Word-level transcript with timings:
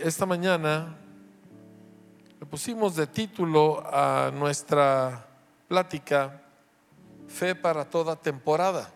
Esta 0.00 0.26
mañana 0.26 0.96
le 2.40 2.46
pusimos 2.46 2.96
de 2.96 3.06
título 3.06 3.82
a 3.86 4.30
nuestra 4.32 5.26
plática 5.68 6.40
Fe 7.28 7.54
para 7.54 7.84
toda 7.84 8.16
temporada, 8.16 8.90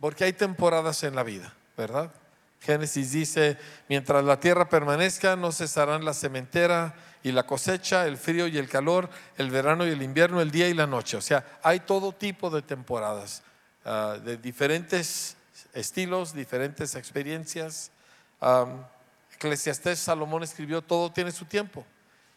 porque 0.00 0.24
hay 0.24 0.32
temporadas 0.32 1.02
en 1.02 1.14
la 1.14 1.22
vida, 1.22 1.54
¿verdad? 1.76 2.12
Génesis 2.60 3.12
dice, 3.12 3.58
mientras 3.88 4.24
la 4.24 4.40
tierra 4.40 4.68
permanezca, 4.68 5.36
no 5.36 5.52
cesarán 5.52 6.04
la 6.04 6.14
cementera 6.14 6.94
y 7.22 7.32
la 7.32 7.46
cosecha, 7.46 8.06
el 8.06 8.16
frío 8.16 8.46
y 8.46 8.58
el 8.58 8.68
calor, 8.68 9.10
el 9.36 9.50
verano 9.50 9.86
y 9.86 9.90
el 9.90 10.02
invierno, 10.02 10.40
el 10.40 10.50
día 10.50 10.68
y 10.68 10.74
la 10.74 10.86
noche. 10.86 11.16
O 11.16 11.20
sea, 11.20 11.58
hay 11.62 11.80
todo 11.80 12.12
tipo 12.12 12.50
de 12.50 12.62
temporadas, 12.62 13.42
ah, 13.84 14.16
de 14.24 14.36
diferentes 14.36 15.36
estilos, 15.74 16.32
diferentes 16.32 16.94
experiencias. 16.94 17.90
Eclesiastés 19.36 19.98
Salomón 19.98 20.42
escribió, 20.42 20.82
todo 20.82 21.12
tiene 21.12 21.30
su 21.30 21.44
tiempo. 21.44 21.84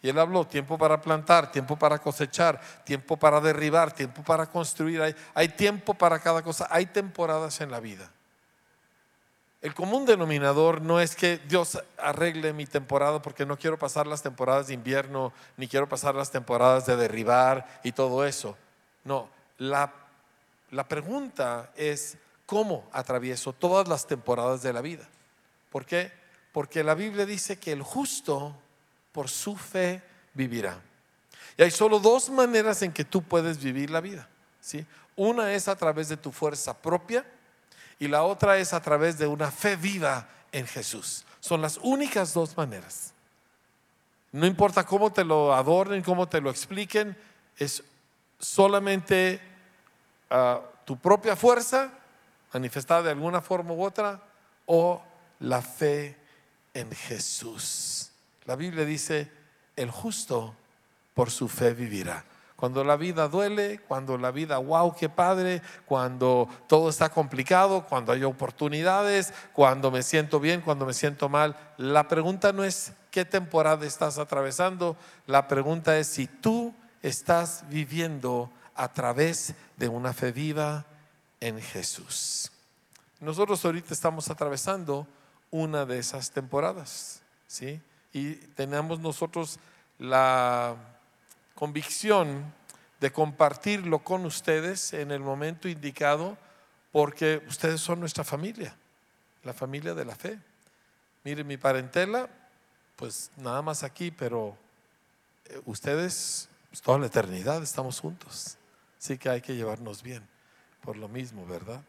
Y 0.01 0.09
él 0.09 0.19
habló, 0.19 0.45
tiempo 0.45 0.77
para 0.77 1.01
plantar, 1.01 1.51
tiempo 1.51 1.75
para 1.77 1.99
cosechar, 1.99 2.61
tiempo 2.85 3.17
para 3.17 3.41
derribar, 3.41 3.91
tiempo 3.91 4.23
para 4.23 4.45
construir. 4.45 5.01
Hay, 5.01 5.15
hay 5.33 5.49
tiempo 5.49 5.93
para 5.93 6.19
cada 6.19 6.41
cosa, 6.41 6.67
hay 6.69 6.85
temporadas 6.85 7.59
en 7.59 7.71
la 7.71 7.79
vida. 7.79 8.09
El 9.61 9.73
común 9.73 10.05
denominador 10.05 10.81
no 10.81 11.01
es 11.01 11.17
que 11.17 11.37
Dios 11.39 11.77
arregle 11.97 12.53
mi 12.53 12.65
temporada 12.65 13.21
porque 13.21 13.45
no 13.45 13.57
quiero 13.57 13.77
pasar 13.77 14.07
las 14.07 14.21
temporadas 14.21 14.67
de 14.67 14.73
invierno, 14.73 15.33
ni 15.57 15.67
quiero 15.67 15.89
pasar 15.89 16.15
las 16.15 16.31
temporadas 16.31 16.85
de 16.85 16.95
derribar 16.95 17.81
y 17.83 17.91
todo 17.91 18.25
eso. 18.25 18.57
No, 19.03 19.29
la, 19.57 19.91
la 20.71 20.87
pregunta 20.87 21.71
es 21.75 22.17
cómo 22.45 22.87
atravieso 22.93 23.51
todas 23.51 23.89
las 23.89 24.07
temporadas 24.07 24.61
de 24.61 24.71
la 24.71 24.79
vida. 24.79 25.09
¿Por 25.69 25.85
qué? 25.85 26.18
Porque 26.51 26.83
la 26.83 26.95
Biblia 26.95 27.25
dice 27.25 27.57
que 27.59 27.71
el 27.71 27.83
justo 27.83 28.55
por 29.11 29.29
su 29.29 29.55
fe 29.55 30.01
vivirá. 30.33 30.81
Y 31.57 31.63
hay 31.63 31.71
solo 31.71 31.99
dos 31.99 32.29
maneras 32.29 32.81
en 32.81 32.91
que 32.91 33.03
tú 33.03 33.21
puedes 33.21 33.61
vivir 33.61 33.89
la 33.89 34.01
vida. 34.01 34.27
¿sí? 34.61 34.85
Una 35.15 35.53
es 35.53 35.67
a 35.67 35.75
través 35.75 36.09
de 36.09 36.17
tu 36.17 36.31
fuerza 36.31 36.73
propia 36.73 37.25
y 37.99 38.07
la 38.07 38.23
otra 38.23 38.57
es 38.57 38.73
a 38.73 38.81
través 38.81 39.17
de 39.17 39.27
una 39.27 39.51
fe 39.51 39.75
viva 39.75 40.27
en 40.51 40.65
Jesús. 40.65 41.25
Son 41.39 41.61
las 41.61 41.77
únicas 41.83 42.33
dos 42.33 42.55
maneras. 42.55 43.13
No 44.31 44.45
importa 44.45 44.85
cómo 44.85 45.11
te 45.11 45.23
lo 45.23 45.53
adornen, 45.53 46.03
cómo 46.03 46.27
te 46.27 46.39
lo 46.39 46.49
expliquen, 46.49 47.17
es 47.57 47.83
solamente 48.39 49.41
ah, 50.29 50.61
tu 50.85 50.97
propia 50.97 51.35
fuerza 51.35 51.91
manifestada 52.53 53.03
de 53.03 53.11
alguna 53.11 53.41
forma 53.41 53.73
u 53.73 53.83
otra 53.83 54.21
o 54.65 55.01
la 55.39 55.61
fe 55.61 56.15
en 56.73 56.91
Jesús. 56.91 58.11
La 58.45 58.55
Biblia 58.55 58.85
dice, 58.85 59.31
el 59.75 59.91
justo 59.91 60.55
por 61.13 61.31
su 61.31 61.47
fe 61.47 61.73
vivirá. 61.73 62.25
Cuando 62.55 62.83
la 62.83 62.97
vida 62.97 63.29
duele, 63.29 63.79
cuando 63.87 64.17
la 64.17 64.31
vida, 64.31 64.57
wow, 64.57 64.93
qué 64.93 65.07
padre, 65.07 65.61
cuando 65.85 66.49
todo 66.67 66.89
está 66.89 67.07
complicado, 67.07 67.85
cuando 67.87 68.11
hay 68.11 68.25
oportunidades, 68.25 69.33
cuando 69.53 69.91
me 69.91 70.03
siento 70.03 70.41
bien, 70.41 70.59
cuando 70.59 70.85
me 70.85 70.93
siento 70.93 71.29
mal, 71.29 71.55
la 71.77 72.09
pregunta 72.09 72.51
no 72.51 72.65
es 72.65 72.91
qué 73.11 73.23
temporada 73.23 73.85
estás 73.85 74.17
atravesando, 74.17 74.97
la 75.25 75.47
pregunta 75.47 75.97
es 75.97 76.07
si 76.07 76.27
tú 76.27 76.73
estás 77.01 77.63
viviendo 77.69 78.51
a 78.75 78.91
través 78.91 79.53
de 79.77 79.87
una 79.87 80.11
fe 80.11 80.33
viva 80.33 80.85
en 81.39 81.61
Jesús. 81.61 82.51
Nosotros 83.21 83.63
ahorita 83.63 83.93
estamos 83.93 84.29
atravesando 84.29 85.07
una 85.51 85.85
de 85.85 85.99
esas 85.99 86.31
temporadas, 86.31 87.21
¿sí? 87.47 87.81
Y 88.13 88.35
tenemos 88.35 88.99
nosotros 88.99 89.59
la 89.97 90.75
convicción 91.55 92.53
de 92.99 93.11
compartirlo 93.11 93.99
con 93.99 94.25
ustedes 94.25 94.93
en 94.93 95.11
el 95.11 95.21
momento 95.21 95.67
indicado, 95.69 96.37
porque 96.91 97.43
ustedes 97.47 97.81
son 97.81 97.99
nuestra 97.99 98.23
familia, 98.23 98.75
la 99.43 99.53
familia 99.53 99.93
de 99.93 100.05
la 100.05 100.15
fe. 100.15 100.39
Mire, 101.23 101.43
mi 101.43 101.57
parentela, 101.57 102.29
pues 102.95 103.31
nada 103.37 103.61
más 103.61 103.83
aquí, 103.83 104.11
pero 104.11 104.57
eh, 105.45 105.61
ustedes, 105.65 106.49
pues, 106.69 106.81
toda 106.81 106.99
la 106.99 107.07
eternidad 107.07 107.61
estamos 107.63 107.99
juntos. 107.99 108.57
Así 108.97 109.17
que 109.17 109.29
hay 109.29 109.41
que 109.41 109.55
llevarnos 109.55 110.03
bien, 110.03 110.27
por 110.81 110.97
lo 110.97 111.07
mismo, 111.07 111.45
¿verdad? 111.45 111.81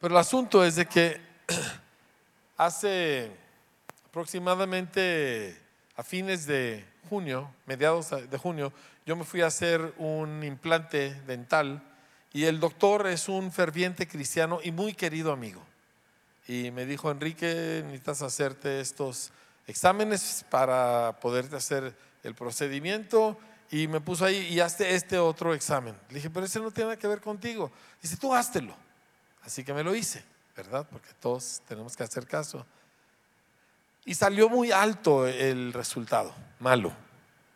Pero 0.00 0.14
el 0.14 0.20
asunto 0.20 0.64
es 0.64 0.76
de 0.76 0.86
que 0.86 1.20
hace 2.56 3.30
aproximadamente 4.08 5.58
a 5.96 6.02
fines 6.02 6.46
de 6.46 6.84
junio, 7.08 7.50
mediados 7.66 8.10
de 8.10 8.38
junio, 8.38 8.72
yo 9.06 9.16
me 9.16 9.24
fui 9.24 9.40
a 9.40 9.46
hacer 9.46 9.94
un 9.98 10.44
implante 10.44 11.14
dental 11.26 11.82
y 12.32 12.44
el 12.44 12.60
doctor 12.60 13.06
es 13.06 13.28
un 13.28 13.50
ferviente 13.50 14.06
cristiano 14.06 14.60
y 14.62 14.70
muy 14.70 14.92
querido 14.94 15.32
amigo. 15.32 15.62
Y 16.46 16.70
me 16.70 16.86
dijo, 16.86 17.10
Enrique, 17.10 17.82
necesitas 17.84 18.22
hacerte 18.22 18.80
estos 18.80 19.30
exámenes 19.66 20.44
para 20.50 21.18
poderte 21.20 21.56
hacer 21.56 21.94
el 22.22 22.34
procedimiento. 22.34 23.38
Y 23.70 23.86
me 23.86 24.00
puso 24.00 24.24
ahí 24.24 24.46
y 24.48 24.60
hazte 24.60 24.94
este 24.94 25.18
otro 25.18 25.52
examen. 25.52 25.94
Le 26.08 26.16
dije, 26.16 26.30
pero 26.30 26.46
ese 26.46 26.58
no 26.58 26.70
tiene 26.70 26.88
nada 26.88 26.98
que 26.98 27.06
ver 27.06 27.20
contigo. 27.20 27.70
Dice, 28.00 28.16
tú 28.16 28.34
háztelo. 28.34 28.74
Así 29.42 29.62
que 29.62 29.74
me 29.74 29.84
lo 29.84 29.94
hice, 29.94 30.22
¿verdad? 30.58 30.84
Porque 30.90 31.10
todos 31.20 31.62
tenemos 31.68 31.96
que 31.96 32.02
hacer 32.02 32.26
caso. 32.26 32.66
Y 34.04 34.14
salió 34.14 34.48
muy 34.48 34.72
alto 34.72 35.24
el 35.24 35.72
resultado, 35.72 36.34
malo, 36.58 36.92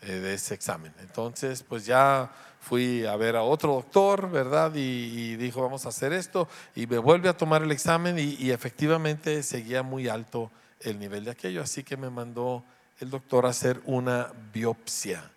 eh, 0.02 0.12
de 0.12 0.34
ese 0.34 0.54
examen. 0.54 0.94
Entonces, 1.00 1.64
pues 1.64 1.84
ya 1.84 2.30
fui 2.60 3.04
a 3.04 3.16
ver 3.16 3.34
a 3.34 3.42
otro 3.42 3.74
doctor, 3.74 4.30
¿verdad? 4.30 4.72
Y, 4.76 5.34
dijo, 5.34 5.62
vamos 5.62 5.84
a 5.84 5.88
hacer 5.88 6.12
esto. 6.12 6.46
Y 6.76 6.86
me 6.86 6.98
vuelve 6.98 7.28
a 7.28 7.36
tomar 7.36 7.64
el 7.64 7.72
examen 7.72 8.20
y, 8.20 8.36
y 8.38 8.52
efectivamente 8.52 9.42
seguía 9.42 9.82
muy 9.82 10.06
alto 10.06 10.52
el 10.78 11.00
nivel 11.00 11.24
de 11.24 11.32
aquello. 11.32 11.60
Así 11.60 11.82
que 11.82 11.96
me 11.96 12.08
mandó 12.08 12.62
el 13.00 13.10
doctor 13.10 13.46
a 13.46 13.48
hacer 13.48 13.82
una 13.84 14.30
biopsia. 14.52 15.28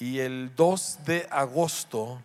Y 0.00 0.20
el 0.20 0.54
2 0.56 1.00
de 1.04 1.28
agosto 1.30 2.22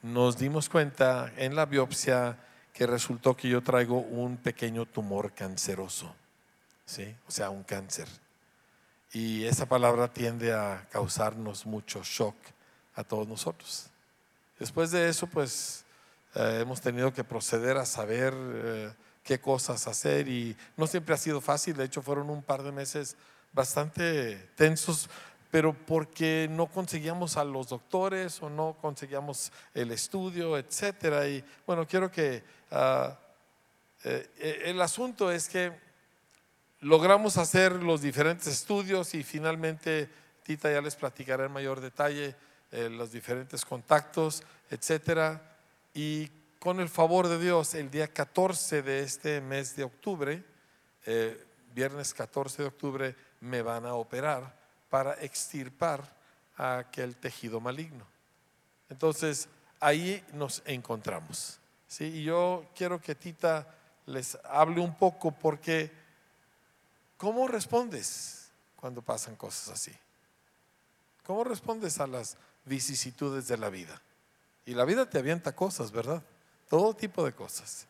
nos 0.00 0.38
dimos 0.38 0.70
cuenta 0.70 1.30
en 1.36 1.54
la 1.54 1.66
biopsia 1.66 2.38
que 2.76 2.86
resultó 2.86 3.36
que 3.36 3.48
yo 3.48 3.62
traigo 3.62 3.98
un 3.98 4.36
pequeño 4.36 4.84
tumor 4.84 5.32
canceroso. 5.32 6.14
¿sí? 6.86 7.14
o 7.26 7.30
sea, 7.30 7.50
un 7.50 7.64
cáncer. 7.64 8.08
Y 9.12 9.44
esa 9.44 9.66
palabra 9.66 10.12
tiende 10.12 10.52
a 10.52 10.86
causarnos 10.90 11.66
mucho 11.66 12.02
shock 12.02 12.36
a 12.94 13.04
todos 13.04 13.28
nosotros. 13.28 13.88
Después 14.58 14.90
de 14.90 15.08
eso, 15.08 15.26
pues 15.26 15.84
eh, 16.34 16.60
hemos 16.62 16.80
tenido 16.80 17.12
que 17.12 17.24
proceder 17.24 17.76
a 17.76 17.84
saber 17.84 18.34
eh, 18.36 18.92
qué 19.22 19.40
cosas 19.40 19.86
hacer 19.86 20.28
y 20.28 20.56
no 20.76 20.86
siempre 20.86 21.14
ha 21.14 21.18
sido 21.18 21.40
fácil, 21.40 21.76
de 21.76 21.84
hecho 21.84 22.02
fueron 22.02 22.30
un 22.30 22.42
par 22.42 22.62
de 22.62 22.72
meses 22.72 23.16
bastante 23.52 24.36
tensos, 24.54 25.08
pero 25.50 25.74
porque 25.74 26.48
no 26.50 26.66
conseguíamos 26.66 27.36
a 27.36 27.44
los 27.44 27.68
doctores 27.68 28.42
o 28.42 28.50
no 28.50 28.76
conseguíamos 28.80 29.52
el 29.74 29.92
estudio, 29.92 30.58
etcétera. 30.58 31.26
Y 31.28 31.44
bueno, 31.66 31.86
quiero 31.86 32.10
que 32.10 32.42
ah, 32.70 33.18
eh, 34.04 34.62
el 34.66 34.80
asunto 34.80 35.30
es 35.30 35.48
que 35.48 35.72
logramos 36.80 37.36
hacer 37.38 37.82
los 37.82 38.02
diferentes 38.02 38.46
estudios 38.46 39.14
y 39.14 39.22
finalmente 39.22 40.08
Tita 40.42 40.70
ya 40.70 40.80
les 40.80 40.94
platicará 40.94 41.46
en 41.46 41.52
mayor 41.52 41.80
detalle 41.80 42.36
eh, 42.70 42.88
los 42.88 43.10
diferentes 43.10 43.64
contactos, 43.64 44.42
etcétera. 44.70 45.56
Y 45.92 46.28
con 46.60 46.78
el 46.78 46.88
favor 46.88 47.26
de 47.26 47.38
Dios, 47.38 47.74
el 47.74 47.90
día 47.90 48.08
14 48.08 48.82
de 48.82 49.02
este 49.02 49.40
mes 49.40 49.74
de 49.74 49.84
octubre, 49.84 50.44
eh, 51.04 51.44
viernes 51.74 52.14
14 52.14 52.62
de 52.62 52.68
octubre, 52.68 53.16
me 53.40 53.62
van 53.62 53.86
a 53.86 53.94
operar 53.94 54.54
para 54.88 55.14
extirpar 55.14 56.02
aquel 56.56 57.16
tejido 57.16 57.60
maligno. 57.60 58.06
Entonces, 58.88 59.48
ahí 59.80 60.24
nos 60.32 60.62
encontramos. 60.64 61.58
¿Sí? 61.88 62.04
Y 62.04 62.24
yo 62.24 62.66
quiero 62.74 63.00
que 63.00 63.14
Tita 63.14 63.66
les 64.06 64.38
hable 64.44 64.80
un 64.80 64.96
poco 64.96 65.32
porque 65.32 65.90
¿Cómo 67.16 67.48
respondes 67.48 68.50
cuando 68.76 69.00
pasan 69.00 69.36
cosas 69.36 69.70
así? 69.70 69.92
¿Cómo 71.24 71.44
respondes 71.44 71.98
a 71.98 72.06
las 72.06 72.36
vicisitudes 72.64 73.48
de 73.48 73.56
la 73.56 73.70
vida? 73.70 74.00
Y 74.66 74.74
la 74.74 74.84
vida 74.84 75.08
te 75.08 75.18
avienta 75.18 75.54
cosas, 75.54 75.92
¿verdad? 75.92 76.22
Todo 76.68 76.94
tipo 76.94 77.24
de 77.24 77.32
cosas. 77.32 77.86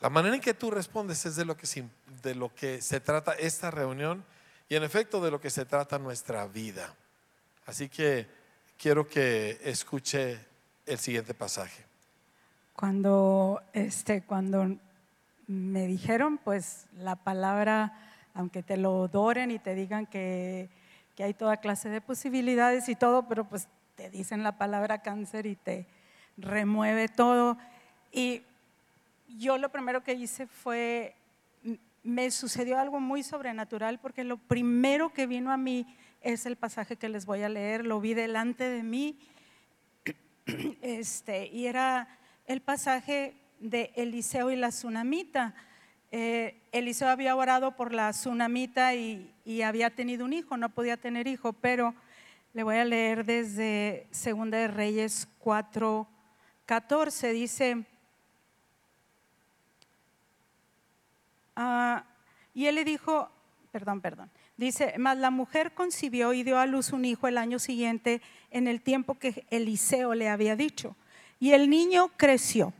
La 0.00 0.10
manera 0.10 0.36
en 0.36 0.40
que 0.40 0.54
tú 0.54 0.70
respondes 0.70 1.26
es 1.26 1.36
de 1.36 1.44
lo 1.44 1.56
que, 1.56 1.66
de 2.22 2.34
lo 2.34 2.54
que 2.54 2.80
se 2.80 3.00
trata 3.00 3.32
esta 3.32 3.70
reunión 3.70 4.24
y 4.68 4.76
en 4.76 4.84
efecto 4.84 5.20
de 5.20 5.30
lo 5.30 5.40
que 5.40 5.50
se 5.50 5.64
trata 5.64 5.98
nuestra 5.98 6.46
vida. 6.46 6.94
Así 7.66 7.88
que 7.88 8.28
quiero 8.78 9.06
que 9.06 9.60
escuche 9.62 10.38
el 10.86 10.98
siguiente 10.98 11.34
pasaje. 11.34 11.89
Cuando, 12.80 13.62
este, 13.74 14.22
cuando 14.22 14.78
me 15.46 15.86
dijeron, 15.86 16.38
pues 16.38 16.86
la 16.96 17.14
palabra, 17.14 17.92
aunque 18.32 18.62
te 18.62 18.78
lo 18.78 19.04
adoren 19.04 19.50
y 19.50 19.58
te 19.58 19.74
digan 19.74 20.06
que, 20.06 20.70
que 21.14 21.24
hay 21.24 21.34
toda 21.34 21.58
clase 21.58 21.90
de 21.90 22.00
posibilidades 22.00 22.88
y 22.88 22.96
todo, 22.96 23.28
pero 23.28 23.44
pues 23.44 23.68
te 23.96 24.08
dicen 24.08 24.42
la 24.42 24.56
palabra 24.56 25.02
cáncer 25.02 25.44
y 25.44 25.56
te 25.56 25.84
remueve 26.38 27.08
todo. 27.08 27.58
Y 28.12 28.44
yo 29.36 29.58
lo 29.58 29.68
primero 29.68 30.02
que 30.02 30.14
hice 30.14 30.46
fue, 30.46 31.14
me 32.02 32.30
sucedió 32.30 32.78
algo 32.78 32.98
muy 32.98 33.22
sobrenatural 33.22 33.98
porque 33.98 34.24
lo 34.24 34.38
primero 34.38 35.12
que 35.12 35.26
vino 35.26 35.52
a 35.52 35.58
mí 35.58 35.86
es 36.22 36.46
el 36.46 36.56
pasaje 36.56 36.96
que 36.96 37.10
les 37.10 37.26
voy 37.26 37.42
a 37.42 37.50
leer, 37.50 37.84
lo 37.84 38.00
vi 38.00 38.14
delante 38.14 38.70
de 38.70 38.82
mí, 38.82 39.18
este, 40.80 41.46
y 41.48 41.66
era 41.66 42.08
el 42.50 42.60
pasaje 42.60 43.36
de 43.60 43.92
Eliseo 43.94 44.50
y 44.50 44.56
la 44.56 44.70
tsunamita. 44.70 45.54
Eh, 46.10 46.60
Eliseo 46.72 47.08
había 47.08 47.36
orado 47.36 47.76
por 47.76 47.94
la 47.94 48.10
tsunamita 48.10 48.92
y, 48.96 49.32
había 49.64 49.90
tenido 49.90 50.24
un 50.24 50.32
hijo, 50.32 50.56
no 50.56 50.68
podía 50.68 50.96
tener 50.96 51.28
hijo, 51.28 51.52
pero 51.52 51.94
le 52.52 52.64
voy 52.64 52.74
a 52.74 52.84
leer 52.84 53.24
desde 53.24 54.08
Segunda 54.10 54.58
de 54.58 54.66
Reyes 54.66 55.28
4, 55.38 56.08
14, 56.66 57.32
dice, 57.32 57.84
ah, 61.54 62.04
y 62.52 62.66
él 62.66 62.74
le 62.74 62.84
dijo, 62.84 63.30
perdón, 63.70 64.00
perdón, 64.00 64.28
dice, 64.56 64.94
mas 64.98 65.16
la 65.18 65.30
mujer 65.30 65.72
concibió 65.72 66.32
y 66.32 66.42
dio 66.42 66.58
a 66.58 66.66
luz 66.66 66.92
un 66.92 67.04
hijo 67.04 67.28
el 67.28 67.38
año 67.38 67.60
siguiente 67.60 68.20
en 68.50 68.66
el 68.66 68.80
tiempo 68.80 69.14
que 69.14 69.46
Eliseo 69.50 70.14
le 70.14 70.28
había 70.28 70.56
dicho, 70.56 70.96
y 71.40 71.52
el 71.52 71.68
niño 71.68 72.10
creció 72.16 72.72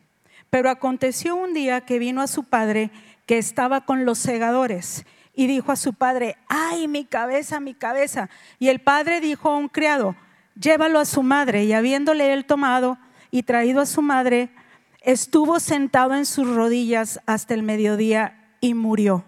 pero 0.50 0.68
aconteció 0.68 1.36
un 1.36 1.54
día 1.54 1.80
que 1.80 1.98
vino 1.98 2.20
a 2.20 2.26
su 2.26 2.44
padre 2.44 2.90
que 3.24 3.38
estaba 3.38 3.82
con 3.82 4.04
los 4.04 4.18
segadores 4.18 5.06
y 5.32 5.46
dijo 5.46 5.70
a 5.70 5.76
su 5.76 5.94
padre, 5.94 6.36
ay, 6.48 6.88
mi 6.88 7.04
cabeza, 7.04 7.60
mi 7.60 7.72
cabeza. 7.72 8.28
Y 8.58 8.68
el 8.68 8.80
padre 8.80 9.20
dijo 9.20 9.48
a 9.48 9.56
un 9.56 9.68
criado, 9.68 10.16
llévalo 10.60 10.98
a 10.98 11.04
su 11.04 11.22
madre. 11.22 11.64
Y 11.64 11.72
habiéndole 11.72 12.32
él 12.32 12.44
tomado 12.44 12.98
y 13.30 13.44
traído 13.44 13.80
a 13.80 13.86
su 13.86 14.02
madre, 14.02 14.50
estuvo 15.02 15.60
sentado 15.60 16.14
en 16.14 16.26
sus 16.26 16.48
rodillas 16.48 17.20
hasta 17.26 17.54
el 17.54 17.62
mediodía 17.62 18.50
y 18.60 18.74
murió. 18.74 19.24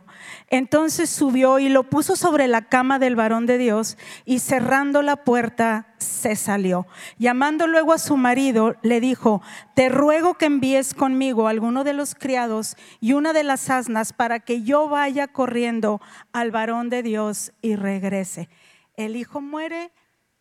Entonces 0.48 1.10
subió 1.10 1.58
y 1.58 1.68
lo 1.68 1.84
puso 1.84 2.16
sobre 2.16 2.48
la 2.48 2.62
cama 2.62 2.98
del 2.98 3.16
varón 3.16 3.46
de 3.46 3.58
Dios 3.58 3.96
y 4.24 4.38
cerrando 4.38 5.02
la 5.02 5.16
puerta 5.16 5.94
se 5.98 6.36
salió. 6.36 6.86
Llamando 7.18 7.66
luego 7.66 7.92
a 7.92 7.98
su 7.98 8.16
marido, 8.16 8.76
le 8.82 9.00
dijo, 9.00 9.42
te 9.74 9.88
ruego 9.88 10.34
que 10.34 10.46
envíes 10.46 10.94
conmigo 10.94 11.46
a 11.46 11.50
alguno 11.50 11.84
de 11.84 11.92
los 11.92 12.14
criados 12.14 12.76
y 13.00 13.12
una 13.12 13.32
de 13.32 13.44
las 13.44 13.70
asnas 13.70 14.12
para 14.12 14.40
que 14.40 14.62
yo 14.62 14.88
vaya 14.88 15.28
corriendo 15.28 16.00
al 16.32 16.50
varón 16.50 16.90
de 16.90 17.02
Dios 17.02 17.52
y 17.62 17.76
regrese. 17.76 18.48
El 18.96 19.16
hijo 19.16 19.40
muere 19.40 19.92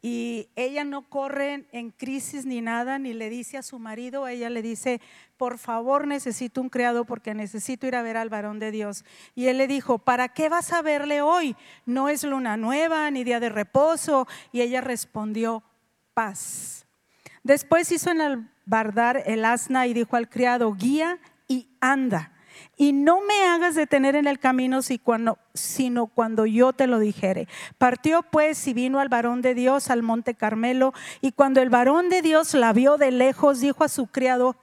y 0.02 0.50
ella 0.56 0.84
no 0.84 1.04
corre 1.04 1.68
en 1.72 1.92
crisis 1.92 2.46
ni 2.46 2.60
nada, 2.60 2.98
ni 2.98 3.14
le 3.14 3.30
dice 3.30 3.58
a 3.58 3.64
su 3.64 3.78
marido, 3.78 4.28
ella 4.28 4.50
le 4.50 4.64
dice, 4.64 5.00
por 5.38 5.60
favor 5.60 6.08
necesito 6.08 6.60
un 6.60 6.70
criado 6.70 7.06
porque 7.06 7.36
necesito 7.36 7.86
ir 7.86 7.96
a 7.96 8.02
ver 8.02 8.18
al 8.18 8.30
varón 8.30 8.58
de 8.58 8.72
Dios. 8.72 9.06
Y 9.36 9.46
él 9.46 9.60
le 9.60 9.68
dijo, 9.68 10.00
¿para 10.00 10.30
qué 10.30 10.50
vas 10.50 10.74
a 10.74 10.82
verle 10.82 11.22
hoy? 11.22 11.56
No 11.86 12.10
es 12.10 12.24
luna 12.24 12.58
nueva 12.58 13.12
ni 13.12 13.24
día 13.24 13.40
de 13.40 13.50
reposo. 13.50 14.28
Y 14.52 14.62
ella 14.62 14.82
respondió, 14.82 15.64
paz. 16.16 16.88
Después 17.44 17.92
hizo 17.92 18.10
en 18.10 18.22
el 18.22 18.50
bardar 18.66 19.22
el 19.28 19.46
asna 19.46 19.86
y 19.86 19.94
dijo 19.94 20.16
al 20.16 20.30
criado, 20.30 20.74
guía 20.74 21.20
y 21.48 21.70
anda 21.80 22.32
y 22.78 22.94
no 22.94 23.22
me 23.22 23.46
hagas 23.46 23.76
detener 23.76 24.16
en 24.16 24.28
el 24.28 24.40
camino 24.40 24.80
sino 25.54 26.08
cuando 26.08 26.46
yo 26.46 26.74
te 26.74 26.88
lo 26.88 27.00
dijere. 27.00 27.48
Partió 27.78 28.24
pues 28.24 28.68
y 28.68 28.74
vino 28.74 29.00
al 29.00 29.10
varón 29.10 29.42
de 29.42 29.54
Dios 29.54 29.90
al 29.90 30.04
monte 30.04 30.36
Carmelo, 30.36 30.94
y 31.22 31.32
cuando 31.32 31.62
el 31.62 31.70
varón 31.70 32.10
de 32.10 32.22
Dios 32.22 32.54
la 32.54 32.74
vio 32.74 32.98
de 32.98 33.12
lejos, 33.12 33.60
dijo 33.60 33.84
a 33.84 33.90
su 33.90 34.08
criado 34.08 34.56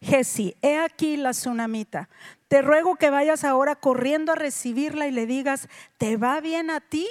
Jesse, 0.00 0.56
he 0.62 0.78
aquí 0.78 1.16
la 1.16 1.30
tsunamita. 1.30 2.08
Te 2.48 2.62
ruego 2.62 2.96
que 2.96 3.10
vayas 3.10 3.44
ahora 3.44 3.76
corriendo 3.76 4.32
a 4.32 4.36
recibirla 4.36 5.06
y 5.06 5.12
le 5.12 5.26
digas, 5.26 5.68
¿te 5.98 6.16
va 6.16 6.40
bien 6.40 6.70
a 6.70 6.80
ti? 6.80 7.06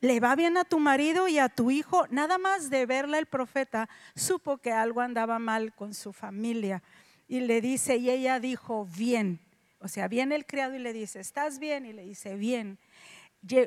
le 0.00 0.20
va 0.20 0.36
bien 0.36 0.56
a 0.56 0.64
tu 0.64 0.78
marido 0.78 1.28
y 1.28 1.38
a 1.38 1.48
tu 1.48 1.70
hijo, 1.70 2.06
nada 2.10 2.38
más 2.38 2.70
de 2.70 2.86
verla 2.86 3.18
el 3.18 3.26
profeta, 3.26 3.88
supo 4.14 4.58
que 4.58 4.72
algo 4.72 5.00
andaba 5.00 5.38
mal 5.38 5.74
con 5.74 5.94
su 5.94 6.12
familia. 6.12 6.82
Y 7.28 7.40
le 7.40 7.60
dice, 7.60 7.96
y 7.96 8.10
ella 8.10 8.38
dijo, 8.38 8.86
bien. 8.96 9.40
O 9.78 9.88
sea, 9.88 10.08
viene 10.08 10.34
el 10.34 10.46
criado 10.46 10.74
y 10.74 10.78
le 10.78 10.92
dice, 10.92 11.20
¿estás 11.20 11.58
bien? 11.58 11.86
Y 11.86 11.92
le 11.92 12.04
dice, 12.04 12.36
bien. 12.36 12.78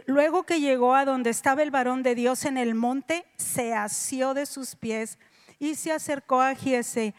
Luego 0.07 0.43
que 0.43 0.59
llegó 0.59 0.95
a 0.95 1.05
donde 1.05 1.29
estaba 1.29 1.63
el 1.63 1.71
varón 1.71 2.03
de 2.03 2.15
Dios 2.15 2.45
en 2.45 2.57
el 2.57 2.75
monte, 2.75 3.25
se 3.37 3.73
asió 3.73 4.33
de 4.33 4.45
sus 4.45 4.75
pies 4.75 5.17
y 5.59 5.75
se 5.75 5.91
acercó 5.91 6.41
a 6.41 6.55
Giese 6.55 7.13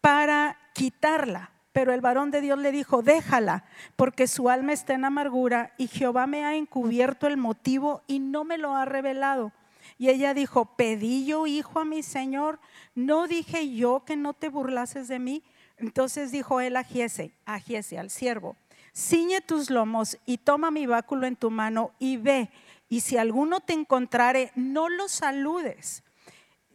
para 0.00 0.58
quitarla. 0.74 1.52
Pero 1.72 1.94
el 1.94 2.02
varón 2.02 2.30
de 2.30 2.42
Dios 2.42 2.58
le 2.58 2.70
dijo, 2.70 3.02
déjala, 3.02 3.64
porque 3.96 4.26
su 4.26 4.50
alma 4.50 4.74
está 4.74 4.92
en 4.92 5.06
amargura 5.06 5.72
y 5.78 5.86
Jehová 5.86 6.26
me 6.26 6.44
ha 6.44 6.54
encubierto 6.54 7.26
el 7.26 7.38
motivo 7.38 8.02
y 8.06 8.18
no 8.18 8.44
me 8.44 8.58
lo 8.58 8.74
ha 8.74 8.84
revelado. 8.84 9.52
Y 9.96 10.10
ella 10.10 10.34
dijo, 10.34 10.76
pedí 10.76 11.24
yo 11.24 11.46
hijo 11.46 11.80
a 11.80 11.84
mi 11.84 12.02
Señor, 12.02 12.60
no 12.94 13.26
dije 13.26 13.74
yo 13.74 14.04
que 14.04 14.16
no 14.16 14.34
te 14.34 14.48
burlases 14.48 15.08
de 15.08 15.18
mí. 15.18 15.42
Entonces 15.82 16.30
dijo 16.30 16.60
él 16.60 16.76
a 16.76 16.84
Giese, 16.84 17.32
a 17.44 17.58
Giese, 17.58 17.98
al 17.98 18.08
siervo, 18.08 18.56
ciñe 18.94 19.40
tus 19.40 19.68
lomos 19.68 20.16
y 20.24 20.38
toma 20.38 20.70
mi 20.70 20.86
báculo 20.86 21.26
en 21.26 21.34
tu 21.34 21.50
mano 21.50 21.90
y 21.98 22.18
ve, 22.18 22.50
y 22.88 23.00
si 23.00 23.16
alguno 23.16 23.58
te 23.58 23.72
encontrare, 23.72 24.52
no 24.54 24.88
lo 24.88 25.08
saludes. 25.08 26.04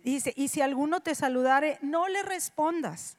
Dice, 0.03 0.33
y 0.35 0.49
si 0.49 0.59
alguno 0.59 0.99
te 0.99 1.15
saludare, 1.15 1.79
no 1.81 2.09
le 2.09 2.21
respondas. 2.21 3.17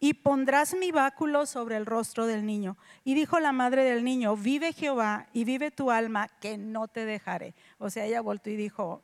Y 0.00 0.14
pondrás 0.14 0.74
mi 0.74 0.90
báculo 0.90 1.46
sobre 1.46 1.76
el 1.76 1.86
rostro 1.86 2.26
del 2.26 2.44
niño. 2.44 2.76
Y 3.04 3.14
dijo 3.14 3.38
la 3.38 3.52
madre 3.52 3.84
del 3.84 4.02
niño, 4.02 4.36
vive 4.36 4.72
Jehová 4.72 5.26
y 5.32 5.44
vive 5.44 5.70
tu 5.70 5.92
alma, 5.92 6.28
que 6.40 6.58
no 6.58 6.88
te 6.88 7.04
dejaré. 7.04 7.54
O 7.78 7.90
sea, 7.90 8.06
ella 8.06 8.22
volvió 8.22 8.52
y 8.52 8.56
dijo, 8.56 9.02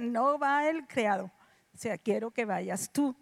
no 0.00 0.38
va 0.38 0.66
el 0.66 0.86
criado. 0.86 1.30
O 1.74 1.76
sea, 1.76 1.98
quiero 1.98 2.30
que 2.30 2.46
vayas 2.46 2.90
tú. 2.90 3.14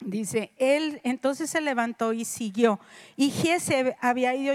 Dice, 0.00 0.52
él 0.58 1.00
entonces 1.02 1.50
se 1.50 1.60
levantó 1.60 2.12
y 2.12 2.24
siguió. 2.24 2.78
Y 3.16 3.30
Giese 3.30 3.96
había 4.00 4.34
ido 4.34 4.54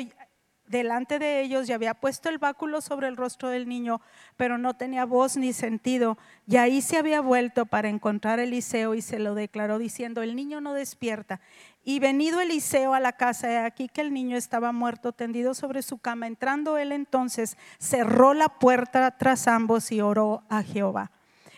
delante 0.65 1.19
de 1.19 1.41
ellos 1.41 1.69
y 1.69 1.73
había 1.73 1.93
puesto 1.93 2.29
el 2.29 2.37
báculo 2.37 2.81
sobre 2.81 3.07
el 3.07 3.17
rostro 3.17 3.49
del 3.49 3.67
niño, 3.67 4.01
pero 4.37 4.57
no 4.57 4.75
tenía 4.75 5.05
voz 5.05 5.37
ni 5.37 5.53
sentido. 5.53 6.17
Y 6.47 6.57
ahí 6.57 6.81
se 6.81 6.97
había 6.97 7.21
vuelto 7.21 7.65
para 7.65 7.89
encontrar 7.89 8.39
a 8.39 8.43
Eliseo 8.43 8.95
y 8.95 9.01
se 9.01 9.19
lo 9.19 9.35
declaró 9.35 9.77
diciendo, 9.77 10.21
el 10.21 10.35
niño 10.35 10.61
no 10.61 10.73
despierta. 10.73 11.41
Y 11.83 11.99
venido 11.99 12.39
Eliseo 12.39 12.93
a 12.93 12.99
la 12.99 13.13
casa, 13.13 13.51
he 13.51 13.57
aquí 13.57 13.89
que 13.89 14.01
el 14.01 14.13
niño 14.13 14.37
estaba 14.37 14.71
muerto, 14.71 15.11
tendido 15.11 15.53
sobre 15.53 15.81
su 15.81 15.97
cama. 15.97 16.27
Entrando 16.27 16.77
él 16.77 16.91
entonces, 16.91 17.57
cerró 17.79 18.33
la 18.33 18.47
puerta 18.47 19.17
tras 19.17 19.47
ambos 19.47 19.91
y 19.91 19.99
oró 19.99 20.43
a 20.49 20.63
Jehová. 20.63 21.11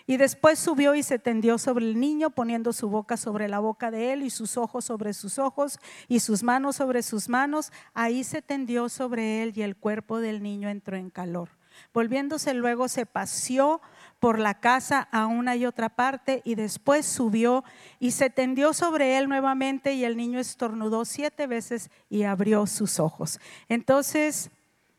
Y 0.08 0.18
después 0.18 0.60
subió 0.60 0.94
y 0.94 1.02
se 1.02 1.18
tendió 1.18 1.58
sobre 1.58 1.86
el 1.86 2.00
niño, 2.00 2.30
poniendo 2.30 2.74
su 2.74 2.90
boca 2.90 3.18
sobre 3.18 3.48
la 3.48 3.60
boca 3.60 3.90
de 3.90 4.14
él 4.14 4.24
y 4.24 4.30
sus 4.30 4.56
ojos 4.56 4.86
sobre 4.86 5.14
sus 5.14 5.40
ojos 5.40 5.80
y 6.08 6.20
sus 6.20 6.44
manos 6.44 6.76
sobre 6.76 7.02
sus 7.02 7.28
manos. 7.28 7.72
Ahí 7.94 8.24
se 8.24 8.42
tendió 8.42 8.88
sobre 8.90 9.42
él 9.42 9.54
y 9.56 9.64
el 9.64 9.76
cuerpo 9.76 10.20
del 10.20 10.44
niño 10.44 10.70
entró 10.70 10.96
en 10.96 11.10
calor. 11.10 11.50
Volviéndose 11.94 12.54
luego 12.54 12.88
se 12.88 13.06
paseó 13.06 13.82
por 14.20 14.40
la 14.40 14.60
casa 14.60 15.08
a 15.12 15.26
una 15.26 15.56
y 15.56 15.66
otra 15.66 15.90
parte 15.90 16.42
y 16.46 16.56
después 16.56 17.06
subió 17.06 17.64
y 18.00 18.12
se 18.12 18.30
tendió 18.30 18.74
sobre 18.74 19.18
él 19.18 19.28
nuevamente 19.28 19.94
y 19.94 20.04
el 20.04 20.18
niño 20.18 20.40
estornudó 20.40 21.06
siete 21.06 21.48
veces 21.48 21.90
y 22.10 22.24
abrió 22.24 22.66
sus 22.68 23.00
ojos. 23.00 23.40
Entonces 23.70 24.52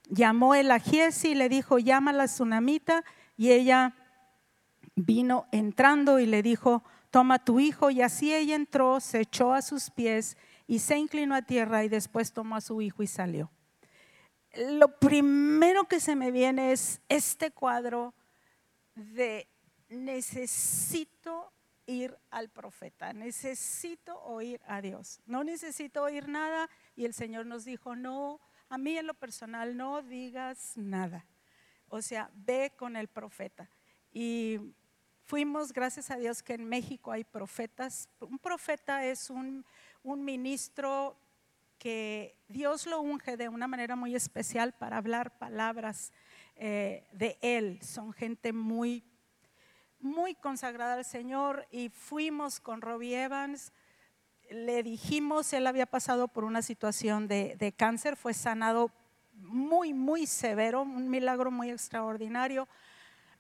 llamó 0.09 0.55
el 0.55 0.71
a 0.71 0.81
y 0.87 1.35
le 1.35 1.49
dijo, 1.49 1.79
llama 1.79 2.11
a 2.11 2.15
la 2.15 2.27
tsunamita 2.27 3.05
y 3.37 3.53
ella 3.53 3.95
vino 4.97 5.47
entrando 5.53 6.19
y 6.19 6.27
le 6.27 6.43
dijo, 6.43 6.83
toma 7.11 7.39
tu 7.39 7.61
hijo. 7.61 7.91
Y 7.91 8.03
así 8.03 8.35
ella 8.35 8.57
entró, 8.57 8.99
se 9.01 9.21
echó 9.21 9.55
a 9.55 9.63
sus 9.63 9.91
pies 9.91 10.37
y 10.67 10.81
se 10.81 10.99
inclinó 10.99 11.35
a 11.35 11.43
tierra 11.43 11.85
y 11.85 11.89
después 11.89 12.33
tomó 12.33 12.57
a 12.57 12.61
su 12.61 12.83
hijo 12.83 13.03
y 13.03 13.07
salió. 13.07 13.51
Lo 14.57 14.99
primero 14.99 15.85
que 15.85 16.01
se 16.01 16.17
me 16.17 16.31
viene 16.31 16.73
es 16.73 17.01
este 17.09 17.51
cuadro 17.51 18.15
de 18.95 19.47
necesito 19.89 21.53
ir 21.87 22.17
al 22.31 22.49
profeta, 22.49 23.13
necesito 23.13 24.19
oír 24.23 24.61
a 24.67 24.81
Dios. 24.81 25.21
No 25.27 25.45
necesito 25.45 26.03
oír 26.03 26.29
nada 26.29 26.69
y 26.97 27.05
el 27.05 27.15
Señor 27.15 27.47
nos 27.47 27.65
dijo, 27.65 27.95
no, 27.95 28.41
a 28.69 28.79
mí 28.79 28.97
en 28.97 29.07
lo 29.07 29.15
personal 29.15 29.77
no 29.77 30.03
digas 30.03 30.73
nada. 30.77 31.27
O 31.89 32.03
sea, 32.03 32.31
ve 32.35 32.73
con 32.77 32.97
el 32.97 33.09
profeta. 33.09 33.71
Y 34.13 34.59
Fuimos, 35.27 35.73
gracias 35.73 36.13
a 36.13 36.17
Dios, 36.17 36.41
que 36.41 36.55
en 36.55 36.69
México 36.69 37.11
hay 37.11 37.25
profetas. 37.25 38.09
Un 38.21 38.39
profeta 38.39 39.05
es 39.05 39.29
un, 39.29 39.65
ministro 40.05 41.17
que 41.79 42.39
Dios 42.47 42.87
lo 42.87 43.01
unge 43.01 43.37
de 43.37 43.49
una 43.49 43.67
manera 43.67 43.97
muy 43.97 44.15
especial 44.15 44.73
para 44.73 44.99
hablar 44.99 45.37
palabras 45.37 46.13
eh, 46.55 47.09
de 47.11 47.39
Él. 47.43 47.81
Son 47.83 48.13
gente 48.13 48.53
muy, 48.53 49.03
muy 49.99 50.37
consagrada 50.37 50.95
al 50.95 51.05
Señor 51.05 51.67
y 51.73 51.89
fuimos 51.89 52.61
con 52.61 52.81
Robbie 52.81 53.25
Evans. 53.25 53.73
Le 54.49 54.85
dijimos, 54.85 55.53
él 55.53 55.67
había 55.67 55.87
pasado 55.87 56.29
por 56.29 56.45
una 56.45 56.63
situación 56.63 57.27
de, 57.27 57.57
de 57.57 57.73
cáncer, 57.73 58.15
fue 58.15 58.33
sanado 58.33 58.93
muy, 59.35 59.93
muy 59.93 60.25
severo, 60.29 60.83
un 60.83 61.11
milagro 61.11 61.51
muy 61.51 61.73
extraordinario. 61.73 62.69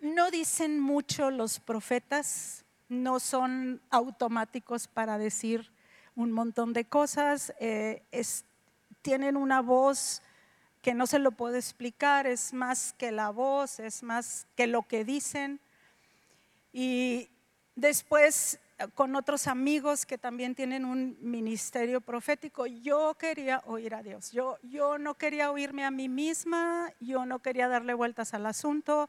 No 0.00 0.30
dicen 0.30 0.78
mucho 0.80 1.30
los 1.30 1.60
profetas, 1.60 2.64
no 2.88 3.18
son 3.20 3.80
automáticos 3.90 4.88
para 4.88 5.18
decir 5.18 5.72
un 6.14 6.32
montón 6.32 6.72
de 6.72 6.84
cosas, 6.84 7.52
eh, 7.60 8.02
tienen 9.02 9.36
una 9.36 9.60
voz 9.60 10.22
que 10.82 10.94
no 10.94 11.06
se 11.06 11.18
lo 11.18 11.32
puedo 11.32 11.56
explicar, 11.56 12.26
es 12.26 12.52
más 12.52 12.94
que 12.96 13.10
la 13.10 13.30
voz, 13.30 13.80
es 13.80 14.02
más 14.02 14.46
que 14.54 14.66
lo 14.66 14.82
que 14.82 15.04
dicen. 15.04 15.60
Y 16.72 17.28
después 17.74 18.60
con 18.94 19.16
otros 19.16 19.46
amigos 19.46 20.04
que 20.04 20.18
también 20.18 20.54
tienen 20.54 20.84
un 20.84 21.16
ministerio 21.20 22.00
profético, 22.00 22.66
yo 22.66 23.14
quería 23.18 23.62
oír 23.66 23.94
a 23.94 24.02
Dios. 24.02 24.32
Yo, 24.32 24.58
yo 24.62 24.98
no 24.98 25.14
quería 25.14 25.50
oírme 25.50 25.84
a 25.84 25.90
mí 25.90 26.08
misma, 26.08 26.92
yo 27.00 27.24
no 27.24 27.38
quería 27.38 27.68
darle 27.68 27.94
vueltas 27.94 28.34
al 28.34 28.44
asunto. 28.44 29.08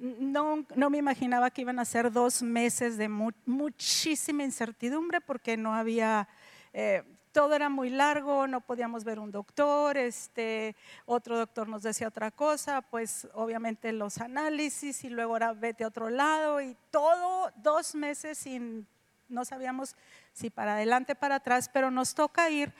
No, 0.00 0.64
no 0.74 0.88
me 0.88 0.96
imaginaba 0.96 1.50
que 1.50 1.60
iban 1.60 1.78
a 1.78 1.84
ser 1.84 2.10
dos 2.10 2.42
meses 2.42 2.96
de 2.96 3.08
muchísima 3.08 4.42
incertidumbre 4.42 5.20
porque 5.20 5.58
no 5.58 5.74
había 5.74 6.26
eh, 6.72 7.04
todo 7.32 7.54
era 7.54 7.68
muy 7.68 7.90
largo, 7.90 8.46
no 8.46 8.60
podíamos 8.60 9.04
ver 9.04 9.18
un 9.18 9.30
doctor, 9.30 9.96
este, 9.96 10.74
otro 11.06 11.38
doctor 11.38 11.68
nos 11.68 11.82
decía 11.82 12.08
otra 12.08 12.30
cosa, 12.30 12.82
pues 12.82 13.28
obviamente 13.34 13.92
los 13.92 14.18
análisis 14.18 15.04
y 15.04 15.10
luego 15.10 15.36
era 15.36 15.52
vete 15.52 15.84
a 15.84 15.88
otro 15.88 16.10
lado 16.10 16.60
y 16.60 16.76
todo 16.90 17.52
dos 17.56 17.94
meses 17.94 18.38
sin, 18.38 18.86
no 19.28 19.44
sabíamos 19.44 19.94
si 20.32 20.50
para 20.50 20.74
adelante, 20.74 21.14
para 21.14 21.36
atrás, 21.36 21.70
pero 21.72 21.90
nos 21.90 22.14
toca 22.14 22.50
ir 22.50 22.72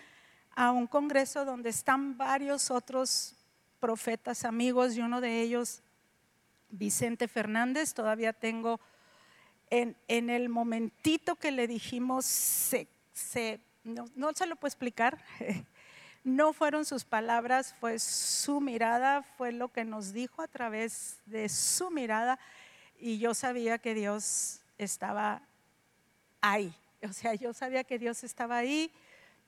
a 0.57 0.73
un 0.73 0.87
congreso 0.87 1.45
donde 1.45 1.71
están 1.71 2.17
varios 2.17 2.71
otros 2.71 3.37
profetas 3.79 4.45
amigos 4.45 4.97
y 4.97 5.00
uno 5.00 5.21
de 5.21 5.41
ellos, 5.41 5.83
Vicente 6.71 7.29
Fernández, 7.29 7.95
todavía 7.95 8.33
tengo 8.33 8.81
en, 9.71 9.97
el 10.09 10.49
momentito 10.49 11.37
que 11.37 11.53
le 11.53 11.67
dijimos, 11.67 12.75
no, 13.85 14.33
se 14.35 14.47
lo 14.47 14.57
puedo 14.57 14.69
explicar. 14.69 15.19
No 16.23 16.53
fueron 16.53 16.85
sus 16.85 17.07
palabras, 17.07 17.75
fue 17.81 17.99
su 17.99 18.61
mirada, 18.61 19.23
fue 19.23 19.53
lo 19.53 19.69
que 19.69 19.87
nos 19.87 20.12
dijo 20.12 20.43
a 20.43 20.49
través 20.49 21.17
de 21.25 21.49
su 21.49 21.91
mirada 21.91 22.39
y 22.99 23.19
yo 23.19 23.33
sabía 23.33 23.79
que 23.79 23.95
Dios 23.95 24.61
estaba 24.77 25.43
ahí. 26.41 26.75
O 27.09 27.15
sea, 27.15 27.33
yo 27.33 27.55
sabía 27.55 27.83
que 27.85 27.99
Dios 27.99 28.23
estaba 28.23 28.59
ahí. 28.59 28.93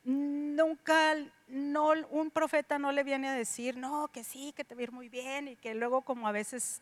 Nunca, 0.05 1.15
un 1.49 2.31
profeta 2.33 2.79
no 2.79 2.91
le 2.91 3.05
viene 3.05 3.29
a 3.29 3.35
decir, 3.35 3.77
no, 3.77 4.09
que 4.09 4.25
sí, 4.25 4.55
que 4.57 4.65
te 4.65 4.75
va 4.75 4.91
muy 4.91 5.11
bien 5.11 5.49
y 5.49 5.57
que 5.57 5.75
luego 5.75 6.01
como 6.01 6.27
a 6.27 6.33
veces 6.33 6.81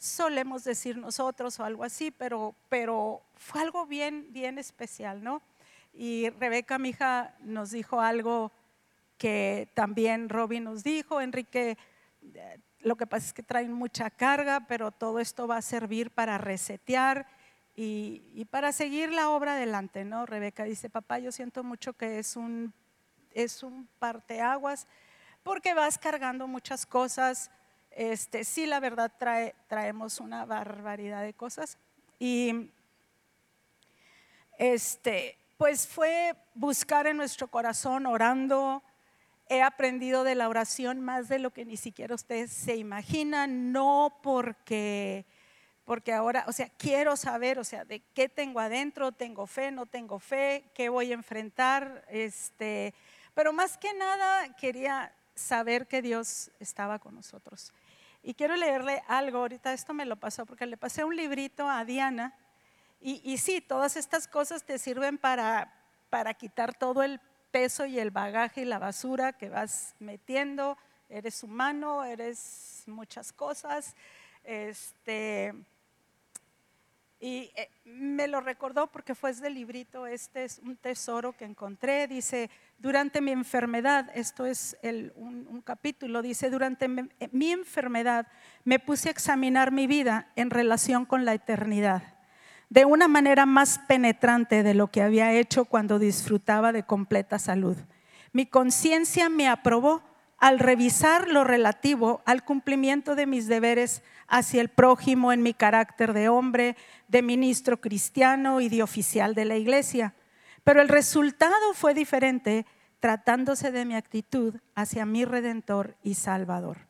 solemos 0.00 0.64
decir 0.64 0.96
nosotros 0.96 1.60
o 1.60 1.64
algo 1.64 1.84
así, 1.84 2.10
pero, 2.10 2.54
pero 2.70 3.22
fue 3.36 3.60
algo 3.60 3.84
bien, 3.84 4.32
bien 4.32 4.58
especial, 4.58 5.22
¿no? 5.22 5.42
Y 5.92 6.30
Rebeca, 6.30 6.78
mi 6.78 6.88
hija, 6.88 7.36
nos 7.40 7.70
dijo 7.70 8.00
algo 8.00 8.50
que 9.18 9.70
también 9.74 10.30
Robin 10.30 10.64
nos 10.64 10.82
dijo, 10.82 11.20
Enrique, 11.20 11.76
eh, 12.34 12.58
lo 12.80 12.96
que 12.96 13.06
pasa 13.06 13.26
es 13.26 13.32
que 13.34 13.42
traen 13.42 13.74
mucha 13.74 14.08
carga, 14.08 14.60
pero 14.66 14.90
todo 14.90 15.20
esto 15.20 15.46
va 15.46 15.58
a 15.58 15.62
servir 15.62 16.10
para 16.10 16.38
resetear 16.38 17.26
y, 17.76 18.46
para 18.50 18.72
seguir 18.72 19.12
la 19.12 19.28
obra 19.28 19.52
adelante, 19.52 20.06
¿no? 20.06 20.24
Rebeca 20.24 20.64
dice, 20.64 20.88
papá, 20.88 21.18
yo 21.18 21.30
siento 21.30 21.62
mucho 21.62 21.92
que 21.92 22.18
es 22.18 22.36
un, 22.36 22.72
es 23.32 23.62
un 23.62 23.86
parteaguas 23.98 24.86
porque 25.42 25.74
vas 25.74 25.98
cargando 25.98 26.46
muchas 26.46 26.86
cosas. 26.86 27.50
Este, 27.90 28.44
sí, 28.44 28.66
la 28.66 28.80
verdad, 28.80 29.12
trae, 29.18 29.54
traemos 29.68 30.20
una 30.20 30.44
barbaridad 30.44 31.22
de 31.22 31.34
cosas. 31.34 31.78
Y 32.18 32.70
este, 34.58 35.36
pues 35.56 35.86
fue 35.86 36.34
buscar 36.54 37.06
en 37.06 37.16
nuestro 37.16 37.48
corazón 37.48 38.06
orando. 38.06 38.82
He 39.48 39.62
aprendido 39.62 40.22
de 40.22 40.34
la 40.34 40.48
oración 40.48 41.00
más 41.00 41.28
de 41.28 41.38
lo 41.38 41.50
que 41.50 41.64
ni 41.64 41.76
siquiera 41.76 42.14
ustedes 42.14 42.52
se 42.52 42.76
imaginan, 42.76 43.72
no 43.72 44.18
porque 44.22 45.24
porque 45.90 46.12
ahora, 46.12 46.44
o 46.46 46.52
sea, 46.52 46.68
quiero 46.78 47.16
saber, 47.16 47.58
o 47.58 47.64
sea, 47.64 47.84
de 47.84 47.98
qué 48.14 48.28
tengo 48.28 48.60
adentro, 48.60 49.10
tengo 49.10 49.48
fe, 49.48 49.72
no 49.72 49.86
tengo 49.86 50.20
fe, 50.20 50.62
qué 50.72 50.88
voy 50.88 51.10
a 51.10 51.14
enfrentar, 51.14 52.04
este, 52.08 52.94
pero 53.34 53.52
más 53.52 53.76
que 53.76 53.92
nada 53.94 54.54
quería 54.54 55.12
saber 55.40 55.86
que 55.86 56.02
Dios 56.02 56.50
estaba 56.60 56.98
con 56.98 57.14
nosotros. 57.14 57.72
Y 58.22 58.34
quiero 58.34 58.54
leerle 58.56 59.02
algo, 59.08 59.38
ahorita 59.38 59.72
esto 59.72 59.94
me 59.94 60.04
lo 60.04 60.16
pasó 60.16 60.44
porque 60.44 60.66
le 60.66 60.76
pasé 60.76 61.04
un 61.04 61.16
librito 61.16 61.68
a 61.68 61.84
Diana 61.84 62.34
y, 63.02 63.38
sí, 63.38 63.62
todas 63.62 63.96
estas 63.96 64.28
cosas 64.28 64.62
te 64.62 64.78
sirven 64.78 65.16
para, 65.16 65.72
para 66.10 66.34
quitar 66.34 66.74
todo 66.74 67.02
el 67.02 67.18
peso 67.50 67.86
y 67.86 67.98
el 67.98 68.10
bagaje 68.10 68.60
y 68.60 68.64
la 68.66 68.78
basura 68.78 69.32
que 69.32 69.48
vas 69.48 69.94
metiendo. 70.00 70.76
Eres 71.08 71.42
humano, 71.42 72.04
eres 72.04 72.82
muchas 72.86 73.32
cosas. 73.32 73.96
Este, 74.44 75.54
y 77.20 77.52
eh, 77.54 77.68
me 77.84 78.26
lo 78.26 78.40
recordó 78.40 78.86
porque 78.86 79.14
fue 79.14 79.32
del 79.34 79.54
librito, 79.54 80.06
este 80.06 80.44
es 80.44 80.58
un 80.58 80.76
tesoro 80.76 81.32
que 81.36 81.44
encontré, 81.44 82.08
dice, 82.08 82.50
durante 82.78 83.20
mi 83.20 83.30
enfermedad, 83.30 84.10
esto 84.14 84.46
es 84.46 84.76
un, 85.14 85.46
un, 85.48 85.60
capítulo, 85.60 86.22
dice, 86.22 86.48
durante 86.48 86.88
mi 86.88 87.50
enfermedad 87.52 88.26
me 88.64 88.78
puse 88.78 89.08
a 89.08 89.12
examinar 89.12 89.70
mi 89.70 89.86
vida 89.86 90.32
en 90.34 90.50
relación 90.50 91.04
con 91.04 91.24
la 91.24 91.34
eternidad 91.34 92.20
de 92.70 92.84
una 92.84 93.08
manera 93.08 93.46
más 93.46 93.80
penetrante 93.80 94.62
de 94.62 94.74
lo 94.74 94.86
que 94.86 95.02
había 95.02 95.32
hecho 95.32 95.64
cuando 95.64 95.98
disfrutaba 95.98 96.72
de 96.72 96.84
completa 96.84 97.38
salud. 97.38 97.76
Mi 98.32 98.46
conciencia 98.46 99.28
me 99.28 99.48
aprobó 99.48 100.02
al 100.40 100.58
revisar 100.58 101.28
lo 101.28 101.44
relativo 101.44 102.22
al 102.24 102.44
cumplimiento 102.44 103.14
de 103.14 103.26
mis 103.26 103.46
deberes 103.46 104.02
hacia 104.26 104.62
el 104.62 104.70
prójimo 104.70 105.32
en 105.32 105.42
mi 105.42 105.52
carácter 105.52 106.14
de 106.14 106.30
hombre, 106.30 106.76
de 107.08 107.22
ministro 107.22 107.80
cristiano 107.80 108.60
y 108.62 108.70
de 108.70 108.82
oficial 108.82 109.34
de 109.34 109.44
la 109.44 109.56
iglesia. 109.56 110.14
Pero 110.64 110.80
el 110.80 110.88
resultado 110.88 111.74
fue 111.74 111.92
diferente 111.92 112.64
tratándose 113.00 113.70
de 113.70 113.84
mi 113.84 113.94
actitud 113.94 114.56
hacia 114.74 115.04
mi 115.04 115.26
redentor 115.26 115.96
y 116.02 116.14
salvador. 116.14 116.88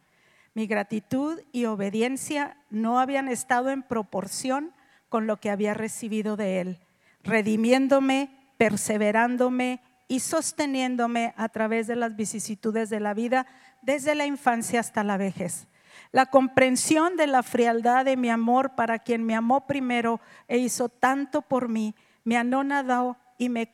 Mi 0.55 0.67
gratitud 0.67 1.41
y 1.53 1.65
obediencia 1.65 2.57
no 2.71 3.01
habían 3.01 3.29
estado 3.29 3.71
en 3.71 3.83
proporción 3.83 4.73
con 5.09 5.27
lo 5.27 5.39
que 5.39 5.51
había 5.51 5.75
recibido 5.75 6.37
de 6.37 6.61
Él, 6.61 6.79
redimiéndome, 7.25 8.31
perseverándome 8.59 9.81
y 10.11 10.19
sosteniéndome 10.19 11.35
a 11.37 11.49
través 11.51 11.87
de 11.87 11.95
las 11.95 12.17
vicisitudes 12.17 12.91
de 12.91 12.99
la 12.99 13.15
vida 13.15 13.47
desde 13.81 14.17
la 14.17 14.27
infancia 14.27 14.81
hasta 14.81 15.05
la 15.05 15.17
vejez. 15.17 15.69
La 16.11 16.27
comprensión 16.27 17.17
de 17.17 17.29
la 17.29 17.45
frialdad 17.45 18.05
de 18.05 18.17
mi 18.17 18.29
amor 18.29 18.75
para 18.75 18.99
quien 18.99 19.23
me 19.23 19.37
amó 19.37 19.69
primero 19.69 20.21
e 20.49 20.59
hizo 20.59 20.89
tanto 20.89 21.43
por 21.43 21.69
mí, 21.69 21.95
me 22.25 22.37
anonadó 22.37 23.19
y 23.39 23.51
me, 23.51 23.73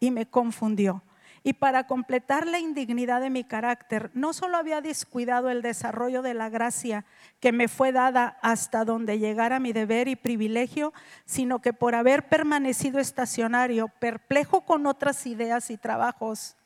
me 0.00 0.26
confundió 0.26 1.04
y 1.42 1.54
para 1.54 1.86
completar 1.86 2.46
la 2.46 2.58
indignidad 2.58 3.20
de 3.20 3.30
mi 3.30 3.44
carácter, 3.44 4.10
no 4.14 4.32
solo 4.32 4.56
había 4.56 4.80
descuidado 4.80 5.50
el 5.50 5.62
desarrollo 5.62 6.22
de 6.22 6.34
la 6.34 6.48
gracia 6.48 7.04
que 7.40 7.52
me 7.52 7.68
fue 7.68 7.92
dada 7.92 8.38
hasta 8.42 8.84
donde 8.84 9.18
llegara 9.18 9.60
mi 9.60 9.72
deber 9.72 10.08
y 10.08 10.16
privilegio, 10.16 10.92
sino 11.24 11.60
que 11.60 11.72
por 11.72 11.94
haber 11.94 12.28
permanecido 12.28 12.98
estacionario, 12.98 13.88
perplejo 13.88 14.62
con 14.62 14.86
otras 14.86 15.26
ideas 15.26 15.70
y 15.70 15.76
trabajos, 15.76 16.56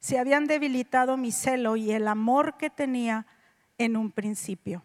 se 0.00 0.18
habían 0.18 0.46
debilitado 0.46 1.16
mi 1.16 1.30
celo 1.30 1.76
y 1.76 1.92
el 1.92 2.08
amor 2.08 2.56
que 2.56 2.70
tenía 2.70 3.26
en 3.78 3.96
un 3.96 4.10
principio. 4.10 4.84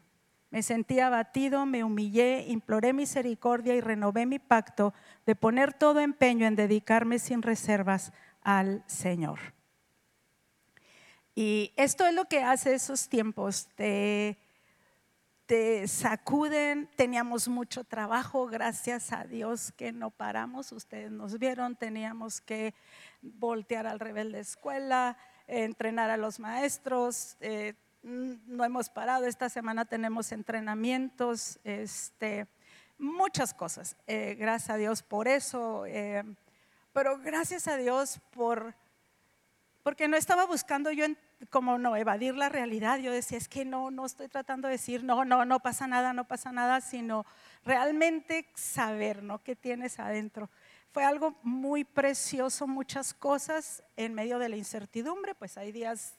Me 0.52 0.64
sentí 0.64 1.02
abatido, 1.02 1.66
me 1.66 1.84
humillé, 1.84 2.46
imploré 2.48 2.94
misericordia 2.94 3.76
y 3.76 3.82
renové 3.82 4.26
mi 4.26 4.40
pacto 4.40 4.94
de 5.26 5.36
poner 5.36 5.74
todo 5.74 6.00
empeño 6.00 6.48
en 6.48 6.56
dedicarme 6.56 7.20
sin 7.20 7.42
reservas 7.42 8.14
al 8.46 8.84
Señor. 8.88 9.40
Y 11.34 11.74
esto 11.76 12.06
es 12.06 12.14
lo 12.14 12.26
que 12.26 12.42
hace 12.44 12.74
esos 12.74 13.10
tiempos. 13.10 13.68
Te, 13.76 14.38
te 15.46 15.86
sacuden, 15.88 16.90
teníamos 16.96 17.50
mucho 17.50 17.84
trabajo, 17.84 18.48
gracias 18.48 19.12
a 19.12 19.26
Dios 19.26 19.74
que 19.74 19.92
no 19.92 20.12
paramos, 20.12 20.72
ustedes 20.72 21.12
nos 21.12 21.38
vieron, 21.38 21.76
teníamos 21.76 22.40
que 22.40 22.74
voltear 23.22 23.86
al 23.86 24.00
rebelde 24.00 24.40
escuela, 24.40 25.18
entrenar 25.48 26.10
a 26.10 26.18
los 26.18 26.40
maestros. 26.40 27.36
eh, 27.42 27.74
no 28.04 28.64
hemos 28.64 28.90
parado. 28.90 29.26
Esta 29.26 29.50
semana 29.50 29.86
tenemos 29.86 30.32
entrenamientos, 30.32 31.60
este, 31.64 32.46
muchas 33.00 33.52
cosas. 33.54 33.98
Eh, 34.06 34.36
gracias 34.38 34.70
a 34.70 34.78
Dios 34.78 35.02
por 35.02 35.28
eso. 35.28 35.88
eh, 35.88 36.24
pero 36.96 37.20
gracias 37.20 37.68
a 37.68 37.76
Dios 37.76 38.22
por 38.32 38.74
porque 39.84 40.08
no 40.08 40.16
estaba 40.16 40.46
buscando 40.46 40.94
yo 40.94 41.04
en- 41.04 41.18
como 41.50 41.78
no 41.78 41.98
evadir 41.98 42.36
la 42.36 42.48
realidad. 42.48 43.00
Yo 43.00 43.12
decía, 43.12 43.38
es 43.38 43.50
que 43.50 43.66
no, 43.66 43.92
no 43.92 44.06
estoy 44.06 44.30
tratando 44.30 44.70
de 44.70 44.76
decir, 44.76 45.04
no, 45.04 45.26
no, 45.26 45.44
no 45.44 45.60
pasa 45.60 45.88
nada, 45.88 46.14
no 46.14 46.26
pasa 46.26 46.54
nada, 46.54 46.80
sino 46.80 47.26
realmente 47.66 48.50
saber, 48.56 49.22
¿no? 49.22 49.44
¿Qué 49.44 49.58
tienes 49.58 50.00
adentro? 50.00 50.50
Fue 50.92 51.04
algo 51.04 51.36
muy 51.44 51.84
precioso, 51.84 52.66
muchas 52.66 53.14
cosas 53.14 53.84
en 53.98 54.14
medio 54.14 54.40
de 54.40 54.48
la 54.48 54.56
incertidumbre, 54.56 55.36
pues 55.36 55.58
hay 55.58 55.74
días 55.74 56.16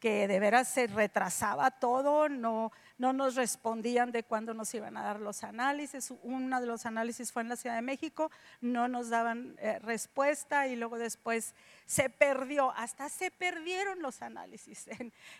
que 0.00 0.28
de 0.28 0.38
veras 0.38 0.68
se 0.68 0.86
retrasaba 0.86 1.70
todo, 1.70 2.28
no, 2.28 2.72
no 3.00 3.14
nos 3.14 3.34
respondían 3.34 4.12
de 4.12 4.24
cuándo 4.24 4.52
nos 4.52 4.74
iban 4.74 4.94
a 4.98 5.02
dar 5.02 5.20
los 5.20 5.42
análisis. 5.42 6.12
Uno 6.22 6.60
de 6.60 6.66
los 6.66 6.84
análisis 6.84 7.32
fue 7.32 7.40
en 7.40 7.48
la 7.48 7.56
Ciudad 7.56 7.76
de 7.76 7.82
México, 7.82 8.30
no 8.60 8.88
nos 8.88 9.08
daban 9.08 9.56
eh, 9.58 9.78
respuesta 9.78 10.66
y 10.66 10.76
luego 10.76 10.98
después 10.98 11.54
se 11.86 12.10
perdió, 12.10 12.72
hasta 12.72 13.08
se 13.08 13.30
perdieron 13.30 14.02
los 14.02 14.20
análisis 14.20 14.86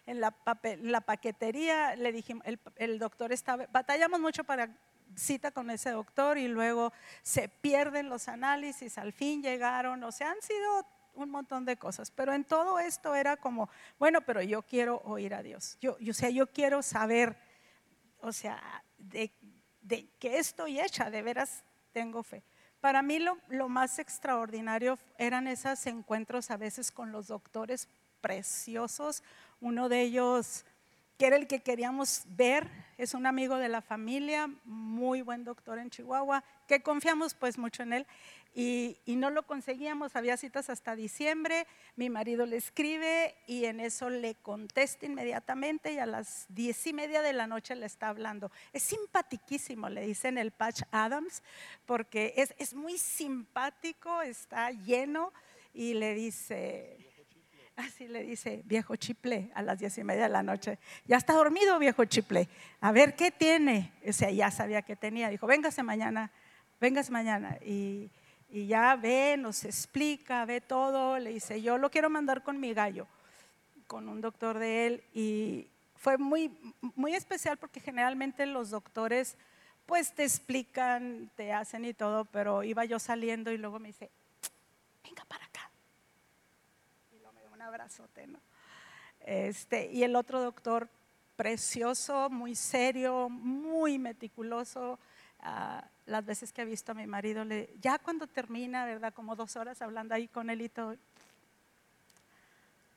en, 0.07 0.21
la, 0.21 1.01
paquetería. 1.03 1.97
Le 1.97 2.13
dijimos, 2.13 2.47
el, 2.47 2.59
el 2.77 2.99
doctor 2.99 3.31
estaba, 3.31 3.67
batallamos 3.71 4.21
mucho 4.21 4.43
para 4.43 4.71
cita 5.15 5.51
con 5.51 5.69
ese 5.69 5.91
doctor 5.91 6.39
y 6.39 6.49
luego 6.49 6.95
se 7.23 7.51
pierden 7.51 8.09
los 8.09 8.29
análisis, 8.29 8.97
al 8.97 9.13
fin 9.13 9.43
llegaron, 9.43 10.03
o 10.03 10.13
sea, 10.13 10.31
han 10.31 10.41
sido 10.41 10.87
un 11.15 11.31
montón 11.31 11.65
de 11.65 11.77
cosas, 11.77 12.11
pero 12.11 12.33
en 12.33 12.45
todo 12.45 12.79
esto 12.79 13.15
era 13.15 13.37
como, 13.37 13.69
bueno, 13.99 14.21
pero 14.23 14.43
yo 14.43 14.63
quiero 14.63 15.03
oír 15.05 15.35
a 15.35 15.43
Dios, 15.43 15.77
yo, 15.81 15.99
yo, 15.99 16.13
o 16.13 16.15
sea, 16.15 16.31
yo 16.31 16.47
quiero 16.47 16.83
saber, 16.83 17.37
o 18.23 18.33
sea, 18.33 18.83
de, 18.99 19.31
de 19.81 20.09
qué 20.19 20.39
estoy 20.39 20.81
hecha, 20.81 21.11
de 21.11 21.23
veras 21.23 21.63
tengo 21.93 22.23
fe. 22.23 22.43
Para 22.81 23.03
mí 23.03 23.19
lo, 23.19 23.39
lo 23.49 23.69
más 23.69 23.99
extraordinario 23.99 24.99
eran 25.19 25.47
esos 25.47 25.87
encuentros 25.87 26.51
a 26.51 26.57
veces 26.57 26.91
con 26.91 27.13
los 27.13 27.29
doctores 27.29 27.89
preciosos, 28.21 29.23
uno 29.61 29.89
de 29.89 30.03
ellos 30.03 30.65
que 31.21 31.27
era 31.27 31.37
el 31.37 31.47
que 31.47 31.61
queríamos 31.61 32.23
ver, 32.29 32.67
es 32.97 33.13
un 33.13 33.27
amigo 33.27 33.57
de 33.57 33.69
la 33.69 33.83
familia, 33.83 34.49
muy 34.65 35.21
buen 35.21 35.45
doctor 35.45 35.79
en 35.79 35.91
Chihuahua, 35.91 36.43
que 36.67 36.83
confiamos 36.83 37.35
pues 37.35 37.59
mucho 37.59 37.83
en 37.83 37.93
él 37.93 38.07
y, 38.55 38.99
y 39.05 39.17
no 39.17 39.31
lo 39.31 39.47
conseguíamos, 39.47 40.17
había 40.17 40.37
citas 40.37 40.71
hasta 40.71 40.97
diciembre, 40.97 41.67
mi 41.97 42.11
marido 42.11 42.47
le 42.47 42.57
escribe 42.57 43.37
y 43.47 43.67
en 43.67 43.81
eso 43.81 44.11
le 44.11 44.35
contesta 44.35 45.07
inmediatamente 45.07 45.93
y 45.93 45.99
a 45.99 46.07
las 46.07 46.47
diez 46.49 46.87
y 46.87 46.93
media 46.93 47.23
de 47.23 47.33
la 47.33 47.47
noche 47.47 47.77
le 47.77 47.87
está 47.87 48.09
hablando. 48.09 48.51
Es 48.73 48.83
simpatiquísimo, 48.83 49.89
le 49.89 50.07
dicen 50.07 50.39
el 50.39 50.51
Patch 50.51 50.83
Adams, 50.91 51.43
porque 51.87 52.35
es, 52.37 52.55
es 52.59 52.75
muy 52.75 52.99
simpático, 52.99 54.23
está 54.23 54.71
lleno 54.71 55.33
y 55.73 55.95
le 55.95 56.15
dice, 56.15 57.11
Así 57.77 58.09
le 58.09 58.23
dice, 58.23 58.63
viejo 58.67 58.97
chiple, 58.97 59.51
a 59.55 59.63
las 59.63 59.79
diez 59.79 59.97
y 59.97 60.05
media 60.05 60.25
de 60.25 60.29
la 60.29 60.43
noche. 60.43 60.79
Ya 61.07 61.17
está 61.17 61.33
dormido, 61.33 61.79
viejo 61.79 62.05
chiple. 62.05 62.47
A 62.83 62.93
ver, 62.93 63.17
¿qué 63.17 63.31
tiene? 63.31 63.93
O 64.07 64.13
sea, 64.13 64.31
ya 64.31 64.51
sabía 64.51 64.83
que 64.83 64.97
tenía. 64.97 65.31
Dijo, 65.31 65.47
véngase 65.47 65.83
mañana, 65.83 66.31
véngase 66.79 67.11
mañana. 67.11 67.57
Y, 67.65 68.11
y 68.51 68.67
ya 68.67 68.97
ve, 68.97 69.37
nos 69.39 69.65
explica, 69.65 70.45
ve 70.45 70.61
todo. 70.61 71.19
Le 71.19 71.31
dice, 71.31 71.63
yo 71.63 71.79
lo 71.79 71.91
quiero 71.91 72.11
mandar 72.11 72.43
con 72.43 72.59
mi 72.59 72.75
gallo, 72.75 73.07
con 73.87 74.09
un 74.09 74.21
doctor 74.21 74.59
de 74.59 74.87
él. 74.87 75.05
Y 75.15 75.69
fue 75.95 76.19
muy, 76.19 76.51
muy 76.97 77.15
especial 77.15 77.57
porque 77.57 77.81
generalmente 77.81 78.47
los 78.47 78.71
doctores 78.71 79.37
pues 79.87 80.15
te 80.15 80.23
explican, 80.23 81.31
te 81.35 81.53
hacen 81.53 81.85
y 81.85 81.95
todo, 81.95 82.25
pero 82.25 82.63
iba 82.63 82.85
yo 82.85 82.99
saliendo 82.99 83.51
y 83.51 83.59
luego 83.59 83.81
me 83.81 83.89
dice, 83.89 84.09
venga 85.03 85.25
para 85.25 85.45
acá 85.45 85.69
y 87.13 87.17
luego 87.19 87.33
me 87.33 87.41
dio 87.41 87.53
un 87.53 87.63
abrazote, 87.63 88.27
¿no? 88.29 88.39
Este, 89.21 89.91
y 89.93 90.05
el 90.05 90.15
otro 90.15 90.41
doctor, 90.41 90.89
precioso, 91.35 92.31
muy 92.31 92.55
serio, 92.55 93.29
muy 93.29 93.99
meticuloso. 93.99 94.99
ah, 95.41 95.85
las 96.11 96.27
veces 96.27 96.53
que 96.53 96.63
he 96.63 96.65
visto 96.65 96.93
a 96.93 96.95
mi 96.95 97.07
marido, 97.07 97.45
le, 97.45 97.71
ya 97.81 97.99
cuando 97.99 98.27
termina, 98.27 98.85
¿verdad? 98.85 99.15
Como 99.15 99.37
dos 99.37 99.57
horas 99.57 99.81
hablando 99.81 100.15
ahí 100.15 100.29
con 100.29 100.51
él 100.51 100.63
y 100.63 100.69
todo, 100.69 100.97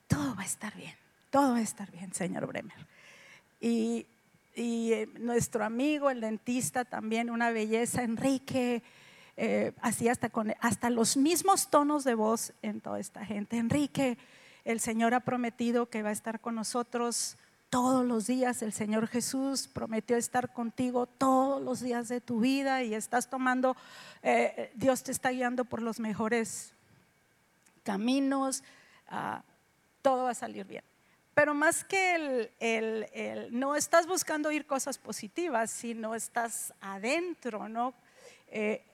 todo 0.08 0.34
va 0.34 0.42
a 0.42 0.46
estar 0.46 0.74
bien, 0.76 0.94
todo 1.30 1.52
va 1.52 1.58
a 1.58 1.62
estar 1.62 1.90
bien, 1.90 2.12
señor 2.12 2.46
Bremer. 2.46 2.76
Y, 3.60 4.06
y, 4.54 4.92
eh, 4.92 5.08
nuestro 5.18 5.64
amigo, 5.64 6.10
el 6.10 6.20
dentista, 6.20 6.84
también 6.84 7.30
una 7.30 7.50
belleza, 7.50 8.02
Enrique, 8.02 8.82
eh, 9.36 9.72
así 9.80 10.08
hasta, 10.08 10.28
con, 10.28 10.52
hasta 10.60 10.90
los 10.90 11.16
mismos 11.16 11.70
tonos 11.70 12.04
de 12.04 12.14
voz 12.14 12.52
en 12.62 12.80
toda 12.80 12.98
esta 12.98 13.24
gente. 13.24 13.56
Enrique, 13.56 14.18
el 14.64 14.80
Señor 14.80 15.14
ha 15.14 15.20
prometido 15.20 15.86
que 15.86 16.02
va 16.02 16.10
a 16.10 16.12
estar 16.12 16.40
con 16.40 16.56
nosotros 16.56 17.36
todos 17.74 18.06
los 18.06 18.28
días. 18.28 18.62
El 18.62 18.72
Señor 18.72 19.08
Jesús 19.08 19.66
prometió 19.66 20.16
estar 20.16 20.52
contigo 20.52 21.06
todos 21.06 21.60
los 21.60 21.80
días 21.80 22.06
de 22.06 22.20
tu 22.20 22.38
vida 22.38 22.84
y 22.84 22.94
estás 22.94 23.28
tomando, 23.28 23.76
eh, 24.22 24.70
Dios 24.76 25.02
te 25.02 25.10
está 25.10 25.30
guiando 25.30 25.64
por 25.64 25.82
los 25.82 25.98
mejores 25.98 26.72
caminos, 27.82 28.62
ah, 29.08 29.42
todo 30.02 30.22
va 30.22 30.30
a 30.30 30.34
salir 30.34 30.64
bien. 30.64 30.84
Pero 31.34 31.52
más 31.52 31.82
que 31.82 32.14
el, 32.14 32.50
el- 32.60 33.08
el- 33.12 33.58
no 33.58 33.74
estás 33.74 34.06
buscando 34.06 34.50
oír 34.50 34.66
cosas 34.66 34.96
positivas, 34.96 35.68
sino 35.72 36.14
estás 36.14 36.72
adentro, 36.80 37.68
¿no? 37.68 37.92
Eh, 38.52 38.84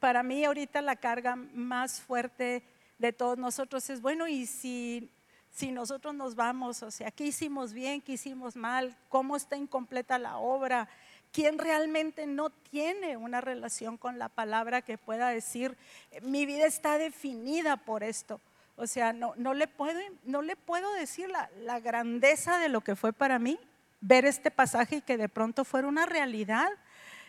para 0.00 0.24
mí 0.24 0.44
ahorita 0.44 0.82
la 0.82 0.96
carga 0.96 1.36
más 1.36 2.00
fuerte 2.00 2.64
de 2.98 3.12
todos 3.12 3.38
nosotros 3.38 3.88
es, 3.88 4.00
bueno, 4.00 4.26
y 4.26 4.46
si, 4.46 5.08
si 5.54 5.70
nosotros 5.70 6.14
nos 6.14 6.34
vamos, 6.34 6.82
o 6.82 6.90
sea, 6.90 7.12
¿qué 7.12 7.26
hicimos 7.26 7.72
bien, 7.72 8.00
qué 8.00 8.12
hicimos 8.12 8.56
mal? 8.56 8.96
¿Cómo 9.08 9.36
está 9.36 9.56
incompleta 9.56 10.18
la 10.18 10.38
obra? 10.38 10.88
¿Quién 11.32 11.58
realmente 11.58 12.26
no 12.26 12.50
tiene 12.50 13.16
una 13.16 13.40
relación 13.40 13.96
con 13.96 14.18
la 14.18 14.28
palabra 14.28 14.82
que 14.82 14.98
pueda 14.98 15.28
decir, 15.28 15.76
mi 16.22 16.44
vida 16.44 16.66
está 16.66 16.98
definida 16.98 17.76
por 17.76 18.02
esto? 18.02 18.40
O 18.76 18.88
sea, 18.88 19.12
no, 19.12 19.34
no, 19.36 19.54
le, 19.54 19.68
puedo, 19.68 20.00
no 20.24 20.42
le 20.42 20.56
puedo 20.56 20.92
decir 20.94 21.30
la, 21.30 21.48
la 21.60 21.78
grandeza 21.78 22.58
de 22.58 22.68
lo 22.68 22.80
que 22.80 22.96
fue 22.96 23.12
para 23.12 23.38
mí 23.38 23.56
ver 24.00 24.24
este 24.24 24.50
pasaje 24.50 24.96
y 24.96 25.02
que 25.02 25.16
de 25.16 25.28
pronto 25.28 25.64
fuera 25.64 25.86
una 25.86 26.04
realidad 26.04 26.68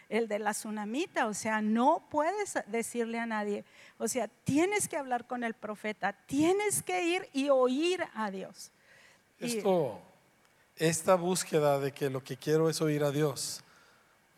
el 0.10 0.28
de 0.28 0.39
la 0.39 0.52
tsunamita, 0.52 1.28
o 1.28 1.34
sea, 1.34 1.62
no 1.62 2.08
puedes 2.10 2.60
decirle 2.68 3.20
a 3.20 3.26
nadie, 3.26 3.65
o 3.98 4.08
sea, 4.08 4.28
tienes 4.28 4.88
que 4.88 4.98
hablar 4.98 5.28
con 5.28 5.44
el 5.44 5.54
profeta, 5.54 6.13
tienes 6.26 6.84
que 6.84 7.04
ir 7.04 7.30
y 7.34 7.50
oír 7.50 8.04
a 8.13 8.32
Dios. 8.32 8.72
Esto, 9.39 10.00
esta 10.78 11.15
búsqueda 11.15 11.80
de 11.80 11.91
que 11.91 12.10
lo 12.10 12.24
que 12.24 12.38
quiero 12.38 12.70
es 12.70 12.82
oír 12.82 13.04
a 13.04 13.12
Dios. 13.12 13.63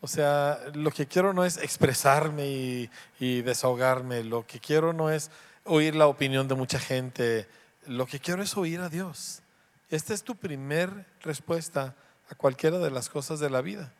O 0.00 0.06
sea, 0.06 0.60
lo 0.74 0.90
que 0.90 1.06
quiero 1.06 1.32
no 1.32 1.44
es 1.44 1.56
expresarme 1.56 2.46
y, 2.46 2.90
y 3.18 3.42
desahogarme. 3.42 4.22
Lo 4.22 4.46
que 4.46 4.60
quiero 4.60 4.92
no 4.92 5.10
es 5.10 5.30
oír 5.64 5.96
la 5.96 6.06
opinión 6.06 6.46
de 6.46 6.54
mucha 6.54 6.78
gente. 6.78 7.48
Lo 7.86 8.06
que 8.06 8.20
quiero 8.20 8.42
es 8.42 8.56
oír 8.56 8.80
a 8.80 8.88
Dios. 8.88 9.42
Esta 9.90 10.14
es 10.14 10.22
tu 10.22 10.36
primer 10.36 11.06
respuesta 11.22 11.96
a 12.30 12.34
cualquiera 12.34 12.78
de 12.78 12.90
las 12.90 13.08
cosas 13.08 13.40
de 13.40 13.50
la 13.50 13.60
vida. 13.60 13.92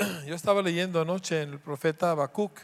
Yo 0.26 0.34
estaba 0.34 0.62
leyendo 0.62 1.00
anoche 1.00 1.42
en 1.42 1.50
el 1.50 1.58
profeta 1.58 2.10
Habacuc 2.10 2.58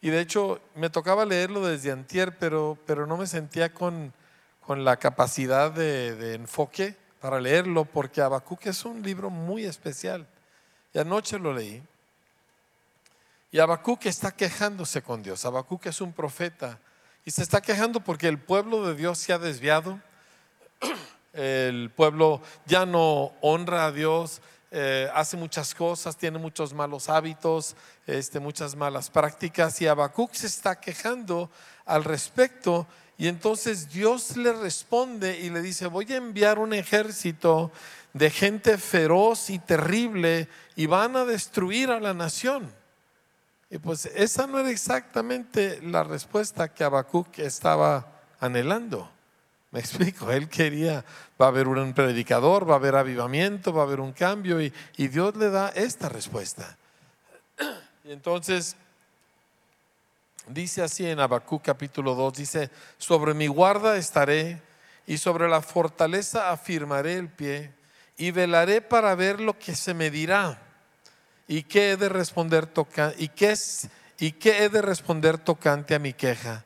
y 0.00 0.10
de 0.10 0.20
hecho 0.20 0.60
me 0.74 0.90
tocaba 0.90 1.24
leerlo 1.24 1.66
desde 1.66 1.90
antier, 1.90 2.36
pero, 2.38 2.76
pero 2.86 3.06
no 3.06 3.16
me 3.16 3.26
sentía 3.26 3.72
con, 3.72 4.12
con 4.66 4.84
la 4.84 4.96
capacidad 4.96 5.70
de, 5.70 6.34
enfoque 6.34 6.96
para 7.20 7.40
leerlo, 7.40 7.84
porque 7.84 8.20
Habacuc 8.20 8.66
es 8.66 8.84
un 8.84 9.02
libro 9.02 9.30
muy 9.30 9.64
especial. 9.64 10.26
Y 10.92 10.98
anoche 10.98 11.38
lo 11.38 11.52
leí. 11.52 11.82
Y 13.52 13.58
Habacuc 13.58 14.06
está 14.06 14.32
quejándose 14.32 15.02
con 15.02 15.22
Dios. 15.22 15.44
Habacuc 15.44 15.86
es 15.86 16.00
un 16.00 16.12
profeta 16.12 16.78
y 17.24 17.30
se 17.30 17.42
está 17.42 17.60
quejando 17.60 18.00
porque 18.00 18.28
el 18.28 18.38
pueblo 18.38 18.86
de 18.86 18.94
Dios 18.94 19.18
se 19.18 19.32
ha 19.32 19.38
desviado. 19.38 20.00
El 21.32 21.90
pueblo 21.90 22.42
ya 22.66 22.86
no 22.86 23.32
honra 23.40 23.86
a 23.86 23.92
Dios, 23.92 24.42
eh, 24.70 25.10
hace 25.14 25.36
muchas 25.36 25.74
cosas, 25.74 26.16
tiene 26.16 26.38
muchos 26.38 26.72
malos 26.72 27.08
hábitos, 27.08 27.74
este, 28.06 28.38
muchas 28.38 28.76
malas 28.76 29.10
prácticas. 29.10 29.80
Y 29.80 29.86
Habacuc 29.86 30.32
se 30.32 30.46
está 30.46 30.80
quejando 30.80 31.50
al 31.86 32.04
respecto. 32.04 32.86
Y 33.18 33.28
entonces 33.28 33.90
Dios 33.90 34.36
le 34.36 34.52
responde 34.52 35.40
y 35.40 35.50
le 35.50 35.60
dice, 35.60 35.86
voy 35.86 36.12
a 36.12 36.16
enviar 36.16 36.58
un 36.58 36.72
ejército 36.72 37.72
de 38.12 38.30
gente 38.30 38.78
feroz 38.78 39.50
y 39.50 39.58
terrible 39.58 40.48
y 40.76 40.86
van 40.86 41.16
a 41.16 41.24
destruir 41.24 41.90
a 41.90 42.00
la 42.00 42.14
nación. 42.14 42.72
Y 43.68 43.78
pues 43.78 44.06
esa 44.06 44.46
no 44.46 44.58
era 44.58 44.70
exactamente 44.70 45.80
la 45.82 46.02
respuesta 46.02 46.72
que 46.72 46.82
Habacuc 46.82 47.38
estaba 47.38 48.06
anhelando. 48.40 49.10
Me 49.72 49.78
explico, 49.78 50.32
él 50.32 50.48
quería, 50.48 51.04
va 51.40 51.46
a 51.46 51.48
haber 51.48 51.68
un 51.68 51.92
predicador, 51.92 52.68
va 52.68 52.74
a 52.74 52.76
haber 52.76 52.96
avivamiento, 52.96 53.72
va 53.72 53.82
a 53.82 53.84
haber 53.84 54.00
un 54.00 54.12
cambio 54.12 54.60
y, 54.60 54.72
Dios 54.96 55.36
le 55.36 55.50
da 55.50 55.68
esta 55.68 56.08
respuesta. 56.08 56.76
Y 58.04 58.10
entonces 58.10 58.74
dice 60.48 60.82
así 60.82 61.06
en 61.06 61.20
Habacuc 61.20 61.62
capítulo 61.62 62.16
2, 62.16 62.34
dice, 62.34 62.70
sobre 62.98 63.32
mi 63.32 63.46
guarda 63.46 63.96
estaré 63.96 64.60
y 65.06 65.18
sobre 65.18 65.48
la 65.48 65.62
fortaleza 65.62 66.50
afirmaré 66.50 67.14
el 67.14 67.28
pie 67.28 67.72
y 68.16 68.32
velaré 68.32 68.80
para 68.80 69.14
ver 69.14 69.40
lo 69.40 69.56
que 69.56 69.76
se 69.76 69.94
me 69.94 70.10
dirá 70.10 70.60
y 71.46 71.62
qué 71.62 71.92
he 71.92 71.96
de 71.96 72.08
responder 72.08 72.66
toca 72.66 73.14
y 73.16 73.28
qué 73.28 73.56
y 74.18 74.32
qué 74.32 74.64
he 74.64 74.68
de 74.68 74.82
responder 74.82 75.38
tocante 75.38 75.94
a 75.94 75.98
mi 75.98 76.12
queja. 76.12 76.64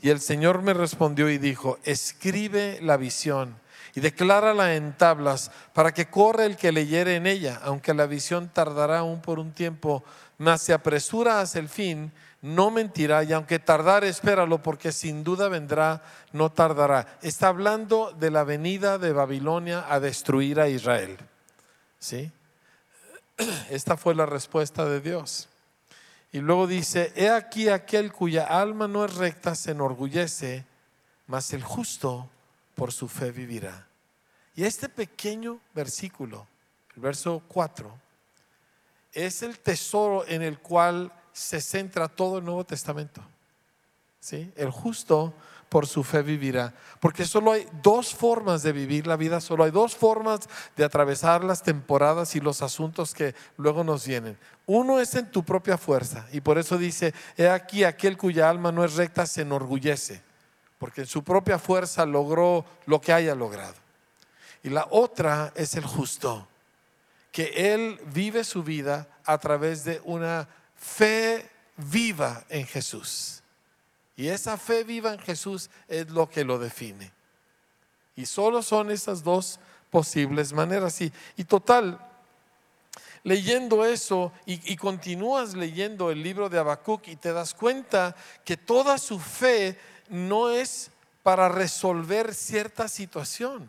Y 0.00 0.10
el 0.10 0.20
Señor 0.20 0.62
me 0.62 0.74
respondió 0.74 1.28
y 1.30 1.38
dijo, 1.38 1.78
escribe 1.84 2.78
la 2.82 2.96
visión 2.96 3.58
y 3.94 4.00
declárala 4.00 4.74
en 4.74 4.92
tablas 4.92 5.50
para 5.72 5.92
que 5.92 6.06
corra 6.06 6.44
el 6.44 6.56
que 6.56 6.72
leyere 6.72 7.16
en 7.16 7.26
ella, 7.26 7.60
aunque 7.62 7.94
la 7.94 8.06
visión 8.06 8.50
tardará 8.52 8.98
aún 8.98 9.22
por 9.22 9.38
un 9.38 9.52
tiempo, 9.52 10.04
mas 10.38 10.62
se 10.62 10.74
apresura 10.74 11.40
hacia 11.40 11.60
el 11.60 11.68
fin 11.68 12.12
no 12.46 12.70
mentirá 12.70 13.24
y 13.24 13.32
aunque 13.32 13.58
tardar, 13.58 14.04
espéralo 14.04 14.62
porque 14.62 14.92
sin 14.92 15.24
duda 15.24 15.48
vendrá, 15.48 16.02
no 16.32 16.52
tardará. 16.52 17.18
Está 17.20 17.48
hablando 17.48 18.12
de 18.12 18.30
la 18.30 18.44
venida 18.44 18.98
de 18.98 19.12
Babilonia 19.12 19.84
a 19.88 19.98
destruir 19.98 20.60
a 20.60 20.68
Israel. 20.68 21.16
¿Sí? 21.98 22.30
Esta 23.70 23.96
fue 23.96 24.14
la 24.14 24.26
respuesta 24.26 24.84
de 24.84 25.00
Dios. 25.00 25.48
Y 26.32 26.40
luego 26.40 26.66
dice, 26.66 27.12
he 27.16 27.30
aquí 27.30 27.68
aquel 27.68 28.12
cuya 28.12 28.44
alma 28.44 28.88
no 28.88 29.04
es 29.04 29.14
recta 29.14 29.54
se 29.54 29.70
enorgullece, 29.70 30.64
mas 31.26 31.52
el 31.52 31.62
justo 31.62 32.28
por 32.74 32.92
su 32.92 33.08
fe 33.08 33.30
vivirá. 33.30 33.86
Y 34.54 34.64
este 34.64 34.88
pequeño 34.88 35.60
versículo, 35.74 36.46
el 36.94 37.02
verso 37.02 37.42
4, 37.48 37.90
es 39.12 39.42
el 39.42 39.58
tesoro 39.58 40.26
en 40.26 40.42
el 40.42 40.58
cual 40.58 41.12
se 41.32 41.60
centra 41.60 42.08
todo 42.08 42.38
el 42.38 42.44
Nuevo 42.44 42.64
Testamento. 42.64 43.22
¿Sí? 44.20 44.52
El 44.56 44.70
justo 44.70 45.34
por 45.68 45.86
su 45.86 46.04
fe 46.04 46.22
vivirá. 46.22 46.72
Porque 47.00 47.24
solo 47.24 47.52
hay 47.52 47.66
dos 47.82 48.14
formas 48.14 48.62
de 48.62 48.72
vivir 48.72 49.06
la 49.06 49.16
vida, 49.16 49.40
solo 49.40 49.64
hay 49.64 49.70
dos 49.70 49.96
formas 49.96 50.40
de 50.76 50.84
atravesar 50.84 51.44
las 51.44 51.62
temporadas 51.62 52.36
y 52.36 52.40
los 52.40 52.62
asuntos 52.62 53.14
que 53.14 53.34
luego 53.56 53.84
nos 53.84 54.06
vienen. 54.06 54.38
Uno 54.66 55.00
es 55.00 55.14
en 55.14 55.30
tu 55.30 55.44
propia 55.44 55.78
fuerza 55.78 56.26
y 56.32 56.40
por 56.40 56.58
eso 56.58 56.78
dice, 56.78 57.14
he 57.36 57.48
aquí 57.48 57.84
aquel 57.84 58.16
cuya 58.16 58.48
alma 58.48 58.72
no 58.72 58.84
es 58.84 58.94
recta 58.94 59.26
se 59.26 59.42
enorgullece, 59.42 60.22
porque 60.78 61.02
en 61.02 61.06
su 61.06 61.22
propia 61.22 61.58
fuerza 61.58 62.06
logró 62.06 62.64
lo 62.86 63.00
que 63.00 63.12
haya 63.12 63.34
logrado. 63.34 63.74
Y 64.62 64.70
la 64.70 64.88
otra 64.90 65.52
es 65.54 65.74
el 65.74 65.84
justo, 65.84 66.48
que 67.30 67.74
él 67.74 68.00
vive 68.06 68.42
su 68.42 68.62
vida 68.62 69.08
a 69.24 69.38
través 69.38 69.84
de 69.84 70.00
una 70.04 70.48
fe 70.74 71.48
viva 71.76 72.44
en 72.48 72.66
Jesús. 72.66 73.42
Y 74.16 74.28
esa 74.28 74.56
fe 74.56 74.82
viva 74.82 75.12
en 75.12 75.18
Jesús 75.18 75.68
es 75.88 76.10
lo 76.10 76.28
que 76.28 76.44
lo 76.44 76.58
define. 76.58 77.12
Y 78.16 78.24
solo 78.24 78.62
son 78.62 78.90
esas 78.90 79.22
dos 79.22 79.60
posibles 79.90 80.52
maneras. 80.54 81.00
Y, 81.02 81.12
y 81.36 81.44
total, 81.44 82.00
leyendo 83.24 83.84
eso 83.84 84.32
y, 84.46 84.72
y, 84.72 84.76
continúas 84.76 85.54
leyendo 85.54 86.10
el 86.10 86.22
libro 86.22 86.48
de 86.48 86.58
Habacuc 86.58 87.08
y 87.08 87.16
te 87.16 87.32
das 87.32 87.52
cuenta 87.52 88.16
que 88.44 88.56
toda 88.56 88.96
su 88.96 89.18
fe 89.18 89.78
no 90.08 90.50
es 90.50 90.90
para 91.22 91.48
resolver 91.48 92.34
cierta 92.34 92.88
situación. 92.88 93.68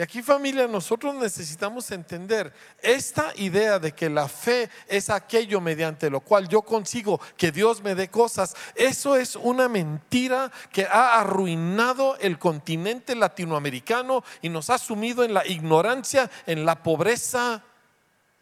Y 0.00 0.02
aquí 0.02 0.22
familia, 0.22 0.66
nosotros 0.66 1.14
necesitamos 1.14 1.90
entender 1.90 2.54
esta 2.80 3.34
idea 3.36 3.78
de 3.78 3.92
que 3.92 4.08
la 4.08 4.28
fe 4.28 4.70
es 4.88 5.10
aquello 5.10 5.60
mediante 5.60 6.08
lo 6.08 6.20
cual 6.20 6.48
yo 6.48 6.62
consigo 6.62 7.20
que 7.36 7.52
Dios 7.52 7.82
me 7.82 7.94
dé 7.94 8.08
cosas. 8.08 8.56
Eso 8.74 9.14
es 9.14 9.36
una 9.36 9.68
mentira 9.68 10.50
que 10.72 10.86
ha 10.86 11.20
arruinado 11.20 12.16
el 12.16 12.38
continente 12.38 13.14
latinoamericano 13.14 14.24
y 14.40 14.48
nos 14.48 14.70
ha 14.70 14.78
sumido 14.78 15.22
en 15.22 15.34
la 15.34 15.46
ignorancia, 15.46 16.30
en 16.46 16.64
la 16.64 16.82
pobreza, 16.82 17.62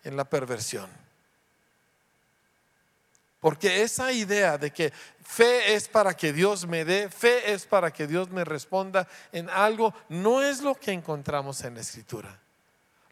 en 0.04 0.16
la 0.16 0.26
perversión. 0.26 1.07
Porque 3.40 3.82
esa 3.82 4.12
idea 4.12 4.58
de 4.58 4.72
que 4.72 4.92
fe 5.22 5.74
es 5.74 5.88
para 5.88 6.16
que 6.16 6.32
Dios 6.32 6.66
me 6.66 6.84
dé, 6.84 7.08
fe 7.08 7.52
es 7.52 7.66
para 7.66 7.92
que 7.92 8.06
Dios 8.06 8.30
me 8.30 8.44
responda 8.44 9.06
en 9.30 9.48
algo, 9.50 9.94
no 10.08 10.42
es 10.42 10.60
lo 10.60 10.74
que 10.74 10.92
encontramos 10.92 11.62
en 11.62 11.74
la 11.74 11.80
escritura. 11.80 12.40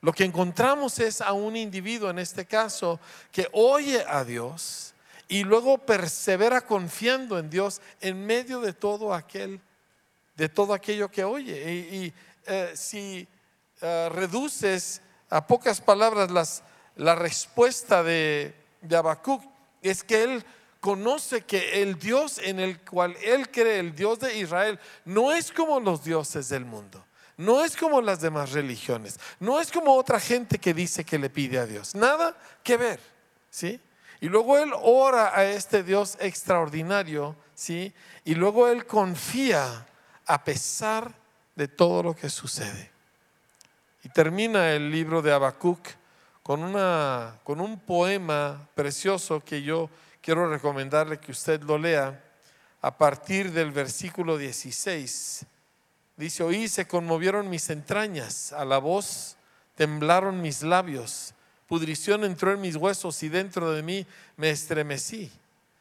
Lo 0.00 0.12
que 0.12 0.24
encontramos 0.24 0.98
es 0.98 1.20
a 1.20 1.32
un 1.32 1.56
individuo, 1.56 2.10
en 2.10 2.18
este 2.18 2.44
caso, 2.44 3.00
que 3.30 3.48
oye 3.52 4.04
a 4.06 4.24
Dios 4.24 4.94
y 5.28 5.44
luego 5.44 5.78
persevera 5.78 6.60
confiando 6.60 7.38
en 7.38 7.48
Dios 7.48 7.80
en 8.00 8.24
medio 8.26 8.60
de 8.60 8.72
todo 8.72 9.14
aquel, 9.14 9.60
de 10.36 10.48
todo 10.48 10.74
aquello 10.74 11.08
que 11.08 11.24
oye. 11.24 11.72
Y, 11.72 12.14
eh, 12.46 12.72
si 12.74 13.26
eh, 13.80 14.08
reduces 14.12 15.02
a 15.30 15.46
pocas 15.46 15.80
palabras 15.80 16.62
la 16.96 17.14
respuesta 17.14 18.02
de, 18.02 18.54
de 18.82 18.96
es 19.82 20.02
que 20.02 20.22
él 20.22 20.44
conoce 20.80 21.42
que 21.42 21.82
el 21.82 21.98
Dios 21.98 22.38
en 22.38 22.60
el 22.60 22.80
cual 22.80 23.16
él 23.22 23.50
cree, 23.50 23.80
el 23.80 23.94
Dios 23.94 24.20
de 24.20 24.38
Israel, 24.38 24.78
no 25.04 25.32
es 25.32 25.50
como 25.50 25.80
los 25.80 26.04
dioses 26.04 26.48
del 26.48 26.64
mundo. 26.64 27.04
No 27.36 27.64
es 27.64 27.76
como 27.76 28.00
las 28.00 28.20
demás 28.20 28.52
religiones. 28.52 29.18
No 29.40 29.60
es 29.60 29.70
como 29.70 29.94
otra 29.94 30.18
gente 30.18 30.58
que 30.58 30.72
dice 30.72 31.04
que 31.04 31.18
le 31.18 31.28
pide 31.28 31.58
a 31.58 31.66
Dios. 31.66 31.94
Nada 31.94 32.36
que 32.62 32.76
ver. 32.76 33.00
¿Sí? 33.50 33.80
Y 34.20 34.28
luego 34.28 34.58
él 34.58 34.72
ora 34.80 35.36
a 35.36 35.44
este 35.44 35.82
Dios 35.82 36.16
extraordinario, 36.20 37.36
¿sí? 37.54 37.92
Y 38.24 38.34
luego 38.34 38.68
él 38.68 38.86
confía 38.86 39.86
a 40.24 40.44
pesar 40.44 41.12
de 41.54 41.68
todo 41.68 42.02
lo 42.02 42.16
que 42.16 42.30
sucede. 42.30 42.90
Y 44.02 44.08
termina 44.08 44.72
el 44.72 44.90
libro 44.90 45.20
de 45.20 45.32
Habacuc 45.32 45.80
con, 46.46 46.62
una, 46.62 47.40
con 47.42 47.60
un 47.60 47.76
poema 47.76 48.68
precioso 48.76 49.40
que 49.40 49.64
yo 49.64 49.90
quiero 50.22 50.48
recomendarle 50.48 51.18
que 51.18 51.32
usted 51.32 51.60
lo 51.62 51.76
lea 51.76 52.22
a 52.82 52.96
partir 52.96 53.50
del 53.50 53.72
versículo 53.72 54.38
16. 54.38 55.44
Dice, 56.16 56.44
oí, 56.44 56.68
se 56.68 56.86
conmovieron 56.86 57.50
mis 57.50 57.68
entrañas, 57.68 58.52
a 58.52 58.64
la 58.64 58.78
voz 58.78 59.36
temblaron 59.74 60.40
mis 60.40 60.62
labios, 60.62 61.34
pudrición 61.66 62.22
entró 62.22 62.52
en 62.52 62.60
mis 62.60 62.76
huesos 62.76 63.24
y 63.24 63.28
dentro 63.28 63.72
de 63.72 63.82
mí 63.82 64.06
me 64.36 64.50
estremecí. 64.50 65.32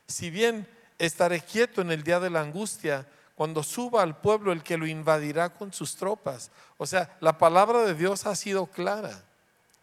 Si 0.07 0.31
bien 0.31 0.67
estaré 0.97 1.41
quieto 1.41 1.81
en 1.81 1.91
el 1.91 2.01
día 2.01 2.19
de 2.19 2.31
la 2.31 2.41
angustia, 2.41 3.05
cuando 3.35 3.61
suba 3.61 4.01
al 4.01 4.17
pueblo 4.17 4.51
el 4.51 4.63
que 4.63 4.77
lo 4.77 4.87
invadirá 4.87 5.49
con 5.53 5.71
sus 5.71 5.95
tropas. 5.95 6.49
O 6.77 6.87
sea, 6.87 7.15
la 7.19 7.37
palabra 7.37 7.83
de 7.83 7.93
Dios 7.93 8.25
ha 8.25 8.33
sido 8.33 8.65
clara, 8.65 9.23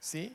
¿sí? 0.01 0.35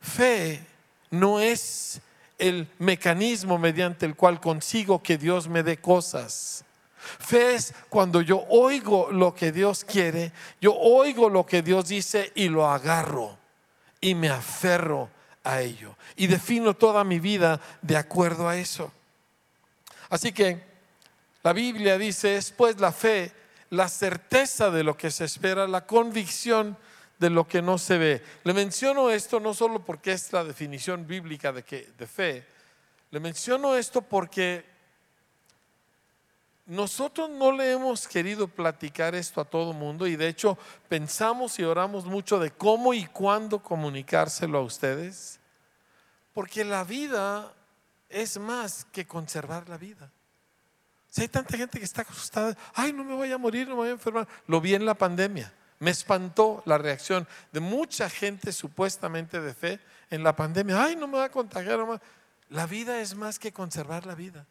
Fe 0.00 0.66
no 1.10 1.40
es 1.40 2.00
el 2.38 2.68
mecanismo 2.78 3.58
mediante 3.58 4.06
el 4.06 4.16
cual 4.16 4.40
consigo 4.40 5.02
que 5.02 5.18
Dios 5.18 5.48
me 5.48 5.62
dé 5.62 5.76
cosas. 5.76 6.64
Fe 6.96 7.54
es 7.54 7.74
cuando 7.88 8.20
yo 8.20 8.44
oigo 8.48 9.10
lo 9.10 9.34
que 9.34 9.52
Dios 9.52 9.84
quiere, 9.84 10.32
yo 10.60 10.74
oigo 10.74 11.30
lo 11.30 11.46
que 11.46 11.62
Dios 11.62 11.88
dice 11.88 12.32
y 12.34 12.48
lo 12.48 12.70
agarro 12.70 13.38
y 14.00 14.14
me 14.14 14.28
aferro 14.28 15.08
a 15.44 15.60
ello 15.60 15.96
y 16.16 16.26
defino 16.26 16.74
toda 16.74 17.04
mi 17.04 17.18
vida 17.18 17.60
de 17.82 17.96
acuerdo 17.96 18.48
a 18.48 18.56
eso. 18.56 18.92
Así 20.10 20.32
que 20.32 20.62
la 21.42 21.52
Biblia 21.52 21.96
dice, 21.96 22.36
es 22.36 22.50
pues 22.50 22.78
la 22.80 22.92
fe, 22.92 23.32
la 23.70 23.88
certeza 23.88 24.70
de 24.70 24.84
lo 24.84 24.96
que 24.96 25.10
se 25.10 25.24
espera, 25.24 25.66
la 25.66 25.86
convicción 25.86 26.76
de 27.20 27.30
lo 27.30 27.46
que 27.46 27.62
no 27.62 27.78
se 27.78 27.98
ve. 27.98 28.22
Le 28.44 28.54
menciono 28.54 29.10
esto 29.10 29.38
no 29.38 29.54
solo 29.54 29.84
porque 29.84 30.12
es 30.12 30.32
la 30.32 30.42
definición 30.42 31.06
bíblica 31.06 31.52
de, 31.52 31.62
que, 31.62 31.92
de 31.96 32.06
fe, 32.06 32.46
le 33.10 33.20
menciono 33.20 33.76
esto 33.76 34.00
porque 34.00 34.64
nosotros 36.64 37.28
no 37.28 37.52
le 37.52 37.72
hemos 37.72 38.08
querido 38.08 38.48
platicar 38.48 39.14
esto 39.14 39.40
a 39.40 39.44
todo 39.44 39.74
mundo 39.74 40.06
y 40.06 40.16
de 40.16 40.28
hecho 40.28 40.56
pensamos 40.88 41.58
y 41.58 41.64
oramos 41.64 42.06
mucho 42.06 42.38
de 42.38 42.50
cómo 42.52 42.94
y 42.94 43.04
cuándo 43.06 43.62
comunicárselo 43.62 44.58
a 44.58 44.62
ustedes, 44.62 45.40
porque 46.32 46.64
la 46.64 46.84
vida 46.84 47.52
es 48.08 48.38
más 48.38 48.86
que 48.92 49.06
conservar 49.06 49.68
la 49.68 49.76
vida. 49.76 50.10
Si 51.10 51.22
hay 51.22 51.28
tanta 51.28 51.56
gente 51.58 51.78
que 51.78 51.84
está 51.84 52.02
asustada, 52.02 52.56
ay, 52.72 52.92
no 52.92 53.04
me 53.04 53.14
voy 53.14 53.30
a 53.30 53.36
morir, 53.36 53.68
no 53.68 53.74
me 53.74 53.80
voy 53.80 53.88
a 53.88 53.92
enfermar. 53.92 54.28
Lo 54.46 54.60
vi 54.60 54.74
en 54.74 54.86
la 54.86 54.94
pandemia. 54.94 55.52
Me 55.80 55.90
espantó 55.90 56.62
la 56.66 56.78
reacción 56.78 57.26
de 57.52 57.60
mucha 57.60 58.08
gente 58.08 58.52
supuestamente 58.52 59.40
de 59.40 59.54
fe 59.54 59.80
en 60.10 60.22
la 60.22 60.36
pandemia. 60.36 60.84
Ay, 60.84 60.94
no 60.94 61.08
me 61.08 61.18
va 61.18 61.24
a 61.24 61.30
contagiar. 61.30 61.80
La 62.50 62.66
vida 62.66 63.00
es 63.00 63.14
más 63.14 63.38
que 63.38 63.50
conservar 63.50 64.06
la 64.06 64.14
vida. 64.14 64.46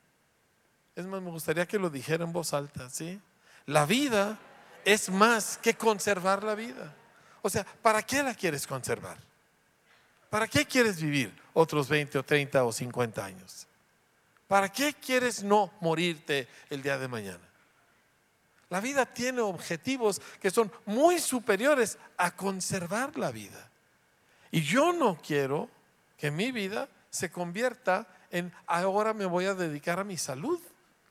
Es 0.95 1.05
más, 1.05 1.21
me 1.21 1.29
gustaría 1.29 1.67
que 1.67 1.79
lo 1.79 1.89
dijera 1.89 2.23
en 2.23 2.33
voz 2.33 2.53
alta, 2.53 2.89
¿sí? 2.89 3.21
La 3.67 3.85
vida 3.85 4.39
es 4.83 5.09
más 5.09 5.59
que 5.59 5.75
conservar 5.75 6.43
la 6.43 6.55
vida. 6.55 6.95
O 7.43 7.49
sea, 7.49 7.63
¿para 7.63 8.01
qué 8.01 8.23
la 8.23 8.33
quieres 8.33 8.65
conservar? 8.65 9.17
¿Para 10.29 10.47
qué 10.47 10.65
quieres 10.65 10.99
vivir 10.99 11.33
otros 11.53 11.87
20 11.89 12.17
o 12.17 12.23
30 12.23 12.63
o 12.63 12.71
50 12.71 13.23
años? 13.23 13.67
¿Para 14.47 14.69
qué 14.69 14.93
quieres 14.93 15.43
no 15.43 15.71
morirte 15.79 16.47
el 16.71 16.81
día 16.81 16.97
de 16.97 17.07
mañana? 17.07 17.48
La 18.69 18.79
vida 18.79 19.05
tiene 19.05 19.41
objetivos 19.41 20.21
que 20.39 20.51
son 20.51 20.71
muy 20.85 21.19
superiores 21.19 21.97
a 22.17 22.35
conservar 22.35 23.17
la 23.17 23.31
vida. 23.31 23.69
Y 24.51 24.61
yo 24.61 24.93
no 24.93 25.19
quiero 25.21 25.69
que 26.17 26.31
mi 26.31 26.51
vida 26.51 26.87
se 27.09 27.31
convierta 27.31 28.07
en 28.29 28.53
ahora 28.67 29.13
me 29.13 29.25
voy 29.25 29.45
a 29.45 29.55
dedicar 29.55 29.99
a 29.99 30.03
mi 30.03 30.17
salud. 30.17 30.59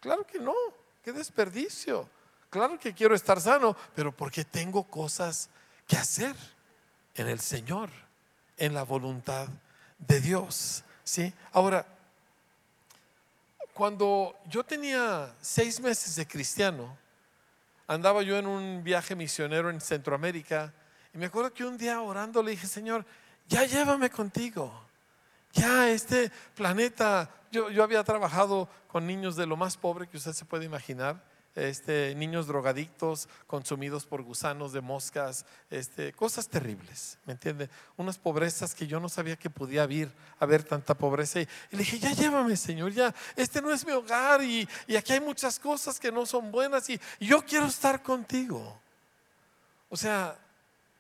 Claro 0.01 0.25
que 0.25 0.39
no, 0.39 0.55
qué 1.03 1.13
desperdicio. 1.13 2.09
Claro 2.51 2.79
que 2.79 2.95
quiero 2.95 3.15
estar 3.15 3.41
sano, 3.41 3.77
pero 3.95 4.13
porque 4.13 4.45
tengo 4.45 4.85
cosas 4.85 5.51
que 5.87 5.97
hacer 5.97 6.35
en 7.15 7.29
el 7.29 7.41
Señor, 7.41 7.91
en 8.57 8.73
la 8.73 8.85
voluntad 8.85 9.49
de 9.99 10.21
Dios. 10.21 10.85
¿sí? 11.03 11.33
Ahora, 11.53 11.87
cuando 13.75 14.37
yo 14.47 14.65
tenía 14.65 15.35
seis 15.41 15.81
meses 15.81 16.17
de 16.17 16.27
cristiano, 16.27 16.97
andaba 17.89 18.23
yo 18.23 18.39
en 18.39 18.47
un 18.47 18.85
viaje 18.85 19.17
misionero 19.17 19.71
en 19.71 19.81
Centroamérica 19.81 20.73
y 21.13 21.19
me 21.19 21.27
acuerdo 21.27 21.53
que 21.53 21.65
un 21.65 21.77
día 21.77 22.01
orando 22.01 22.41
le 22.43 22.53
dije, 22.53 22.69
Señor, 22.69 23.05
ya 23.49 23.65
llévame 23.65 24.11
contigo 24.11 24.89
ya 25.53 25.91
este 25.91 26.31
planeta, 26.55 27.31
yo, 27.51 27.71
yo 27.71 27.83
había 27.83 28.05
trabajado 28.05 28.69
con 28.89 29.07
niños 29.07 29.37
de 29.37 29.47
lo 29.47 29.57
más 29.57 29.77
pobre 29.77 30.07
que 30.09 30.17
usted 30.17 30.33
se 30.33 30.45
puede 30.45 30.65
imaginar. 30.65 31.23
Este, 31.59 32.15
niños 32.15 32.47
drogadictos, 32.47 33.29
consumidos 33.49 34.07
por 34.07 34.23
gusanos 34.23 34.73
de 34.73 34.81
moscas, 34.81 35.45
este, 35.71 36.13
cosas 36.13 36.49
terribles, 36.49 37.19
¿me 37.27 37.33
entiende? 37.33 37.69
Unas 37.97 38.17
pobrezas 38.17 38.77
que 38.77 38.87
yo 38.87 39.01
no 39.01 39.09
sabía 39.09 39.35
que 39.35 39.51
podía 39.51 39.83
haber, 39.83 40.13
haber 40.39 40.63
tanta 40.63 40.95
pobreza. 40.95 41.41
Y, 41.41 41.49
le 41.73 41.79
dije, 41.79 41.99
ya 41.99 42.13
llévame, 42.13 42.57
Señor, 42.57 42.93
ya, 42.93 43.13
este 43.35 43.61
no 43.61 43.73
es 43.73 43.85
mi 43.85 43.91
hogar 43.91 44.41
y, 44.41 44.69
y 44.87 44.95
aquí 44.95 45.15
hay 45.15 45.21
muchas 45.21 45.59
cosas 45.59 45.99
que 45.99 46.13
no 46.13 46.27
son 46.27 46.53
buenas 46.53 46.89
y, 46.91 47.01
y 47.19 47.27
yo 47.27 47.45
quiero 47.45 47.67
estar 47.67 48.05
contigo. 48.05 48.81
O 49.91 49.97
sea, 49.97 50.39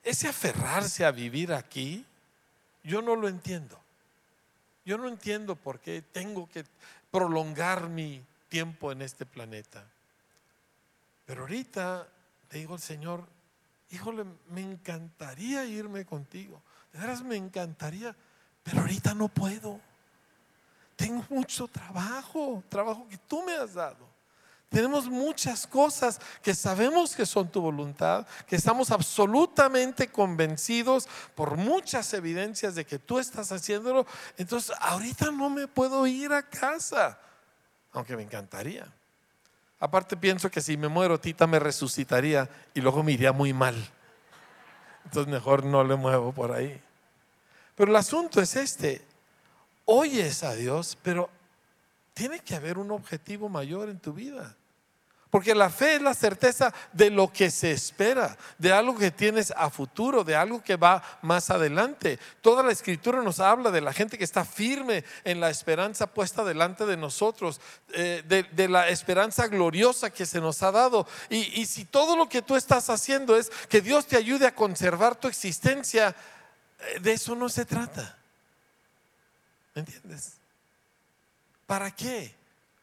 ese 0.03 0.27
aferrarse 0.27 1.05
a 1.05 1.13
vivir 1.13 1.53
aquí, 1.53 2.05
yo 2.83 3.01
no 3.01 3.15
lo 3.15 3.29
entiendo. 3.29 3.79
Yo 4.85 4.99
no 4.99 5.07
entiendo 5.07 5.55
por 5.55 5.79
qué 5.79 6.03
tengo 6.03 6.49
que 6.49 6.65
prolongar 7.13 7.89
mi 7.89 8.25
tiempo 8.49 8.91
en 8.91 9.03
este 9.03 9.25
planeta. 9.25 9.85
Pero 11.29 11.43
ahorita 11.43 12.09
le 12.51 12.59
digo 12.59 12.73
al 12.73 12.81
Señor, 12.81 13.23
híjole, 13.91 14.25
me 14.49 14.63
encantaría 14.63 15.63
irme 15.67 16.07
contigo. 16.07 16.63
De 16.91 16.99
veras 16.99 17.23
me 17.23 17.37
encantaría, 17.37 18.17
pero 18.63 18.81
ahorita 18.81 19.13
no 19.13 19.29
puedo. 19.29 19.79
Tengo 20.97 21.23
mucho 21.29 21.69
trabajo, 21.69 22.65
trabajo 22.71 23.07
que 23.11 23.19
tú 23.19 23.43
me 23.43 23.53
has 23.53 23.75
dado. 23.75 24.09
Tenemos 24.71 25.11
muchas 25.11 25.67
cosas 25.67 26.19
que 26.43 26.55
sabemos 26.55 27.15
que 27.15 27.27
son 27.27 27.51
tu 27.51 27.61
voluntad, 27.61 28.27
que 28.47 28.57
estamos 28.57 28.91
absolutamente 28.91 30.09
convencidos 30.09 31.07
por 31.35 31.59
muchas 31.59 32.11
evidencias 32.15 32.75
de 32.75 32.87
que 32.87 32.99
tú 32.99 33.19
estás 33.19 33.53
haciéndolo. 33.53 34.07
Entonces, 34.39 34.75
ahorita 34.81 35.31
no 35.31 35.51
me 35.51 35.69
puedo 35.69 36.07
ir 36.07 36.33
a 36.33 36.49
casa, 36.49 37.21
aunque 37.93 38.17
me 38.17 38.23
encantaría. 38.23 38.91
Aparte 39.81 40.17
pienso 40.17 40.51
que 40.51 40.61
si 40.61 40.77
me 40.77 40.89
muero, 40.89 41.21
Tita 41.21 41.47
me 41.47 41.59
resucitaría 41.59 42.49
y 42.75 42.81
luego 42.81 43.03
me 43.03 43.13
iría 43.13 43.33
muy 43.33 43.53
mal. 43.53 43.77
Entonces 45.05 45.33
mejor 45.33 45.65
no 45.65 45.85
le 45.85 45.97
muevo 45.97 46.33
por 46.33 46.53
ahí. 46.53 46.81
Pero 47.77 47.91
el 47.91 47.97
asunto 47.97 48.41
es 48.41 48.57
este. 48.57 49.03
Oyes 49.85 50.43
a 50.43 50.55
Dios, 50.55 50.99
pero 51.03 51.31
tiene 52.13 52.41
que 52.41 52.57
haber 52.57 52.77
un 52.77 52.91
objetivo 52.91 53.49
mayor 53.49 53.89
en 53.89 54.01
tu 54.01 54.13
vida. 54.13 54.57
Porque 55.31 55.55
la 55.55 55.69
fe 55.69 55.97
es 55.97 56.03
la 56.03 56.15
certeza 56.15 56.73
de 56.93 57.11
lo 57.11 57.31
que 57.31 57.51
se 57.51 57.71
espera, 57.71 58.37
de 58.57 58.73
algo 58.73 58.97
que 58.97 59.11
tienes 59.11 59.51
a 59.51 59.69
futuro, 59.69 60.25
de 60.25 60.35
algo 60.35 60.63
que 60.63 60.77
va 60.77 61.03
más 61.21 61.51
adelante. 61.51 62.19
Toda 62.41 62.63
la 62.63 62.73
escritura 62.73 63.23
nos 63.23 63.39
habla 63.39 63.71
de 63.71 63.83
la 63.83 63.93
gente 63.93 64.17
que 64.17 64.25
está 64.25 64.45
firme 64.45 65.05
en 65.25 65.41
la 65.41 65.51
esperanza 65.51 66.07
puesta 66.07 66.45
delante 66.45 66.87
de 66.87 66.97
nosotros, 66.97 67.61
eh, 67.93 68.23
de, 68.27 68.69
la 68.69 68.89
esperanza 68.89 69.49
gloriosa 69.49 70.11
que 70.11 70.25
se 70.25 70.41
nos 70.41 70.63
ha 70.63 70.73
dado. 70.73 71.07
Y, 71.29 71.61
y 71.61 71.67
si 71.67 71.85
todo 71.85 72.17
lo 72.17 72.29
que 72.29 72.41
tú 72.41 72.57
estás 72.57 72.89
haciendo 72.89 73.37
es 73.37 73.51
que 73.69 73.83
Dios 73.83 74.07
te 74.07 74.17
ayude 74.17 74.47
a 74.47 74.55
conservar 74.55 75.15
tu 75.15 75.29
existencia, 75.29 76.17
eh, 76.81 77.01
de 77.01 77.13
eso 77.13 77.35
no 77.35 77.51
se 77.51 77.67
trata. 77.67 78.17
¿Me 79.75 79.81
entiendes? 79.81 80.39
¿Para 81.67 81.91
qué? 81.91 82.35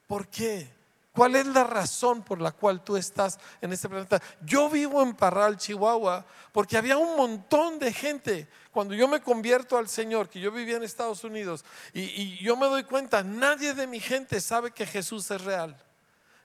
¿Por 0.08 0.28
qué? 0.28 0.76
¿Cuál 1.16 1.38
es 1.38 1.46
la 1.48 1.64
razón 1.64 2.24
por 2.24 2.42
la 2.42 2.52
cual 2.52 2.84
tú 2.84 2.98
estás 2.98 3.40
en 3.62 3.72
este 3.72 3.88
planeta? 3.88 4.22
Yo 4.42 4.70
vivo 4.70 5.02
en 5.02 5.16
Parral, 5.16 5.56
Chihuahua, 5.56 6.26
porque 6.52 6.76
había 6.76 6.98
un 6.98 7.16
montón 7.16 7.80
de 7.80 7.94
gente. 7.94 8.50
Cuando 8.70 8.94
yo 8.94 9.08
me 9.08 9.22
convierto 9.22 9.78
al 9.78 9.88
Señor, 9.88 10.28
que 10.28 10.42
yo 10.42 10.52
vivía 10.52 10.76
en 10.76 10.84
Estados 10.84 11.24
Unidos, 11.24 11.64
y, 11.94 12.38
yo 12.44 12.58
me 12.58 12.66
doy 12.66 12.84
cuenta, 12.84 13.24
nadie 13.24 13.74
de 13.74 13.88
mi 13.88 14.02
gente 14.02 14.42
sabe 14.42 14.72
que 14.72 14.86
Jesús 14.86 15.32
es 15.32 15.42
real. 15.42 15.82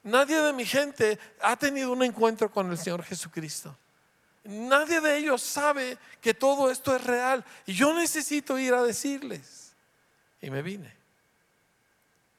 Nadie 0.05 0.41
de 0.41 0.53
mi 0.53 0.65
gente 0.65 1.19
ha 1.43 1.57
tenido 1.57 1.91
un 1.91 2.05
encuentro 2.05 2.49
con 2.49 2.71
el 2.71 2.79
Señor 2.79 3.03
Jesucristo. 3.03 3.77
Nadie 4.45 5.01
de 5.01 5.17
ellos 5.17 5.43
sabe 5.43 5.99
que 6.21 6.33
todo 6.33 6.71
esto 6.71 6.95
es 6.95 7.03
real. 7.03 7.45
Y 7.67 7.75
yo 7.75 7.93
necesito 7.93 8.57
ir 8.57 8.73
a 8.73 8.85
decirles. 8.85 9.73
Y 10.41 10.49
me 10.49 10.63
vine. 10.63 10.95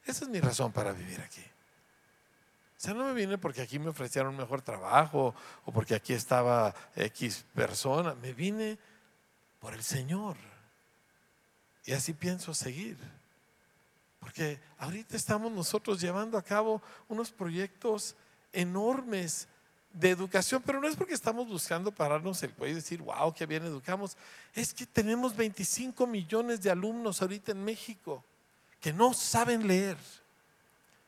Esa 0.06 0.24
es 0.24 0.30
mi 0.30 0.40
razón 0.40 0.72
para 0.72 0.92
vivir 0.92 1.20
aquí. 1.20 1.51
O 2.82 2.84
sea, 2.84 2.94
no 2.94 3.04
me 3.04 3.12
vine 3.12 3.38
porque 3.38 3.62
aquí 3.62 3.78
me 3.78 3.90
ofrecieron 3.90 4.32
un 4.32 4.38
mejor 4.38 4.60
trabajo 4.60 5.36
o 5.64 5.70
porque 5.70 5.94
aquí 5.94 6.14
estaba 6.14 6.74
X 6.96 7.44
persona. 7.54 8.16
Me 8.16 8.32
vine 8.32 8.76
por 9.60 9.72
el 9.72 9.84
Señor. 9.84 10.36
Y 11.84 11.92
así 11.92 12.12
pienso 12.12 12.52
seguir. 12.52 12.98
Porque 14.18 14.58
ahorita 14.78 15.16
estamos 15.16 15.52
nosotros 15.52 16.00
llevando 16.00 16.36
a 16.36 16.42
cabo 16.42 16.82
unos 17.08 17.30
proyectos 17.30 18.16
enormes 18.52 19.46
de 19.92 20.10
educación, 20.10 20.60
pero 20.66 20.80
no 20.80 20.88
es 20.88 20.96
porque 20.96 21.14
estamos 21.14 21.46
buscando 21.46 21.92
pararnos 21.92 22.42
el 22.42 22.52
cuello 22.52 22.72
y 22.72 22.80
decir, 22.80 23.00
wow, 23.00 23.32
qué 23.32 23.46
bien 23.46 23.64
educamos. 23.64 24.16
Es 24.54 24.74
que 24.74 24.86
tenemos 24.86 25.36
25 25.36 26.04
millones 26.08 26.60
de 26.60 26.72
alumnos 26.72 27.22
ahorita 27.22 27.52
en 27.52 27.64
México 27.64 28.24
que 28.80 28.92
no 28.92 29.14
saben 29.14 29.68
leer. 29.68 29.98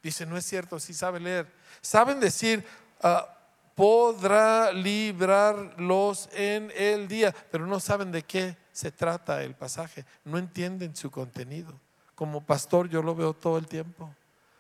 Dice, 0.05 0.27
no 0.27 0.37
es 0.37 0.45
cierto, 0.45 0.79
sí 0.79 0.93
sabe 0.93 1.19
leer. 1.19 1.51
Saben 1.81 2.21
decir, 2.21 2.63
ah, 3.03 3.27
podrá 3.75 4.71
librarlos 4.71 6.29
en 6.35 6.71
el 6.77 7.09
día, 7.09 7.35
pero 7.51 7.67
no 7.67 7.81
saben 7.81 8.13
de 8.13 8.23
qué 8.23 8.55
se 8.71 8.93
trata 8.93 9.43
el 9.43 9.55
pasaje. 9.55 10.05
No 10.27 10.37
entienden 10.37 10.95
su 10.95 11.11
contenido. 11.11 11.81
Como 12.15 12.45
pastor 12.45 12.91
yo 12.91 13.03
lo 13.03 13.15
veo 13.15 13.33
todo 13.33 13.57
el 13.57 13.67
tiempo. 13.67 14.15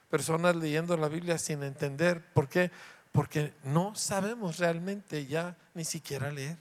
Personas 0.08 0.56
leyendo 0.56 0.96
la 0.96 1.08
Biblia 1.08 1.36
sin 1.36 1.62
entender. 1.62 2.24
¿Por 2.32 2.48
qué? 2.48 2.70
Porque 3.12 3.52
no 3.64 3.94
sabemos 3.94 4.56
realmente 4.56 5.26
ya 5.26 5.58
ni 5.74 5.84
siquiera 5.84 6.32
leer. 6.32 6.56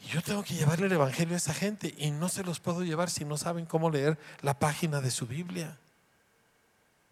Y 0.00 0.06
yo 0.06 0.22
tengo 0.22 0.42
que 0.42 0.54
llevarle 0.54 0.86
el 0.86 0.92
Evangelio 0.92 1.34
a 1.34 1.36
esa 1.36 1.52
gente 1.52 1.94
y 1.98 2.10
no 2.10 2.30
se 2.30 2.42
los 2.42 2.58
puedo 2.58 2.84
llevar 2.84 3.10
si 3.10 3.26
no 3.26 3.36
saben 3.36 3.66
cómo 3.66 3.90
leer 3.90 4.18
la 4.40 4.58
página 4.58 5.02
de 5.02 5.10
su 5.10 5.26
Biblia. 5.26 5.76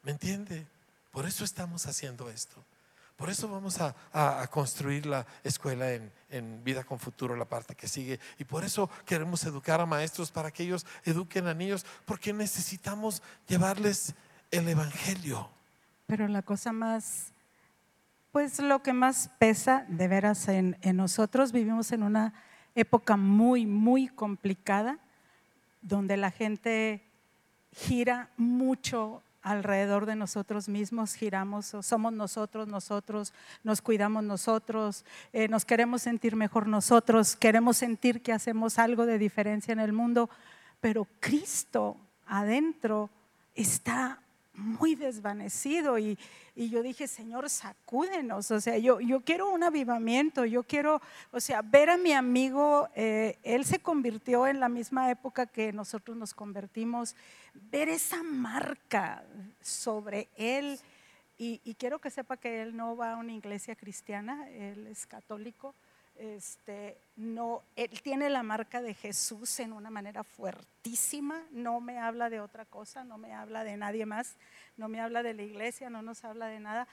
¿Me 0.04 0.12
entiende? 0.12 0.66
Por 1.10 1.26
eso 1.26 1.44
estamos 1.44 1.86
haciendo 1.86 2.30
esto. 2.30 2.62
Por 3.16 3.30
eso 3.30 3.48
vamos 3.48 3.80
a, 3.80 3.94
construir 4.50 5.06
la 5.06 5.24
escuela 5.44 5.92
en, 5.92 6.12
en, 6.30 6.64
Vida 6.64 6.82
con 6.82 6.98
Futuro, 6.98 7.36
la 7.36 7.44
parte 7.44 7.74
que 7.74 7.86
sigue. 7.86 8.18
Y 8.38 8.44
por 8.44 8.64
eso 8.64 8.90
queremos 9.06 9.44
educar 9.44 9.80
a 9.80 9.86
maestros 9.86 10.30
para 10.32 10.50
que 10.50 10.64
ellos 10.64 10.84
eduquen 11.04 11.46
a 11.46 11.54
niños, 11.54 11.86
porque 12.04 12.32
necesitamos 12.32 13.22
llevarles 13.46 14.14
el 14.50 14.68
Evangelio. 14.68 15.48
pero 16.06 16.28
la 16.28 16.42
cosa 16.42 16.72
más, 16.72 17.32
pues 18.32 18.58
lo 18.58 18.82
que 18.82 18.92
más 18.92 19.30
pesa 19.38 19.86
de 19.88 20.08
veras 20.08 20.48
en 20.48 20.76
nosotros, 20.96 21.52
vivimos 21.52 21.92
en 21.92 22.02
una 22.02 22.34
época 22.74 23.16
muy, 23.16 23.64
muy 23.64 24.08
complicada, 24.08 24.98
donde 25.82 26.16
la 26.16 26.30
gente 26.30 27.04
gira 27.72 28.28
mucho 28.36 29.22
alrededor 29.44 30.06
de 30.06 30.16
nosotros 30.16 30.68
mismos, 30.68 31.14
giramos, 31.14 31.76
somos 31.82 32.12
nosotros, 32.12 32.66
nosotros, 32.66 33.34
nos 33.62 33.82
cuidamos 33.82 34.24
nosotros, 34.24 35.04
eh, 35.34 35.48
nos 35.48 35.66
queremos 35.66 36.02
sentir 36.02 36.34
mejor 36.34 36.66
nosotros, 36.66 37.36
queremos 37.36 37.76
sentir 37.76 38.22
que 38.22 38.32
hacemos 38.32 38.78
algo 38.78 39.04
de 39.04 39.18
diferencia 39.18 39.72
en 39.72 39.80
el 39.80 39.92
mundo, 39.92 40.30
pero 40.80 41.06
Cristo 41.20 41.98
adentro 42.26 43.10
está 43.54 44.18
muy 44.54 44.94
desvanecido 44.94 45.98
y, 45.98 46.18
yo 46.56 46.82
dije, 46.82 47.08
Señor, 47.08 47.50
sacúdenos, 47.50 48.50
o 48.52 48.60
sea, 48.60 48.78
yo, 48.78 49.00
yo 49.00 49.20
quiero 49.22 49.50
un 49.50 49.64
avivamiento, 49.64 50.44
yo 50.44 50.62
quiero, 50.62 51.02
o 51.32 51.40
sea, 51.40 51.62
ver 51.62 51.90
a 51.90 51.96
mi 51.96 52.12
amigo, 52.12 52.88
eh, 52.94 53.38
él 53.42 53.64
se 53.64 53.80
convirtió 53.80 54.46
en 54.46 54.60
la 54.60 54.68
misma 54.68 55.10
época 55.10 55.46
que 55.46 55.72
nosotros 55.72 56.16
nos 56.16 56.32
convertimos, 56.32 57.16
ver 57.54 57.88
esa 57.88 58.22
marca 58.22 59.24
sobre 59.60 60.28
él. 60.36 60.78
Y, 61.36 61.60
y 61.64 61.74
quiero 61.74 61.98
que 61.98 62.10
sepa 62.10 62.36
que 62.36 62.62
él 62.62 62.76
no 62.76 62.96
va 62.96 63.14
a 63.14 63.16
una 63.16 63.32
iglesia 63.32 63.74
cristiana, 63.74 64.48
él 64.50 64.86
es 64.86 65.06
católico, 65.06 65.74
este, 66.16 66.98
no, 67.16 67.62
él 67.76 68.00
tiene 68.02 68.30
la 68.30 68.42
marca 68.42 68.80
de 68.80 68.94
Jesús 68.94 69.60
en 69.60 69.72
una 69.72 69.90
manera 69.90 70.24
fuertísima, 70.24 71.42
no 71.50 71.80
me 71.80 71.98
habla 71.98 72.30
de 72.30 72.40
otra 72.40 72.64
cosa, 72.64 73.04
no 73.04 73.18
me 73.18 73.32
habla 73.32 73.64
de 73.64 73.76
nadie 73.76 74.06
más, 74.06 74.36
no 74.76 74.88
me 74.88 75.00
habla 75.00 75.22
de 75.22 75.34
la 75.34 75.42
iglesia, 75.42 75.90
no 75.90 76.02
nos 76.02 76.24
habla 76.24 76.46
de 76.46 76.60
nada. 76.60 76.88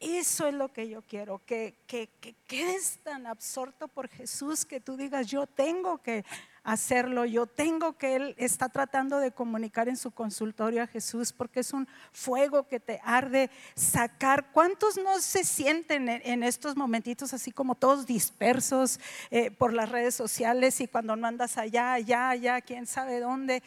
Eso 0.00 0.48
es 0.48 0.54
lo 0.54 0.72
que 0.72 0.88
yo 0.88 1.02
quiero, 1.02 1.40
que, 1.46 1.76
que, 1.86 2.08
que 2.20 2.34
quedes 2.46 2.98
tan 3.04 3.26
absorto 3.26 3.86
por 3.86 4.08
Jesús 4.08 4.64
que 4.64 4.80
tú 4.80 4.96
digas, 4.96 5.28
yo 5.28 5.46
tengo 5.46 5.98
que 5.98 6.24
hacerlo. 6.64 7.24
Yo 7.24 7.46
tengo 7.46 7.94
que 7.94 8.16
Él 8.16 8.34
está 8.38 8.68
tratando 8.68 9.18
de 9.18 9.32
comunicar 9.32 9.88
en 9.88 9.96
su 9.96 10.10
consultorio 10.10 10.82
a 10.82 10.86
Jesús 10.86 11.32
porque 11.32 11.60
es 11.60 11.72
un 11.72 11.88
fuego 12.12 12.68
que 12.68 12.80
te 12.80 13.00
arde 13.04 13.50
sacar. 13.74 14.50
¿Cuántos 14.52 14.96
no 14.96 15.20
se 15.20 15.44
sienten 15.44 16.08
en, 16.08 16.42
estos 16.42 16.76
momentitos 16.76 17.32
así 17.34 17.52
como 17.52 17.74
todos 17.74 18.06
dispersos 18.06 19.00
eh, 19.30 19.50
por 19.50 19.72
las 19.72 19.88
redes 19.88 20.14
sociales 20.14 20.80
y 20.80 20.88
cuando 20.88 21.16
no 21.16 21.26
andas 21.26 21.58
allá, 21.58 21.94
allá, 21.94 22.30
allá, 22.30 22.60
quién 22.60 22.86
sabe 22.86 23.20
dónde? 23.20 23.62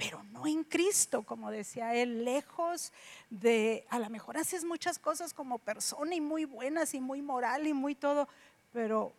pero 0.00 0.22
no 0.22 0.46
en 0.46 0.64
Cristo, 0.64 1.24
como 1.24 1.50
decía 1.50 1.94
él, 1.94 2.24
lejos 2.24 2.90
de, 3.28 3.84
a 3.90 3.98
lo 3.98 4.08
mejor 4.08 4.38
haces 4.38 4.64
muchas 4.64 4.98
cosas 4.98 5.34
como 5.34 5.58
persona 5.58 6.14
y 6.14 6.22
muy 6.22 6.46
buenas 6.46 6.94
y 6.94 7.00
muy 7.00 7.20
moral 7.20 7.66
y 7.66 7.74
muy 7.74 7.94
todo, 7.94 8.26
pero 8.72 9.12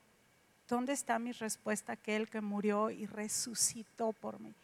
¿Dónde 0.71 0.93
está 0.93 1.19
mi 1.19 1.33
respuesta? 1.33 1.91
Aquel 1.91 2.29
que 2.29 2.39
murió 2.39 2.91
y 2.91 3.05
resucitó 3.05 4.13
por 4.13 4.39
mí. 4.39 4.55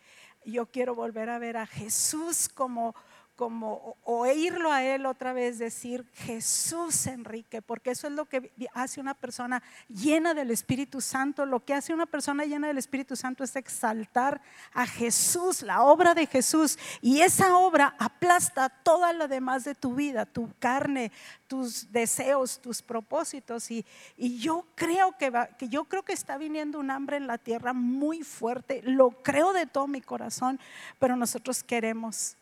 Yo 0.45 0.65
quiero 0.67 0.95
volver 0.95 1.29
a 1.29 1.37
ver 1.37 1.57
a 1.57 1.67
Jesús 1.67 2.47
como 2.47 2.95
como 3.37 3.95
oírlo 4.03 4.71
a 4.71 4.83
él 4.83 5.05
otra 5.05 5.31
vez 5.31 5.59
decir 5.59 6.03
Jesús 6.15 7.05
Enrique, 7.05 7.61
porque 7.61 7.91
eso 7.91 8.07
es 8.07 8.13
lo 8.13 8.25
que 8.25 8.51
hace 8.73 8.99
una 8.99 9.13
persona 9.13 9.61
llena 9.87 10.33
del 10.33 10.49
Espíritu 10.49 11.01
Santo. 11.01 11.45
Lo 11.45 11.63
que 11.63 11.75
hace 11.75 11.93
una 11.93 12.07
persona 12.07 12.45
llena 12.45 12.67
del 12.67 12.79
Espíritu 12.79 13.15
Santo 13.15 13.43
es 13.43 13.55
exaltar 13.55 14.41
a 14.73 14.87
Jesús, 14.87 15.61
la 15.61 15.83
obra 15.83 16.15
de 16.15 16.25
Jesús. 16.25 16.79
Y 16.99 17.21
esa 17.21 17.55
obra 17.57 17.95
aplasta 17.99 18.69
toda 18.69 19.13
lo 19.13 19.27
demás 19.27 19.63
de 19.63 19.75
tu 19.75 19.93
vida, 19.93 20.25
tu 20.25 20.51
carne, 20.57 21.11
tus 21.45 21.91
deseos, 21.91 22.59
tus 22.59 22.81
propósitos. 22.81 23.69
Y, 23.69 23.85
yo 24.17 24.65
creo 24.73 25.15
que, 25.15 25.29
va, 25.29 25.45
que 25.45 25.69
yo 25.69 25.83
creo 25.85 26.01
que 26.01 26.13
está 26.13 26.39
viniendo 26.39 26.79
un 26.79 26.89
hambre 26.89 27.17
en 27.17 27.27
la 27.27 27.37
tierra 27.37 27.73
muy 27.73 28.23
fuerte. 28.23 28.81
Lo 28.83 29.11
creo 29.11 29.53
de 29.53 29.67
todo 29.67 29.87
mi 29.87 30.01
corazón, 30.01 30.59
pero 30.97 31.15
nosotros 31.15 31.61
queremos 31.61 32.35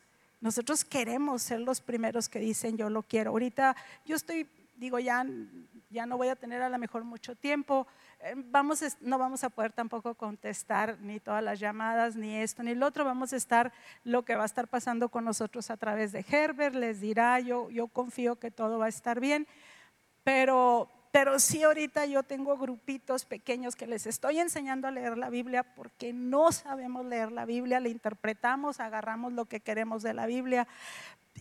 nosotros 0.45 0.85
queremos 0.85 1.41
ser 1.41 1.59
los 1.59 1.81
primeros 1.81 2.29
que 2.29 2.37
dicen 2.37 2.77
yo 2.77 2.87
lo 2.91 3.01
quiero. 3.01 3.31
Ahorita 3.31 3.75
yo 4.05 4.15
estoy, 4.15 4.47
digo, 4.75 4.99
ya, 4.99 5.25
ya 5.89 6.05
no 6.05 6.17
voy 6.17 6.27
a 6.27 6.35
tener 6.35 6.61
a 6.61 6.69
lo 6.69 6.77
mejor 6.77 7.03
mucho 7.03 7.35
tiempo. 7.35 7.87
Eh, 8.19 8.35
vamos, 8.37 8.83
no 9.01 9.17
vamos 9.17 9.43
a 9.43 9.49
poder 9.49 9.71
tampoco 9.71 10.13
contestar 10.13 10.99
ni 11.01 11.19
todas 11.19 11.43
las 11.43 11.59
llamadas, 11.59 12.15
ni 12.15 12.35
esto, 12.35 12.61
ni 12.61 12.75
lo 12.75 12.85
otro. 12.85 13.03
Vamos 13.03 13.33
a 13.33 13.37
estar 13.37 13.73
lo 14.03 14.23
que 14.23 14.35
va 14.35 14.43
a 14.43 14.45
estar 14.45 14.67
pasando 14.67 15.09
con 15.09 15.25
nosotros 15.25 15.71
a 15.71 15.77
través 15.77 16.11
de 16.11 16.23
Herbert. 16.29 16.75
Les 16.75 17.01
dirá, 17.01 17.39
yo, 17.39 17.71
yo 17.71 17.87
confío 17.87 18.35
que 18.35 18.51
todo 18.51 18.77
va 18.77 18.85
a 18.85 18.89
estar 18.89 19.19
bien. 19.19 19.47
Pero 20.23 20.91
pero 21.15 21.39
sí 21.39 21.63
ahorita 21.63 22.05
yo 22.07 22.23
tengo 22.23 22.57
grupitos 22.57 23.23
pequeños 23.23 23.77
que 23.77 23.87
les 23.87 24.05
estoy 24.05 24.39
enseñando 24.39 24.89
a 24.89 24.91
leer 24.91 25.17
la 25.17 25.29
Biblia 25.29 25.63
porque 25.63 26.11
no 26.11 26.51
sabemos 26.51 27.05
leer 27.05 27.31
la 27.31 27.45
Biblia, 27.45 27.79
la 27.79 27.87
interpretamos, 27.87 28.81
agarramos 28.81 29.31
lo 29.31 29.45
que 29.45 29.61
queremos 29.61 30.03
de 30.03 30.13
la 30.13 30.25
Biblia. 30.25 30.67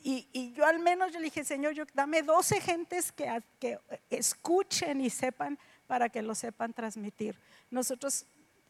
Y, 0.05 0.53
yo 0.53 0.65
al 0.65 0.79
menos 0.79 1.11
yo 1.11 1.19
le 1.19 1.25
dije, 1.25 1.43
Señor, 1.43 1.73
yo, 1.73 1.83
dame 1.93 2.23
12 2.23 2.61
gentes 2.61 3.11
que 3.11 3.43
escuchen 4.11 5.01
y 5.01 5.11
sepan 5.11 5.59
para 5.89 6.09
que 6.09 6.23
lo 6.23 6.37
sepan 6.37 6.73
transmitir. 6.73 7.37
Nosotros 7.69 8.27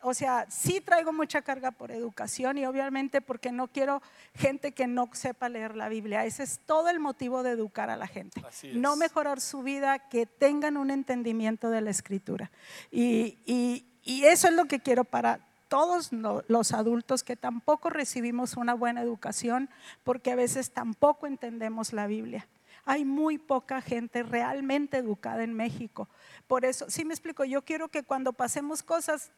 o 0.07 0.13
sea, 0.13 0.45
sí 0.51 0.83
traigo 0.83 1.15
mucha 1.15 1.41
carga 1.41 1.71
por 1.71 1.91
educación 1.91 2.59
y 2.59 2.67
obviamente 2.67 3.23
porque 3.23 3.51
no 3.53 3.69
quiero 3.69 4.03
gente 4.35 4.73
que 4.73 4.87
no 4.87 5.09
sepa 5.15 5.49
leer 5.49 5.77
la 5.77 5.89
Biblia. 5.89 6.27
Ese 6.27 6.43
es 6.43 6.61
todo 6.67 6.91
el 6.91 7.01
motivo 7.01 7.43
de 7.43 7.53
educar 7.53 7.89
a 7.89 7.97
la 7.97 8.07
gente. 8.07 8.43
No 8.75 8.97
mejorar 8.97 9.41
su 9.41 9.63
vida, 9.63 9.99
que 10.11 10.27
tengan 10.27 10.77
un 10.77 10.91
entendimiento 10.91 11.71
de 11.71 11.81
la 11.81 11.91
escritura. 11.91 12.51
Y, 12.91 13.39
y 13.47 14.25
eso 14.25 14.49
es 14.49 14.53
lo 14.55 14.67
que 14.67 14.81
quiero 14.81 15.05
para 15.05 15.41
todos 15.69 16.11
los 16.13 16.73
adultos 16.73 17.25
que 17.25 17.37
tampoco 17.37 17.89
recibimos 17.89 18.59
una 18.59 18.75
buena 18.75 19.01
educación 19.01 19.71
porque 20.03 20.33
a 20.33 20.37
veces 20.37 20.73
tampoco 20.73 21.27
entendemos 21.27 21.95
la 21.95 22.07
Biblia. 22.07 22.47
Hay 22.85 23.07
muy 23.07 23.39
poca 23.39 23.81
gente 23.81 24.23
realmente 24.23 24.99
educada 24.99 25.43
en 25.43 25.55
México. 25.55 26.11
Por 26.47 26.67
eso, 26.67 26.91
sí 26.91 27.07
me 27.07 27.15
explico, 27.15 27.45
yo 27.47 27.63
quiero 27.63 27.89
que 27.89 28.03
cuando 28.03 28.35
pasemos 28.35 28.83
cosas 28.83 29.33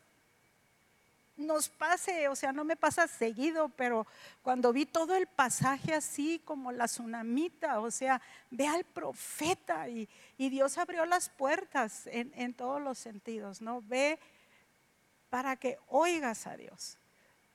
nos 1.37 1.69
pase, 1.69 2.29
o 2.29 2.37
sea, 2.37 2.53
no 2.53 2.65
me 2.65 2.77
pasa 2.77 3.07
seguido, 3.07 3.69
pero 3.71 4.07
cuando 4.43 4.73
vi 4.73 4.87
todo 4.87 5.15
el 5.15 5.27
pasaje 5.27 5.95
así 5.95 6.41
como 6.45 6.73
la 6.73 6.87
tsunamita, 6.87 7.81
o 7.81 7.91
sea, 7.91 8.21
ve 8.51 8.67
al 8.67 8.85
profeta 8.85 9.89
y, 9.89 10.09
Dios 10.39 10.79
abrió 10.79 11.05
las 11.05 11.29
puertas 11.29 12.07
en, 12.07 12.55
todos 12.55 12.81
los 12.81 12.99
sentidos, 12.99 13.61
¿no? 13.61 13.83
Ve 13.83 14.19
para 15.29 15.57
que 15.57 15.79
oigas 15.89 16.47
a 16.47 16.57
Dios. 16.57 16.99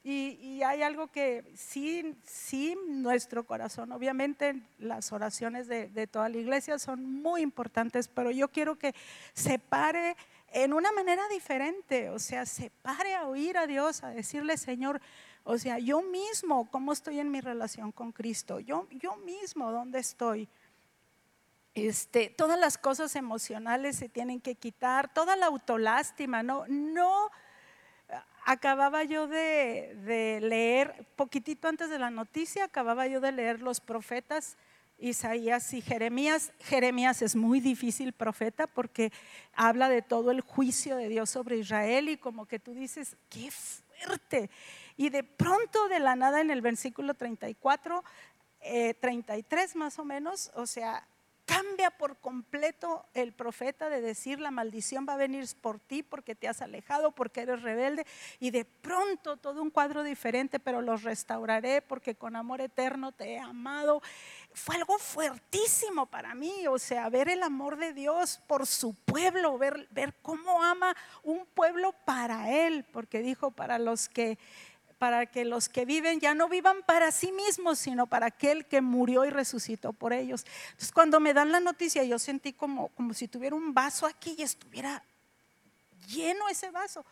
Y, 0.03 0.61
hay 0.63 0.81
algo 0.81 1.07
que 1.07 1.43
sí, 1.55 2.15
sí, 2.23 2.77
nuestro 2.87 3.45
corazón, 3.45 3.91
obviamente 3.91 4.61
las 4.77 5.11
oraciones 5.11 5.67
de, 5.67 5.89
de 5.89 6.07
toda 6.07 6.29
la 6.29 6.37
iglesia 6.37 6.77
son 6.79 7.21
muy 7.21 7.41
importantes, 7.41 8.07
pero 8.07 8.31
yo 8.31 8.47
quiero 8.47 8.77
que 8.77 8.93
se 9.33 9.57
pare 9.57 10.15
en 10.51 10.73
una 10.73 10.91
manera 10.91 11.27
diferente, 11.29 12.09
o 12.09 12.19
sea, 12.19 12.45
se 12.45 12.69
pare 12.81 13.15
a 13.15 13.27
oír 13.27 13.57
a 13.57 13.67
Dios, 13.67 14.03
a 14.03 14.09
decirle, 14.09 14.57
Señor, 14.57 15.01
o 15.43 15.57
sea, 15.57 15.79
yo 15.79 16.01
mismo, 16.01 16.69
¿cómo 16.69 16.93
estoy 16.93 17.19
en 17.19 17.31
mi 17.31 17.41
relación 17.41 17.91
con 17.91 18.11
Cristo? 18.11 18.59
Yo, 18.59 18.87
yo 18.91 19.15
mismo, 19.17 19.71
¿dónde 19.71 19.99
estoy? 19.99 20.47
Este, 21.73 22.29
todas 22.29 22.59
las 22.59 22.77
cosas 22.77 23.15
emocionales 23.15 23.95
se 23.95 24.09
tienen 24.09 24.41
que 24.41 24.55
quitar, 24.55 25.13
toda 25.13 25.37
la 25.37 25.45
autolástima, 25.45 26.43
no, 26.43 26.65
no, 26.67 27.31
acababa 28.45 29.03
yo 29.03 29.27
de, 29.27 29.95
de 30.03 30.41
leer, 30.41 31.07
poquitito 31.15 31.69
antes 31.69 31.89
de 31.89 31.97
la 31.97 32.09
noticia, 32.09 32.65
acababa 32.65 33.07
yo 33.07 33.21
de 33.21 33.31
leer 33.31 33.61
los 33.61 33.79
profetas 33.79 34.57
Isaías 35.01 35.73
y 35.73 35.81
Jeremías. 35.81 36.53
Jeremías 36.59 37.21
es 37.21 37.35
muy 37.35 37.59
difícil 37.59 38.13
profeta 38.13 38.67
porque 38.67 39.11
habla 39.53 39.89
de 39.89 40.01
todo 40.01 40.31
el 40.31 40.41
juicio 40.41 40.95
de 40.95 41.09
Dios 41.09 41.29
sobre 41.29 41.57
Israel 41.57 42.07
y 42.07 42.17
como 42.17 42.45
que 42.45 42.59
tú 42.59 42.73
dices, 42.73 43.17
qué 43.29 43.49
fuerte. 43.51 44.49
Y 44.95 45.09
de 45.09 45.23
pronto 45.23 45.87
de 45.87 45.99
la 45.99 46.15
nada 46.15 46.39
en 46.41 46.51
el 46.51 46.61
versículo 46.61 47.15
34, 47.15 48.03
33 48.99 49.75
eh, 49.75 49.77
más 49.77 49.97
o 49.97 50.05
menos, 50.05 50.51
o 50.55 50.67
sea, 50.67 51.07
cambia 51.51 51.91
por 51.91 52.15
completo 52.15 53.05
el 53.13 53.33
profeta 53.33 53.89
de 53.89 53.99
decir 53.99 54.39
la 54.39 54.51
maldición 54.51 55.05
va 55.07 55.15
a 55.15 55.17
venir 55.17 55.45
por 55.59 55.79
ti 55.79 56.01
porque 56.01 56.33
te 56.33 56.47
has 56.47 56.61
alejado, 56.61 57.11
porque 57.11 57.41
eres 57.41 57.61
rebelde 57.61 58.05
y 58.39 58.51
de 58.51 58.63
pronto 58.63 59.35
todo 59.35 59.61
un 59.61 59.69
cuadro 59.69 60.03
diferente, 60.03 60.61
pero 60.61 60.81
los 60.81 61.03
restauraré 61.03 61.81
porque 61.81 62.15
con 62.15 62.37
amor 62.37 62.61
eterno 62.61 63.11
te 63.11 63.33
he 63.33 63.39
amado. 63.39 64.01
Fue 64.53 64.77
algo 64.77 64.97
fuertísimo 64.97 66.05
para 66.05 66.33
mí, 66.35 66.67
o 66.67 66.79
sea, 66.79 67.09
ver 67.09 67.27
el 67.27 67.43
amor 67.43 67.75
de 67.75 67.91
Dios 67.91 68.39
por 68.47 68.65
su 68.65 68.93
pueblo, 68.93 69.57
ver, 69.57 69.89
ver 69.91 70.13
cómo 70.21 70.63
ama 70.63 70.95
un 71.21 71.45
pueblo 71.47 71.93
para 72.05 72.49
él, 72.49 72.85
porque 72.93 73.19
dijo 73.19 73.51
para 73.51 73.77
los 73.77 74.07
que 74.07 74.37
para 75.01 75.25
que 75.25 75.45
los 75.45 75.67
que 75.67 75.83
viven 75.83 76.19
ya 76.19 76.35
no 76.35 76.47
vivan 76.47 76.83
para 76.85 77.11
sí 77.11 77.31
mismos, 77.31 77.79
sino 77.79 78.05
para 78.05 78.27
aquel 78.27 78.67
que 78.67 78.81
murió 78.81 79.25
y 79.25 79.31
resucitó 79.31 79.93
por 79.93 80.13
ellos. 80.13 80.45
Entonces, 80.65 80.91
cuando 80.91 81.19
me 81.19 81.33
dan 81.33 81.51
la 81.51 81.59
noticia, 81.59 82.03
yo 82.03 82.19
sentí 82.19 82.53
como, 82.53 82.89
como 82.89 83.15
si 83.15 83.27
tuviera 83.27 83.55
un 83.55 83.73
vaso 83.73 84.05
aquí 84.05 84.35
y 84.37 84.43
estuviera 84.43 85.03
lleno 86.07 86.47
ese 86.49 86.69
vaso. 86.69 87.03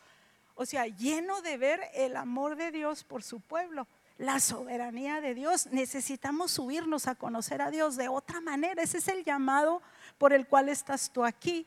O 0.53 0.67
sea, 0.67 0.85
lleno 0.85 1.41
de 1.41 1.57
ver 1.57 1.81
el 1.95 2.15
amor 2.15 2.57
de 2.57 2.69
Dios 2.69 3.03
por 3.03 3.23
su 3.23 3.39
pueblo, 3.39 3.87
la 4.19 4.39
soberanía 4.39 5.19
de 5.19 5.33
Dios. 5.33 5.65
Necesitamos 5.71 6.51
subirnos 6.51 7.07
a 7.07 7.15
conocer 7.15 7.59
a 7.59 7.71
Dios 7.71 7.95
de 7.95 8.07
otra 8.07 8.39
manera. 8.39 8.83
Ese 8.83 8.99
es 8.99 9.07
el 9.07 9.23
llamado 9.23 9.81
por 10.19 10.31
el 10.31 10.45
cual 10.45 10.69
estás 10.69 11.09
tú 11.09 11.25
aquí. 11.25 11.65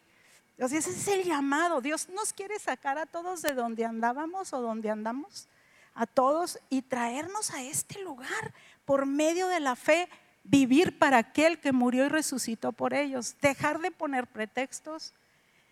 Sea, 0.56 0.78
ese 0.78 0.90
es 0.90 1.08
el 1.08 1.24
llamado. 1.24 1.80
Dios 1.80 2.08
nos 2.10 2.32
quiere 2.32 2.60
sacar 2.60 2.96
a 2.96 3.06
todos 3.06 3.42
de 3.42 3.54
donde 3.54 3.84
andábamos 3.84 4.52
o 4.52 4.60
donde 4.60 4.88
andamos 4.88 5.48
a 5.94 6.06
todos 6.06 6.58
y 6.70 6.82
traernos 6.82 7.50
a 7.50 7.62
este 7.62 8.02
lugar 8.02 8.54
por 8.84 9.06
medio 9.06 9.48
de 9.48 9.60
la 9.60 9.76
fe, 9.76 10.08
vivir 10.44 10.98
para 10.98 11.18
aquel 11.18 11.60
que 11.60 11.72
murió 11.72 12.06
y 12.06 12.08
resucitó 12.08 12.72
por 12.72 12.94
ellos, 12.94 13.36
dejar 13.40 13.80
de 13.80 13.90
poner 13.90 14.26
pretextos, 14.26 15.14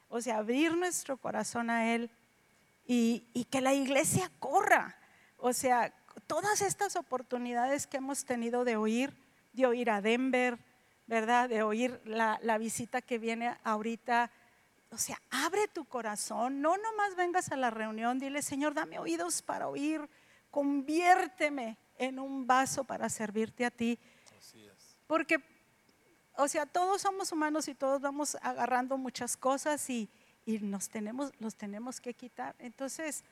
o 0.09 0.21
sea, 0.21 0.39
abrir 0.39 0.77
nuestro 0.77 1.17
corazón 1.17 1.71
a 1.71 1.95
Él 1.95 2.11
y, 2.87 3.47
que 3.51 3.61
la 3.61 3.73
iglesia 3.73 4.31
corra, 4.39 4.97
o 5.39 5.53
sea, 5.53 5.93
todas 6.27 6.61
estas 6.61 6.97
oportunidades 6.97 7.87
que 7.87 7.99
hemos 7.99 8.25
tenido 8.25 8.65
de 8.65 8.77
oír, 8.77 9.13
de 9.53 9.67
oír 9.67 9.91
a 9.91 10.01
Denver, 10.01 10.59
¿verdad? 11.07 11.49
De 11.49 11.63
oír 11.63 12.01
la, 12.05 12.39
la 12.43 12.59
visita 12.59 13.01
que 13.01 13.19
viene 13.19 13.57
ahorita 13.65 14.31
o 14.91 14.99
sea, 14.99 15.21
abre 15.31 15.69
tu 15.69 15.85
corazón, 15.85 16.61
no 16.61 16.77
nomás 16.77 17.15
vengas 17.17 17.51
a 17.53 17.57
la 17.57 17.71
reunión, 17.71 18.19
dile, 18.19 18.43
Señor, 18.43 18.75
dame 18.75 18.99
oídos 18.99 19.41
para 19.41 19.69
oír, 19.69 20.09
conviérteme 20.51 21.79
en 21.97 22.19
un 22.19 22.47
vaso 22.47 22.83
para 22.85 23.09
servirte 23.09 23.65
a 23.65 23.71
ti. 23.71 23.99
Porque, 25.07 25.41
o 26.37 26.49
sea, 26.49 26.67
todos 26.67 27.03
somos 27.03 27.31
humanos 27.31 27.69
y 27.69 27.75
todos 27.75 28.01
vamos 28.01 28.37
agarrando 28.43 28.97
muchas 28.97 29.37
cosas 29.37 29.89
y, 29.91 30.09
y 30.45 30.59
nos 30.59 30.89
tenemos, 30.89 31.33
los 31.39 31.55
tenemos 31.55 32.01
que 32.01 32.15
quitar. 32.15 32.57
Entonces, 32.59 33.23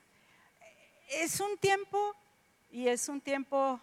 es 1.08 1.40
un 1.40 1.56
tiempo 1.58 2.14
y 2.70 2.88
es 2.88 3.08
un 3.08 3.20
tiempo 3.20 3.80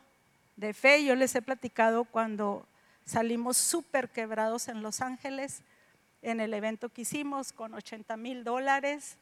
de 0.55 0.73
fe. 0.73 1.03
Yo 1.03 1.15
les 1.15 1.35
he 1.35 1.41
platicado 1.41 2.05
cuando 2.05 2.65
salimos 3.05 3.57
súper 3.57 4.09
quebrados 4.09 4.67
en 4.67 4.81
Los 4.81 5.01
Ángeles 5.01 5.61
en 6.25 6.39
el 6.39 6.55
evento 6.55 6.89
que 6.89 7.03
hicimos 7.03 7.53
con 7.53 7.75
80 7.75 8.17
mil 8.17 8.43
dólares. 8.43 9.17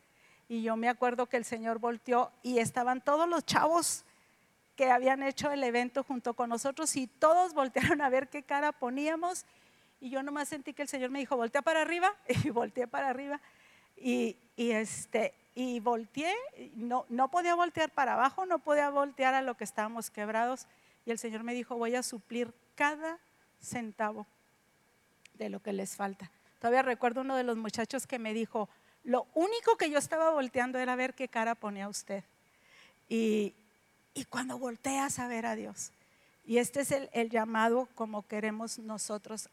Y 0.48 0.64
yo 0.64 0.78
me 0.78 0.88
acuerdo 0.88 1.28
que 1.28 1.36
el 1.36 1.44
Señor 1.44 1.80
volteó 1.80 2.32
y 2.44 2.60
estaban 2.60 3.04
todos 3.04 3.28
los 3.28 3.46
chavos 3.46 4.06
que 4.78 4.90
habían 4.90 5.22
hecho 5.22 5.52
el 5.52 5.64
evento 5.64 6.04
junto 6.04 6.34
con 6.34 6.50
nosotros 6.50 6.96
y 6.96 7.08
todos 7.08 7.54
voltearon 7.62 8.02
a 8.02 8.10
ver 8.10 8.30
qué 8.30 8.44
cara 8.44 8.72
poníamos. 8.72 9.46
Y 10.00 10.10
yo 10.10 10.24
nomás 10.24 10.48
sentí 10.48 10.74
que 10.74 10.82
el 10.82 10.88
Señor 10.88 11.10
me 11.10 11.20
dijo, 11.20 11.36
voltea 11.36 11.62
para 11.62 11.82
arriba. 11.82 12.16
Y 12.46 12.50
volteé 12.50 12.88
para 12.88 13.10
arriba. 13.10 13.42
Y, 13.98 14.38
y, 14.56 14.72
este, 14.72 15.34
y 15.56 15.82
volteé, 15.82 16.34
no, 16.76 17.06
no 17.10 17.30
podía 17.30 17.54
voltear 17.54 17.92
para 17.92 18.14
abajo, 18.14 18.46
no 18.46 18.60
podía 18.60 18.90
voltear 18.90 19.34
a 19.34 19.42
lo 19.42 19.56
que 19.56 19.66
estábamos 19.66 20.10
quebrados. 20.10 20.68
Y 21.06 21.12
el 21.12 21.20
Señor 21.20 21.44
me 21.44 21.54
dijo, 21.54 21.76
voy 21.76 21.96
a 21.96 22.04
suplir 22.04 22.54
cada 22.76 23.20
centavo 23.60 24.26
de 25.34 25.50
lo 25.50 25.62
que 25.62 25.74
les 25.74 25.98
falta. 25.98 26.32
Todavía 26.64 26.82
recuerdo 26.82 27.20
uno 27.20 27.36
de 27.36 27.44
los 27.44 27.58
muchachos 27.58 28.08
que 28.08 28.20
me 28.20 28.34
dijo, 28.34 28.70
lo 29.04 29.28
único 29.34 29.76
que 29.76 29.92
yo 29.92 30.00
estaba 30.00 30.30
volteando 30.30 30.80
era 30.80 30.96
ver 30.96 31.14
qué 31.14 31.28
cara 31.28 31.56
ponía 31.56 31.90
usted. 31.90 32.24
Y, 33.10 33.54
cuando 34.30 34.58
volteas 34.58 35.20
a 35.20 35.28
ver 35.28 35.46
a 35.46 35.58
Dios, 35.58 35.92
y 36.46 36.60
este 36.60 36.80
es 36.80 36.92
el, 36.92 37.30
llamado 37.30 37.90
como 37.96 38.26
queremos 38.26 38.80
nosotros, 38.80 39.50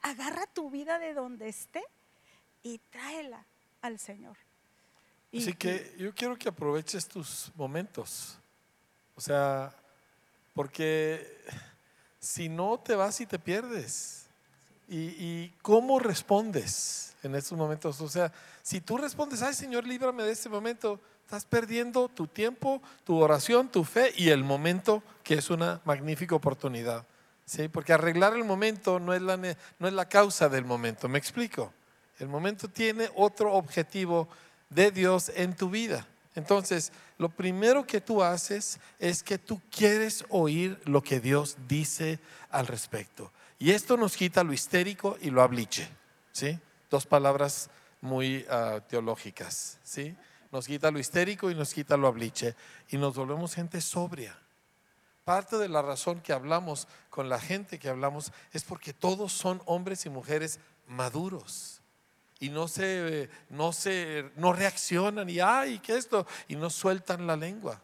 agarra 0.00 0.46
tu 0.46 0.70
vida 0.70 0.98
de 0.98 1.12
donde 1.12 1.50
esté 1.50 1.84
y 2.62 2.78
tráela 2.90 3.44
al 3.82 3.98
Señor. 3.98 4.38
Así 5.36 5.52
que 5.52 5.94
yo 5.98 6.14
quiero 6.14 6.38
que 6.38 6.48
aproveches 6.48 7.06
tus 7.06 7.52
momentos. 7.54 8.38
O 9.16 9.20
sea, 9.20 9.70
porque 10.54 11.44
si 12.18 12.48
no 12.48 12.80
te 12.80 12.94
vas 12.94 13.20
y 13.20 13.26
te 13.26 13.38
pierdes. 13.38 14.25
¿Y, 14.88 15.48
cómo 15.62 15.98
respondes 15.98 17.14
en 17.22 17.34
estos 17.34 17.58
momentos? 17.58 18.00
O 18.00 18.08
sea, 18.08 18.32
si 18.62 18.80
tú 18.80 18.96
respondes, 18.96 19.42
ay 19.42 19.54
Señor, 19.54 19.86
líbrame 19.86 20.22
de 20.22 20.32
este 20.32 20.48
momento, 20.48 21.00
estás 21.24 21.44
perdiendo 21.44 22.08
tu 22.08 22.26
tiempo, 22.26 22.80
tu 23.04 23.18
oración, 23.18 23.68
tu 23.68 23.82
fe 23.82 24.12
y 24.16 24.28
el 24.28 24.44
momento, 24.44 25.02
que 25.24 25.34
es 25.34 25.50
una 25.50 25.80
magnífica 25.84 26.36
oportunidad. 26.36 27.04
¿sí? 27.44 27.68
Porque 27.68 27.92
arreglar 27.92 28.34
el 28.34 28.44
momento 28.44 29.00
no 29.00 29.12
es, 29.12 29.22
la, 29.22 29.36
no 29.36 29.88
es 29.88 29.92
la 29.92 30.08
causa 30.08 30.48
del 30.48 30.64
momento, 30.64 31.08
me 31.08 31.18
explico. 31.18 31.72
El 32.18 32.28
momento 32.28 32.68
tiene 32.68 33.10
otro 33.14 33.52
objetivo 33.54 34.28
de 34.70 34.90
Dios 34.90 35.30
en 35.34 35.54
tu 35.54 35.68
vida. 35.68 36.06
Entonces, 36.34 36.92
lo 37.18 37.30
primero 37.30 37.86
que 37.86 38.00
tú 38.00 38.22
haces 38.22 38.78
es 38.98 39.22
que 39.22 39.38
tú 39.38 39.60
quieres 39.70 40.24
oír 40.28 40.78
lo 40.84 41.02
que 41.02 41.18
Dios 41.18 41.56
dice 41.66 42.20
al 42.50 42.66
respecto. 42.66 43.32
Y 43.58 43.70
esto 43.70 43.96
nos 43.96 44.16
quita 44.16 44.44
lo 44.44 44.52
histérico 44.52 45.16
y 45.20 45.30
lo 45.30 45.42
abliche, 45.42 45.88
¿sí? 46.32 46.58
Dos 46.90 47.06
palabras 47.06 47.70
muy 48.00 48.44
ah, 48.50 48.80
teológicas, 48.88 49.78
¿sí? 49.82 50.14
Nos 50.52 50.66
quita 50.66 50.90
lo 50.90 50.98
histérico 50.98 51.50
y 51.50 51.54
nos 51.54 51.72
quita 51.72 51.96
lo 51.96 52.06
abliche 52.06 52.54
y 52.88 52.98
nos 52.98 53.14
volvemos 53.14 53.54
gente 53.54 53.80
sobria. 53.80 54.38
Parte 55.24 55.56
de 55.58 55.68
la 55.68 55.82
razón 55.82 56.20
que 56.20 56.32
hablamos 56.32 56.86
con 57.10 57.28
la 57.28 57.40
gente 57.40 57.78
que 57.78 57.88
hablamos 57.88 58.32
es 58.52 58.62
porque 58.62 58.92
todos 58.92 59.32
son 59.32 59.60
hombres 59.64 60.06
y 60.06 60.10
mujeres 60.10 60.60
maduros 60.86 61.80
y 62.38 62.50
no 62.50 62.68
se, 62.68 63.28
no 63.50 63.72
se, 63.72 64.30
no 64.36 64.52
reaccionan 64.52 65.28
y 65.28 65.40
ay, 65.40 65.78
¿qué 65.80 65.96
esto? 65.96 66.26
Y 66.48 66.56
no 66.56 66.70
sueltan 66.70 67.26
la 67.26 67.36
lengua. 67.36 67.80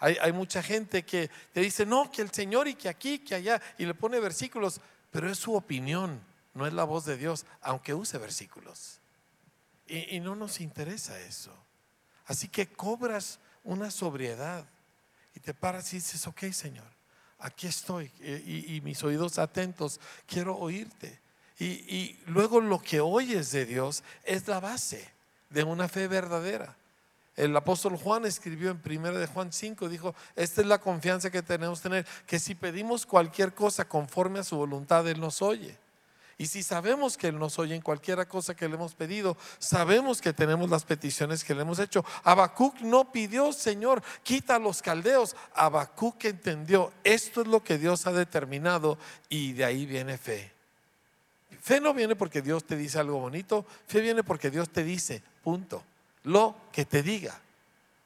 Hay, 0.00 0.32
mucha 0.32 0.62
gente 0.62 1.04
que 1.04 1.28
te 1.52 1.60
dice, 1.60 1.84
no, 1.84 2.10
que 2.10 2.22
el 2.22 2.30
Señor 2.30 2.68
y 2.68 2.74
que 2.74 2.88
aquí, 2.88 3.18
que 3.18 3.34
allá, 3.34 3.60
y 3.78 3.84
le 3.84 3.94
pone 3.94 4.20
versículos, 4.20 4.80
pero 5.10 5.28
es 5.28 5.38
su 5.38 5.54
opinión, 5.54 6.20
no 6.54 6.68
es 6.68 6.72
la 6.72 6.84
voz 6.84 7.04
de 7.04 7.16
Dios, 7.16 7.46
aunque 7.60 7.94
use 7.94 8.16
versículos. 8.16 9.00
Y, 9.88 10.20
no 10.20 10.36
nos 10.36 10.60
interesa 10.60 11.18
eso. 11.20 11.52
Así 12.26 12.46
que 12.46 12.68
cobras 12.68 13.40
una 13.64 13.90
sobriedad 13.90 14.64
y 15.34 15.40
te 15.40 15.52
paras 15.52 15.92
y 15.92 15.96
dices, 15.96 16.24
ok, 16.28 16.44
Señor, 16.52 16.86
aquí 17.38 17.66
estoy 17.66 18.12
y, 18.20 18.76
y 18.76 18.80
mis 18.82 19.02
oídos 19.02 19.38
atentos, 19.38 19.98
quiero 20.26 20.56
oírte. 20.56 21.20
Y 21.58 22.20
luego 22.26 22.60
lo 22.60 22.80
que 22.80 23.00
oyes 23.00 23.50
de 23.50 23.66
Dios 23.66 24.04
es 24.22 24.46
la 24.46 24.60
base 24.60 25.10
de 25.50 25.64
una 25.64 25.88
fe 25.88 26.06
verdadera. 26.06 26.77
El 27.38 27.56
apóstol 27.56 27.96
Juan 27.96 28.24
escribió 28.24 28.72
en 28.72 28.80
1 28.84 29.12
de 29.12 29.28
Juan 29.28 29.52
5, 29.52 29.88
dijo, 29.88 30.12
esta 30.34 30.60
es 30.60 30.66
la 30.66 30.80
confianza 30.80 31.30
que 31.30 31.40
tenemos 31.40 31.80
tener, 31.80 32.04
que 32.26 32.40
si 32.40 32.56
pedimos 32.56 33.06
cualquier 33.06 33.54
cosa 33.54 33.88
conforme 33.88 34.40
a 34.40 34.42
su 34.42 34.56
voluntad, 34.56 35.06
Él 35.06 35.20
nos 35.20 35.40
oye. 35.40 35.78
Y 36.36 36.46
si 36.46 36.64
sabemos 36.64 37.16
que 37.16 37.28
Él 37.28 37.38
nos 37.38 37.60
oye 37.60 37.76
en 37.76 37.80
cualquier 37.80 38.26
cosa 38.26 38.56
que 38.56 38.68
le 38.68 38.74
hemos 38.74 38.96
pedido, 38.96 39.36
sabemos 39.60 40.20
que 40.20 40.32
tenemos 40.32 40.68
las 40.68 40.84
peticiones 40.84 41.44
que 41.44 41.54
le 41.54 41.62
hemos 41.62 41.78
hecho. 41.78 42.04
Habacuc 42.24 42.80
no 42.80 43.12
pidió, 43.12 43.52
Señor, 43.52 44.02
quita 44.24 44.56
a 44.56 44.58
los 44.58 44.82
caldeos. 44.82 45.36
Habacuc 45.54 46.24
entendió, 46.24 46.92
esto 47.04 47.42
es 47.42 47.46
lo 47.46 47.62
que 47.62 47.78
Dios 47.78 48.08
ha 48.08 48.12
determinado 48.12 48.98
y 49.28 49.52
de 49.52 49.64
ahí 49.64 49.86
viene 49.86 50.18
fe. 50.18 50.50
Fe 51.60 51.80
no 51.80 51.94
viene 51.94 52.16
porque 52.16 52.42
Dios 52.42 52.64
te 52.64 52.76
dice 52.76 52.98
algo 52.98 53.20
bonito, 53.20 53.64
fe 53.86 54.00
viene 54.00 54.24
porque 54.24 54.50
Dios 54.50 54.70
te 54.70 54.82
dice, 54.82 55.22
punto 55.44 55.84
lo 56.28 56.54
que 56.72 56.84
te 56.84 57.02
diga. 57.02 57.40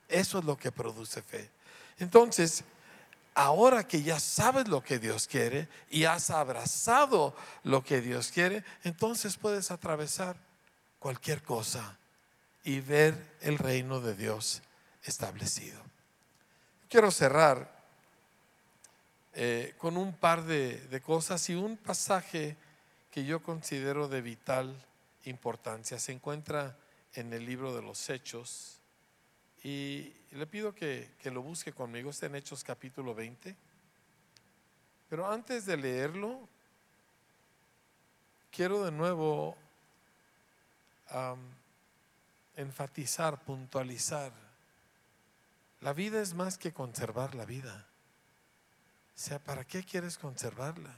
Eso 0.09 0.39
es 0.39 0.45
lo 0.45 0.57
que 0.57 0.71
produce 0.71 1.23
fe. 1.23 1.51
Entonces, 1.99 2.63
ahora 3.35 3.87
que 3.87 4.03
ya 4.03 4.21
sabes 4.21 4.69
lo 4.69 4.83
que 4.83 5.01
Dios 5.01 5.27
quiere 5.27 5.69
y 5.91 6.05
has 6.05 6.31
abrazado 6.31 7.35
lo 7.65 7.83
que 7.83 8.01
Dios 8.01 8.31
quiere, 8.31 8.65
entonces 8.85 9.37
puedes 9.37 9.73
atravesar 9.73 10.37
cualquier 11.01 11.43
cosa 11.43 11.99
y 12.63 12.79
ver 12.79 13.37
el 13.41 13.59
reino 13.59 14.01
de 14.01 14.15
Dios 14.15 14.63
establecido. 15.03 15.81
Quiero 16.89 17.11
cerrar 17.11 17.83
eh, 19.35 19.75
con 19.79 19.97
un 19.97 20.13
par 20.13 20.45
de, 20.45 20.77
de 20.77 21.01
cosas 21.01 21.51
y 21.51 21.55
un 21.57 21.77
pasaje 21.77 22.57
que 23.11 23.25
yo 23.25 23.43
considero 23.43 24.07
de 24.07 24.21
vital 24.21 24.77
importancia. 25.25 25.99
Se 25.99 26.13
encuentra 26.13 26.77
en 27.15 27.33
el 27.33 27.45
libro 27.45 27.75
de 27.75 27.83
los 27.83 28.09
Hechos. 28.11 28.79
Y 29.63 30.13
le 30.33 30.47
pido 30.47 30.75
que, 30.75 31.11
lo 31.25 31.43
busque 31.43 31.73
conmigo, 31.73 32.11
está 32.11 32.27
en 32.27 32.37
Hechos 32.37 32.65
capítulo 32.65 33.15
20. 33.15 33.57
Pero 35.09 35.31
antes 35.31 35.67
de 35.67 35.77
leerlo, 35.77 36.49
quiero 38.51 38.85
de 38.85 38.91
nuevo 38.91 39.57
enfatizar, 42.57 43.43
puntualizar 43.45 44.33
La 45.81 45.93
vida 45.93 46.23
es 46.23 46.33
más 46.33 46.57
que 46.59 46.73
conservar 46.73 47.35
la 47.35 47.45
vida. 47.45 47.87
O 49.15 49.19
sea, 49.19 49.39
¿para 49.39 49.65
qué 49.65 49.85
quieres 49.85 50.17
conservarla? 50.17 50.97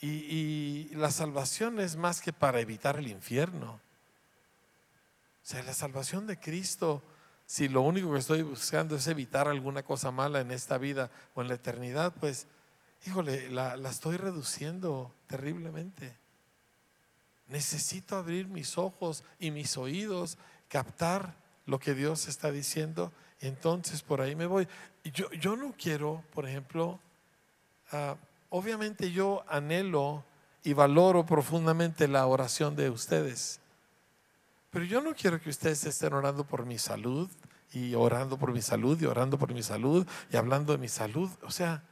Y, 0.00 0.08
y, 0.08 0.88
la 0.94 1.10
salvación 1.10 1.80
es 1.80 1.96
más 1.96 2.20
que 2.20 2.32
para 2.32 2.60
evitar 2.60 2.96
el 2.96 3.08
infierno. 3.08 3.80
Sea, 5.48 5.62
la 5.62 5.72
salvación 5.72 6.26
de 6.26 6.38
Cristo, 6.38 7.02
si 7.46 7.68
lo 7.68 7.80
único 7.80 8.12
que 8.12 8.18
estoy 8.18 8.42
buscando 8.42 8.96
es 8.96 9.06
evitar 9.06 9.48
alguna 9.48 9.82
cosa 9.82 10.10
mala 10.10 10.42
en 10.42 10.50
esta 10.50 10.76
vida 10.76 11.10
o 11.34 11.40
en 11.40 11.48
la 11.48 11.54
eternidad, 11.54 12.12
pues, 12.20 12.46
híjole, 13.06 13.48
la, 13.48 13.74
estoy 13.88 14.18
reduciendo 14.18 15.10
terriblemente. 15.26 16.14
Necesito 17.46 18.16
abrir 18.16 18.46
mis 18.46 18.76
ojos 18.76 19.24
y 19.38 19.50
mis 19.50 19.78
oídos, 19.78 20.36
captar 20.68 21.34
lo 21.64 21.78
que 21.78 21.94
Dios 21.94 22.28
está 22.28 22.50
diciendo, 22.52 23.10
entonces 23.40 24.02
por 24.02 24.20
ahí 24.20 24.36
me 24.36 24.44
voy. 24.44 24.68
Yo, 25.02 25.30
yo 25.30 25.56
no 25.56 25.72
quiero, 25.78 26.22
por 26.34 26.46
ejemplo, 26.46 27.00
uh, 27.94 28.16
obviamente 28.50 29.12
yo 29.12 29.44
anhelo 29.48 30.26
y 30.62 30.74
valoro 30.74 31.24
profundamente 31.24 32.06
la 32.06 32.26
oración 32.26 32.76
de 32.76 32.90
ustedes. 32.90 33.62
Pero 34.70 34.84
yo 34.84 35.00
no 35.00 35.14
quiero 35.14 35.40
que 35.40 35.50
ustedes 35.50 35.84
estén 35.84 36.12
orando 36.12 36.44
por 36.44 36.66
mi 36.66 36.78
salud 36.78 37.30
y 37.72 37.94
orando 37.94 38.38
por 38.38 38.52
mi 38.52 38.62
salud 38.62 39.00
y 39.00 39.06
orando 39.06 39.38
por 39.38 39.52
mi 39.52 39.62
salud 39.62 40.06
y 40.30 40.36
hablando 40.36 40.72
de 40.72 40.78
mi 40.78 40.88
salud. 40.88 41.30
O 41.42 41.50
sea, 41.50 41.82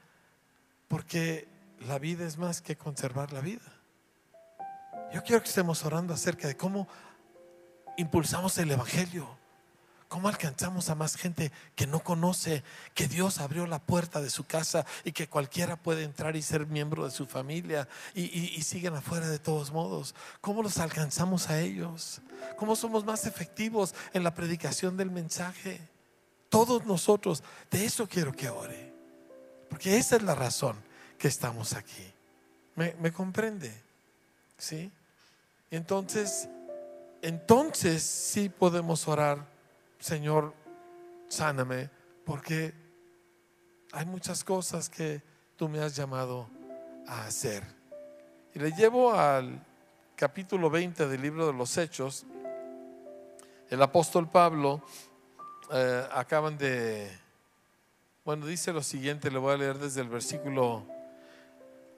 porque 0.88 1.48
la 1.80 1.98
vida 1.98 2.26
es 2.26 2.38
más 2.38 2.60
que 2.60 2.76
conservar 2.76 3.32
la 3.32 3.40
vida. 3.40 3.62
Yo 5.12 5.22
quiero 5.22 5.42
que 5.42 5.48
estemos 5.48 5.84
orando 5.84 6.12
acerca 6.12 6.48
de 6.48 6.56
cómo 6.56 6.88
impulsamos 7.96 8.58
el 8.58 8.70
Evangelio 8.70 9.28
¿Cómo 10.08 10.28
alcanzamos 10.28 10.88
a 10.88 10.94
más 10.94 11.16
gente 11.16 11.50
que 11.74 11.88
no 11.88 11.98
conoce 11.98 12.62
que 12.94 13.08
Dios 13.08 13.40
abrió 13.40 13.66
la 13.66 13.80
puerta 13.80 14.20
de 14.20 14.30
su 14.30 14.44
casa 14.44 14.86
y 15.02 15.10
que 15.10 15.26
cualquiera 15.26 15.76
puede 15.76 16.04
entrar 16.04 16.36
y 16.36 16.42
ser 16.42 16.66
miembro 16.66 17.04
de 17.04 17.10
su 17.10 17.26
familia 17.26 17.88
y, 18.14 18.62
siguen 18.62 18.94
afuera 18.94 19.28
de 19.28 19.40
todos 19.40 19.72
modos? 19.72 20.14
¿Cómo 20.40 20.62
los 20.62 20.78
alcanzamos 20.78 21.50
a 21.50 21.60
ellos? 21.60 22.20
¿Cómo 22.56 22.76
somos 22.76 23.04
más 23.04 23.26
efectivos 23.26 23.94
en 24.12 24.22
la 24.22 24.32
predicación 24.32 24.96
del 24.96 25.10
mensaje? 25.10 25.80
Todos 26.50 26.86
nosotros, 26.86 27.42
de 27.72 27.84
eso 27.84 28.08
quiero 28.08 28.32
que 28.32 28.48
ore. 28.48 28.92
Porque 29.68 29.96
esa 29.96 30.16
es 30.16 30.22
la 30.22 30.36
razón 30.36 30.76
que 31.18 31.26
estamos 31.26 31.72
aquí. 31.72 32.12
¿Me, 32.76 32.94
me 33.00 33.12
comprende? 33.12 33.74
¿Sí? 34.56 34.92
Entonces, 35.72 36.48
entonces 37.22 38.04
sí 38.04 38.48
podemos 38.48 39.08
orar 39.08 39.55
Señor, 39.98 40.54
sáname, 41.28 41.90
porque 42.24 42.74
hay 43.92 44.04
muchas 44.06 44.44
cosas 44.44 44.88
que 44.88 45.22
tú 45.56 45.68
me 45.68 45.80
has 45.80 45.96
llamado 45.96 46.48
a 47.06 47.24
hacer. 47.24 47.62
Y 48.54 48.58
le 48.58 48.72
llevo 48.72 49.12
al 49.12 49.64
capítulo 50.14 50.70
20 50.70 51.08
del 51.08 51.22
libro 51.22 51.46
de 51.46 51.52
los 51.52 51.76
Hechos. 51.76 52.26
El 53.68 53.82
apóstol 53.82 54.28
Pablo 54.30 54.82
eh, 55.72 56.06
acaban 56.12 56.56
de, 56.58 57.10
bueno, 58.24 58.46
dice 58.46 58.72
lo 58.72 58.82
siguiente, 58.82 59.30
le 59.30 59.38
voy 59.38 59.54
a 59.54 59.56
leer 59.56 59.78
desde 59.78 60.00
el 60.00 60.08
versículo 60.08 60.86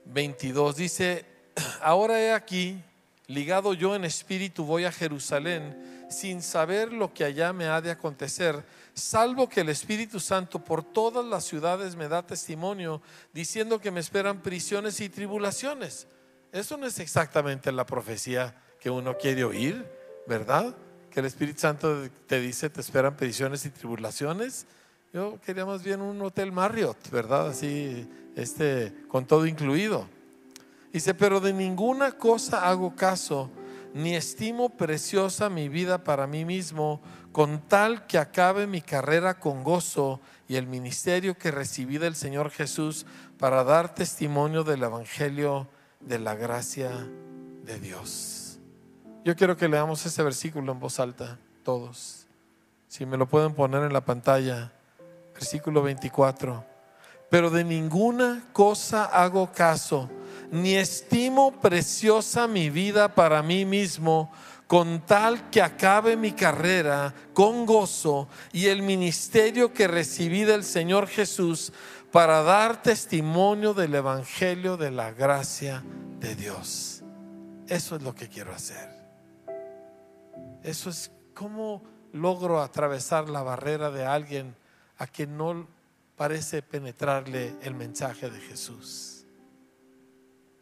22. 0.05 0.75
Dice, 0.75 1.25
ahora 1.81 2.19
he 2.19 2.33
aquí, 2.33 2.81
ligado 3.27 3.73
yo 3.73 3.95
en 3.95 4.05
espíritu, 4.05 4.65
voy 4.65 4.85
a 4.85 4.91
Jerusalén 4.91 5.98
sin 6.09 6.41
saber 6.41 6.91
lo 6.91 7.13
que 7.13 7.23
allá 7.23 7.53
me 7.53 7.67
ha 7.67 7.81
de 7.81 7.91
acontecer, 7.91 8.63
salvo 8.93 9.47
que 9.47 9.61
el 9.61 9.69
Espíritu 9.69 10.19
Santo 10.19 10.63
por 10.63 10.83
todas 10.83 11.25
las 11.25 11.45
ciudades 11.45 11.95
me 11.95 12.07
da 12.07 12.25
testimonio, 12.25 13.01
diciendo 13.33 13.79
que 13.79 13.91
me 13.91 13.99
esperan 13.99 14.41
prisiones 14.41 14.99
y 15.01 15.09
tribulaciones. 15.09 16.07
Eso 16.51 16.77
no 16.77 16.87
es 16.87 16.99
exactamente 16.99 17.71
la 17.71 17.85
profecía 17.85 18.55
que 18.79 18.89
uno 18.89 19.17
quiere 19.17 19.43
oír, 19.43 19.85
¿verdad? 20.27 20.75
Que 21.11 21.19
el 21.19 21.27
Espíritu 21.27 21.61
Santo 21.61 22.09
te 22.27 22.39
dice 22.39 22.69
te 22.69 22.81
esperan 22.81 23.15
prisiones 23.15 23.65
y 23.65 23.69
tribulaciones. 23.69 24.65
Yo 25.13 25.39
quería 25.45 25.65
más 25.65 25.83
bien 25.83 26.01
un 26.01 26.21
hotel 26.21 26.51
Marriott, 26.51 27.09
¿verdad? 27.09 27.49
Así, 27.49 28.07
este, 28.35 28.93
con 29.07 29.25
todo 29.25 29.45
incluido. 29.45 30.07
Dice, 30.91 31.13
pero 31.13 31.39
de 31.39 31.53
ninguna 31.53 32.13
cosa 32.13 32.67
hago 32.67 32.95
caso 32.95 33.49
ni 33.93 34.15
estimo 34.15 34.69
preciosa 34.69 35.49
mi 35.49 35.69
vida 35.69 36.03
para 36.03 36.27
mí 36.27 36.45
mismo, 36.45 37.01
con 37.31 37.59
tal 37.67 38.05
que 38.07 38.17
acabe 38.17 38.67
mi 38.67 38.81
carrera 38.81 39.39
con 39.39 39.63
gozo 39.63 40.19
y 40.47 40.55
el 40.55 40.67
ministerio 40.67 41.37
que 41.37 41.51
recibí 41.51 41.97
del 41.97 42.15
Señor 42.15 42.49
Jesús 42.49 43.05
para 43.37 43.63
dar 43.63 43.93
testimonio 43.93 44.63
del 44.63 44.83
Evangelio 44.83 45.67
de 45.99 46.19
la 46.19 46.35
gracia 46.35 46.91
de 47.63 47.79
Dios. 47.79 48.59
Yo 49.25 49.35
quiero 49.35 49.57
que 49.57 49.67
leamos 49.67 50.05
ese 50.05 50.23
versículo 50.23 50.71
en 50.71 50.79
voz 50.79 50.99
alta, 50.99 51.37
todos. 51.63 52.25
Si 52.87 53.05
me 53.05 53.17
lo 53.17 53.27
pueden 53.27 53.53
poner 53.53 53.83
en 53.83 53.93
la 53.93 54.05
pantalla, 54.05 54.71
versículo 55.33 55.83
24. 55.83 56.65
Pero 57.29 57.49
de 57.49 57.63
ninguna 57.63 58.43
cosa 58.53 59.05
hago 59.05 59.51
caso 59.51 60.09
ni 60.51 60.75
estimo 60.75 61.51
preciosa 61.59 62.47
mi 62.47 62.69
vida 62.69 63.13
para 63.15 63.41
mí 63.43 63.65
mismo, 63.65 64.31
con 64.67 65.01
tal 65.05 65.49
que 65.49 65.63
acabe 65.63 66.15
mi 66.15 66.31
carrera 66.31 67.13
con 67.33 67.65
gozo 67.65 68.27
y 68.51 68.67
el 68.67 68.83
ministerio 68.83 69.73
que 69.73 69.87
recibí 69.87 70.43
del 70.43 70.63
Señor 70.63 71.07
Jesús 71.07 71.73
para 72.11 72.43
dar 72.43 72.81
testimonio 72.81 73.73
del 73.73 73.95
Evangelio 73.95 74.77
de 74.77 74.91
la 74.91 75.11
gracia 75.11 75.83
de 76.19 76.35
Dios. 76.35 77.03
Eso 77.67 77.95
es 77.95 78.03
lo 78.03 78.13
que 78.13 78.29
quiero 78.29 78.53
hacer. 78.53 78.89
Eso 80.63 80.89
es 80.89 81.11
cómo 81.33 81.83
logro 82.13 82.61
atravesar 82.61 83.29
la 83.29 83.41
barrera 83.41 83.91
de 83.91 84.05
alguien 84.05 84.55
a 84.97 85.07
quien 85.07 85.37
no 85.37 85.67
parece 86.15 86.61
penetrarle 86.61 87.55
el 87.61 87.73
mensaje 87.73 88.29
de 88.29 88.39
Jesús. 88.39 89.18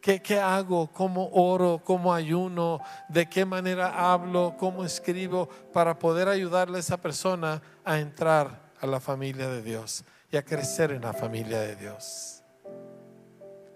¿Qué, 0.00 0.38
hago? 0.38 0.90
¿Cómo 0.92 1.28
oro? 1.32 1.82
¿Cómo 1.84 2.14
ayuno? 2.14 2.80
¿De 3.08 3.28
qué 3.28 3.44
manera 3.44 4.12
hablo? 4.12 4.54
¿Cómo 4.58 4.84
escribo? 4.84 5.48
Para 5.72 5.98
poder 5.98 6.28
ayudarle 6.28 6.76
a 6.76 6.80
esa 6.80 6.96
persona 6.96 7.60
a 7.84 7.98
entrar 7.98 8.72
a 8.80 8.86
la 8.86 9.00
familia 9.00 9.48
de 9.48 9.62
Dios 9.62 10.04
y 10.30 10.36
a 10.36 10.44
crecer 10.44 10.92
en 10.92 11.02
la 11.02 11.12
familia 11.12 11.60
de 11.60 11.76
Dios. 11.76 12.42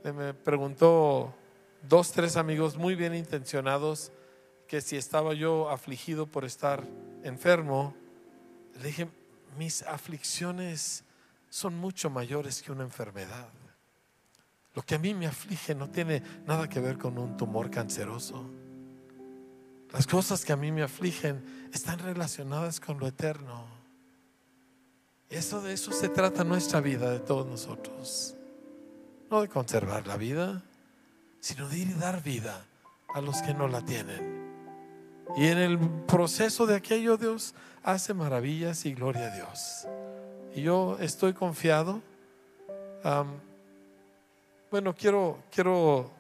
Me 0.04 0.32
preguntó 0.32 1.34
dos, 1.88 2.12
tres 2.12 2.36
amigos 2.36 2.76
muy 2.76 2.94
bien 2.94 3.14
intencionados 3.14 4.12
que 4.68 4.80
si 4.80 4.96
estaba 4.96 5.34
yo 5.34 5.68
afligido 5.70 6.26
por 6.26 6.44
estar 6.44 6.82
enfermo, 7.24 7.94
le 8.80 8.86
dije, 8.86 9.08
mis 9.58 9.82
aflicciones 9.82 11.04
son 11.50 11.76
mucho 11.76 12.08
mayores 12.10 12.62
que 12.62 12.72
una 12.72 12.84
enfermedad. 12.84 13.48
Lo 14.74 14.82
que 14.82 14.94
a 14.94 14.98
mí 14.98 15.12
me 15.14 15.26
aflige 15.26 15.74
no 15.74 15.90
tiene 15.90 16.22
nada 16.46 16.68
que 16.68 16.80
ver 16.80 16.98
con 16.98 17.18
un 17.18 17.36
tumor 17.36 17.70
canceroso. 17.70 18.44
Las 19.92 20.06
cosas 20.06 20.44
que 20.44 20.52
a 20.52 20.56
mí 20.56 20.72
me 20.72 20.82
afligen 20.82 21.68
están 21.72 21.98
relacionadas 21.98 22.80
con 22.80 22.98
lo 22.98 23.06
eterno. 23.06 23.66
Eso 25.28 25.60
de 25.60 25.74
eso 25.74 25.92
se 25.92 26.08
trata 26.08 26.44
nuestra 26.44 26.80
vida 26.80 27.10
de 27.10 27.20
todos 27.20 27.46
nosotros. 27.46 28.34
No 29.30 29.42
de 29.42 29.48
conservar 29.48 30.06
la 30.06 30.16
vida, 30.16 30.62
sino 31.40 31.68
de 31.68 31.78
ir 31.78 31.88
y 31.88 31.94
dar 31.94 32.22
vida 32.22 32.64
a 33.14 33.20
los 33.20 33.42
que 33.42 33.52
no 33.52 33.68
la 33.68 33.84
tienen. 33.84 34.42
Y 35.36 35.46
en 35.46 35.58
el 35.58 35.78
proceso 36.06 36.66
de 36.66 36.76
aquello 36.76 37.16
Dios 37.16 37.54
hace 37.82 38.14
maravillas 38.14 38.84
y 38.86 38.94
gloria 38.94 39.32
a 39.32 39.36
Dios. 39.36 39.86
Y 40.54 40.62
yo 40.62 40.96
estoy 41.00 41.32
confiado. 41.32 42.00
Bueno, 44.72 44.94
quiero, 44.94 45.36
quiero 45.54 46.10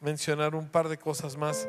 mencionar 0.00 0.54
un 0.54 0.70
par 0.70 0.88
de 0.88 0.96
cosas 0.96 1.36
más. 1.36 1.68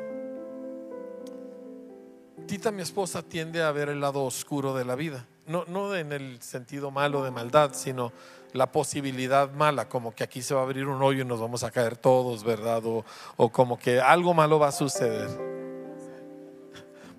Tita, 2.46 2.70
mi 2.70 2.80
esposa, 2.80 3.22
tiende 3.22 3.62
a 3.62 3.70
ver 3.70 3.90
el 3.90 4.00
lado 4.00 4.24
oscuro 4.24 4.74
de 4.74 4.86
la 4.86 4.94
vida. 4.94 5.26
No, 5.46 5.66
no 5.68 5.94
en 5.94 6.12
el 6.12 6.40
sentido 6.40 6.90
malo 6.90 7.22
de 7.22 7.30
maldad, 7.30 7.74
sino 7.74 8.12
la 8.54 8.72
posibilidad 8.72 9.52
mala, 9.52 9.90
como 9.90 10.14
que 10.14 10.24
aquí 10.24 10.40
se 10.40 10.54
va 10.54 10.60
a 10.60 10.62
abrir 10.62 10.86
un 10.86 11.02
hoyo 11.02 11.20
y 11.20 11.26
nos 11.26 11.38
vamos 11.38 11.64
a 11.64 11.70
caer 11.70 11.98
todos, 11.98 12.44
¿verdad? 12.44 12.82
O, 12.86 13.04
o 13.36 13.52
como 13.52 13.78
que 13.78 14.00
algo 14.00 14.32
malo 14.32 14.58
va 14.58 14.68
a 14.68 14.72
suceder. 14.72 15.28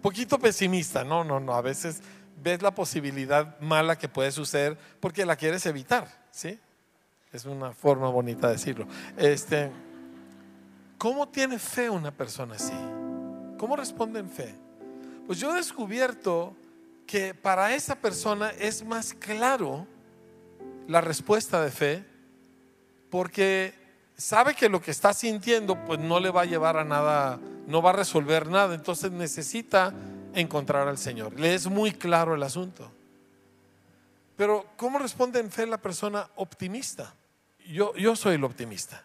Poquito 0.01 0.39
pesimista, 0.39 1.03
no, 1.03 1.23
no, 1.23 1.39
no. 1.39 1.53
A 1.53 1.61
veces 1.61 2.01
ves 2.41 2.63
la 2.63 2.71
posibilidad 2.71 3.59
mala 3.59 3.95
que 3.95 4.09
puede 4.09 4.31
suceder 4.31 4.75
porque 4.99 5.23
la 5.23 5.35
quieres 5.35 5.67
evitar, 5.67 6.07
¿sí? 6.31 6.59
Es 7.33 7.45
una 7.45 7.71
forma 7.73 8.09
bonita 8.09 8.47
de 8.47 8.53
decirlo. 8.53 8.87
Este, 9.17 9.71
¿Cómo 10.97 11.27
tiene 11.29 11.57
fe 11.57 11.89
una 11.89 12.11
persona 12.11 12.55
así? 12.55 12.73
¿Cómo 13.57 13.75
responde 13.75 14.19
en 14.19 14.29
fe? 14.29 14.53
Pues 15.25 15.39
yo 15.39 15.51
he 15.51 15.55
descubierto 15.55 16.55
que 17.07 17.33
para 17.33 17.73
esa 17.73 17.95
persona 17.95 18.51
es 18.51 18.85
más 18.85 19.13
claro 19.13 19.87
la 20.87 21.01
respuesta 21.01 21.63
de 21.63 21.71
fe 21.71 22.05
porque 23.09 23.73
sabe 24.15 24.53
que 24.53 24.69
lo 24.69 24.81
que 24.81 24.91
está 24.91 25.13
sintiendo 25.13 25.83
pues 25.85 25.99
no 25.99 26.19
le 26.19 26.29
va 26.29 26.41
a 26.41 26.45
llevar 26.45 26.77
a 26.77 26.83
nada, 26.83 27.39
no 27.65 27.81
va 27.81 27.89
a 27.89 27.93
resolver 27.93 28.47
nada, 28.47 28.75
entonces 28.75 29.11
necesita 29.11 29.93
encontrar 30.35 30.87
al 30.87 30.97
Señor. 30.97 31.39
Le 31.39 31.55
es 31.55 31.67
muy 31.67 31.91
claro 31.91 32.35
el 32.35 32.43
asunto. 32.43 32.91
Pero 34.35 34.67
¿cómo 34.77 34.99
responde 34.99 35.39
en 35.39 35.51
fe 35.51 35.65
la 35.65 35.77
persona 35.79 36.29
optimista? 36.35 37.15
Yo, 37.71 37.95
yo 37.95 38.15
soy 38.15 38.35
el 38.35 38.43
optimista. 38.43 39.03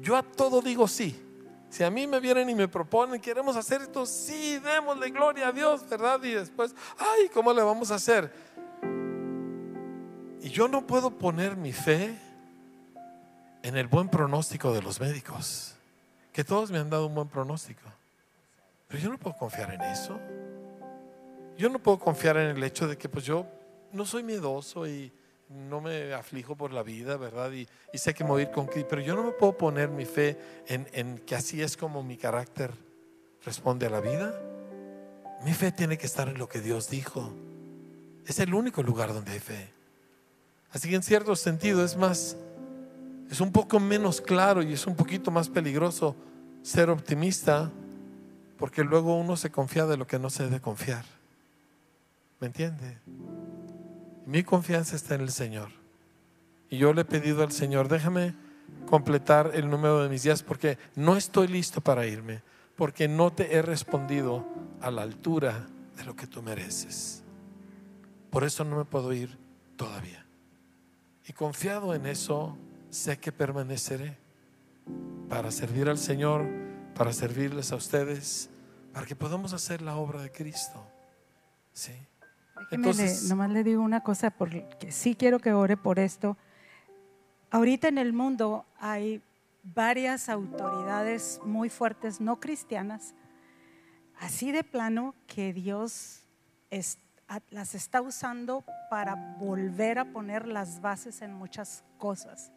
Yo 0.00 0.16
a 0.16 0.22
todo 0.22 0.62
digo 0.62 0.86
sí. 0.86 1.20
Si 1.68 1.82
a 1.82 1.90
mí 1.90 2.06
me 2.06 2.20
vienen 2.20 2.50
y 2.50 2.54
me 2.54 2.68
proponen, 2.68 3.20
queremos 3.20 3.56
hacer 3.56 3.80
esto, 3.80 4.04
sí, 4.04 4.58
démosle 4.58 5.10
gloria 5.10 5.48
a 5.48 5.52
Dios, 5.52 5.88
¿verdad? 5.88 6.22
Y 6.22 6.32
después, 6.32 6.74
ay, 6.98 7.30
¿cómo 7.32 7.52
le 7.52 7.62
vamos 7.62 7.90
a 7.90 7.94
hacer? 7.94 8.30
Y 10.42 10.50
yo 10.50 10.68
no 10.68 10.86
puedo 10.86 11.10
poner 11.10 11.56
mi 11.56 11.72
fe 11.72 12.18
en 13.62 13.76
el 13.76 13.86
buen 13.86 14.08
pronóstico 14.08 14.74
de 14.74 14.82
los 14.82 15.00
médicos, 15.00 15.74
que 16.32 16.44
todos 16.44 16.70
me 16.70 16.78
han 16.78 16.90
dado 16.90 17.06
un 17.06 17.14
buen 17.14 17.28
pronóstico. 17.28 17.88
Pero 18.88 19.02
yo 19.02 19.08
no 19.08 19.18
puedo 19.18 19.36
confiar 19.36 19.72
en 19.72 19.80
eso. 19.80 20.20
Yo 21.56 21.70
no 21.70 21.78
puedo 21.78 21.98
confiar 21.98 22.36
en 22.36 22.56
el 22.56 22.62
hecho 22.62 22.86
de 22.86 22.98
que 22.98 23.08
pues 23.08 23.24
yo 23.24 23.46
no 23.92 24.04
soy 24.04 24.22
miedoso 24.22 24.86
y 24.86 25.10
no 25.52 25.80
me 25.80 26.12
aflijo 26.14 26.56
por 26.56 26.72
la 26.72 26.82
vida, 26.82 27.16
¿verdad? 27.16 27.52
Y, 27.52 27.68
sé 27.94 28.14
que 28.14 28.24
me 28.24 28.50
con 28.50 28.66
Cristo, 28.66 28.88
pero 28.90 29.02
yo 29.02 29.14
no 29.14 29.22
me 29.22 29.32
puedo 29.32 29.56
poner 29.56 29.88
mi 29.88 30.04
fe 30.04 30.38
en, 30.66 30.88
en 30.92 31.18
que 31.18 31.34
así 31.34 31.62
es 31.62 31.76
como 31.76 32.02
mi 32.02 32.16
carácter 32.16 32.72
responde 33.44 33.86
a 33.86 33.90
la 33.90 34.00
vida. 34.00 34.34
Mi 35.44 35.52
fe 35.52 35.72
tiene 35.72 35.98
que 35.98 36.06
estar 36.06 36.28
en 36.28 36.38
lo 36.38 36.48
que 36.48 36.60
Dios 36.60 36.88
dijo. 36.88 37.32
Es 38.26 38.38
el 38.38 38.54
único 38.54 38.82
lugar 38.82 39.12
donde 39.12 39.32
hay 39.32 39.40
fe. 39.40 39.72
Así 40.70 40.88
que 40.88 40.96
en 40.96 41.02
cierto 41.02 41.36
sentido 41.36 41.84
es 41.84 41.96
más, 41.96 42.36
es 43.30 43.40
un 43.40 43.52
poco 43.52 43.78
menos 43.78 44.20
claro 44.20 44.62
y 44.62 44.72
es 44.72 44.86
un 44.86 44.96
poquito 44.96 45.30
más 45.30 45.48
peligroso 45.48 46.16
ser 46.62 46.88
optimista 46.90 47.70
porque 48.58 48.84
luego 48.84 49.16
uno 49.16 49.36
se 49.36 49.50
confía 49.50 49.86
de 49.86 49.96
lo 49.96 50.06
que 50.06 50.18
no 50.18 50.30
se 50.30 50.44
debe 50.44 50.60
confiar. 50.60 51.04
¿Me 52.40 52.46
entiende? 52.46 52.98
Mi 54.26 54.42
confianza 54.42 54.96
está 54.96 55.14
en 55.14 55.22
el 55.22 55.30
Señor. 55.30 55.70
Y 56.70 56.78
yo 56.78 56.92
le 56.92 57.02
he 57.02 57.04
pedido 57.04 57.42
al 57.42 57.52
Señor, 57.52 57.88
déjame 57.88 58.34
completar 58.86 59.50
el 59.54 59.68
número 59.68 60.02
de 60.02 60.08
mis 60.08 60.22
días 60.22 60.42
porque 60.42 60.78
no 60.94 61.16
estoy 61.16 61.48
listo 61.48 61.80
para 61.80 62.06
irme, 62.06 62.42
porque 62.76 63.08
no 63.08 63.32
te 63.32 63.54
he 63.54 63.62
respondido 63.62 64.46
a 64.80 64.90
la 64.90 65.02
altura 65.02 65.66
de 65.96 66.04
lo 66.04 66.16
que 66.16 66.26
tú 66.26 66.42
mereces. 66.42 67.22
Por 68.30 68.44
eso 68.44 68.64
no 68.64 68.76
me 68.76 68.84
puedo 68.84 69.12
ir 69.12 69.36
todavía. 69.76 70.24
Y 71.26 71.32
confiado 71.32 71.94
en 71.94 72.06
eso, 72.06 72.56
sé 72.90 73.18
que 73.18 73.32
permaneceré 73.32 74.16
para 75.28 75.50
servir 75.50 75.88
al 75.88 75.98
Señor, 75.98 76.46
para 76.94 77.12
servirles 77.12 77.72
a 77.72 77.76
ustedes, 77.76 78.50
para 78.92 79.06
que 79.06 79.16
podamos 79.16 79.52
hacer 79.52 79.82
la 79.82 79.96
obra 79.96 80.22
de 80.22 80.32
Cristo. 80.32 80.86
Sí. 81.72 81.92
Entonces, 82.70 83.28
nomás 83.28 83.50
le 83.50 83.64
digo 83.64 83.82
una 83.82 84.02
cosa, 84.02 84.30
porque 84.30 84.66
sí 84.90 85.14
quiero 85.14 85.38
que 85.38 85.52
ore 85.52 85.76
por 85.76 85.98
esto. 85.98 86.36
Ahorita 87.50 87.88
en 87.88 87.98
el 87.98 88.12
mundo 88.12 88.64
hay 88.78 89.22
varias 89.62 90.28
autoridades 90.28 91.40
muy 91.44 91.68
fuertes, 91.68 92.20
no 92.20 92.40
cristianas, 92.40 93.14
así 94.18 94.52
de 94.52 94.64
plano 94.64 95.14
que 95.26 95.52
Dios 95.52 96.24
las 97.50 97.74
está 97.74 98.00
usando 98.00 98.64
para 98.90 99.36
volver 99.38 99.98
a 99.98 100.12
poner 100.12 100.46
las 100.46 100.80
bases 100.80 101.22
en 101.22 101.32
muchas 101.32 101.84
cosas. 101.98 102.52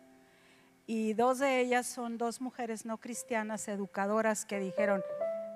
Y 0.87 1.13
dos 1.13 1.39
de 1.39 1.59
ellas 1.59 1.87
son 1.87 2.17
dos 2.17 2.41
mujeres 2.41 2.85
no 2.85 2.99
cristianas, 2.99 3.67
educadoras, 3.67 4.45
que 4.45 4.59
dijeron, 4.59 5.01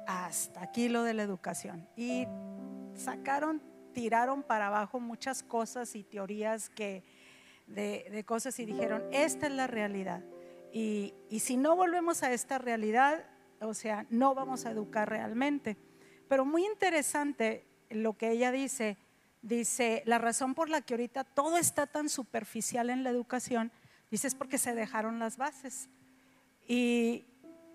hasta 0.08 0.64
aquí 0.64 0.90
lo 0.90 1.04
de 1.04 1.14
la 1.14 1.24
educación. 1.24 1.88
Y 1.96 2.28
sacaron 2.96 3.62
tiraron 4.00 4.43
para 4.43 4.68
abajo 4.68 5.02
muchas 5.02 5.43
cosas 5.43 5.93
y 5.93 6.04
teorías 6.04 6.70
que, 6.70 7.04
de, 7.68 8.24
cosas 8.26 8.58
y 8.58 8.66
dijeron, 8.66 9.04
esta 9.12 9.47
es 9.47 9.52
la 9.52 9.68
realidad. 9.68 10.24
Y, 10.72 11.14
y 11.30 11.41
si 11.41 11.58
no 11.58 11.76
volvemos 11.76 12.24
a 12.24 12.32
esta 12.32 12.60
realidad, 12.60 13.26
o 13.60 13.74
sea, 13.74 14.06
no 14.10 14.34
vamos 14.34 14.66
a 14.66 14.72
educar 14.72 15.10
realmente. 15.10 15.76
Pero 16.30 16.45
muy 16.45 16.66
interesante 16.66 17.68
lo 17.89 18.18
que 18.18 18.32
ella 18.32 18.54
dice, 18.54 18.97
dice, 19.41 20.02
la 20.06 20.18
razón 20.18 20.56
por 20.56 20.70
la 20.70 20.80
que 20.80 20.93
ahorita 20.93 21.26
todo 21.26 21.58
está 21.58 21.86
tan 21.86 22.08
superficial 22.08 22.89
en 22.89 23.04
la 23.04 23.10
educación, 23.10 23.70
dice, 24.10 24.28
es 24.28 24.36
porque 24.36 24.58
se 24.58 24.76
dejaron 24.76 25.20
las 25.20 25.36
bases. 25.36 25.89
Y, 26.70 27.26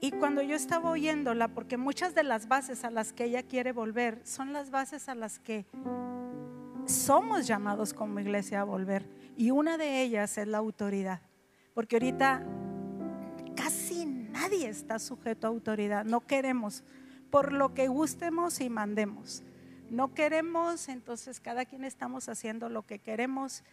y 0.05 0.11
cuando 0.11 0.43
yo 0.43 0.55
estaba 0.55 0.91
oyéndola, 0.91 1.49
porque 1.49 1.79
muchas 1.79 2.15
de 2.15 2.25
las 2.25 2.47
bases 2.47 2.85
a 2.85 2.91
las 2.91 3.15
que 3.15 3.25
ella 3.25 3.43
quiere 3.43 3.73
volver 3.73 4.21
son 4.23 4.53
las 4.53 4.71
bases 4.71 5.09
a 5.09 5.15
las 5.15 5.39
que 5.39 5.65
somos 6.85 7.47
llamados 7.47 7.95
como 7.95 8.21
iglesia 8.21 8.61
a 8.61 8.65
volver. 8.65 9.09
Y 9.35 9.51
una 9.51 9.79
de 9.79 10.03
ellas 10.03 10.37
es 10.37 10.47
la 10.47 10.59
autoridad. 10.59 11.23
Porque 11.73 11.97
ahorita 11.97 12.45
casi 13.57 14.05
nadie 14.05 14.69
está 14.69 14.99
sujeto 14.99 15.47
a 15.47 15.51
autoridad. 15.51 16.05
No 16.05 16.21
queremos, 16.21 16.85
por 17.31 17.55
lo 17.55 17.73
que 17.73 17.89
gustemos 17.89 18.61
y 18.61 18.69
mandemos. 18.69 19.43
No 19.89 20.13
queremos, 20.13 20.91
entonces 20.91 21.41
cada 21.41 21.65
quien 21.65 21.83
estamos 21.83 22.29
haciendo 22.29 22.69
lo 22.69 22.85
que 22.85 22.99
queremos 22.99 23.65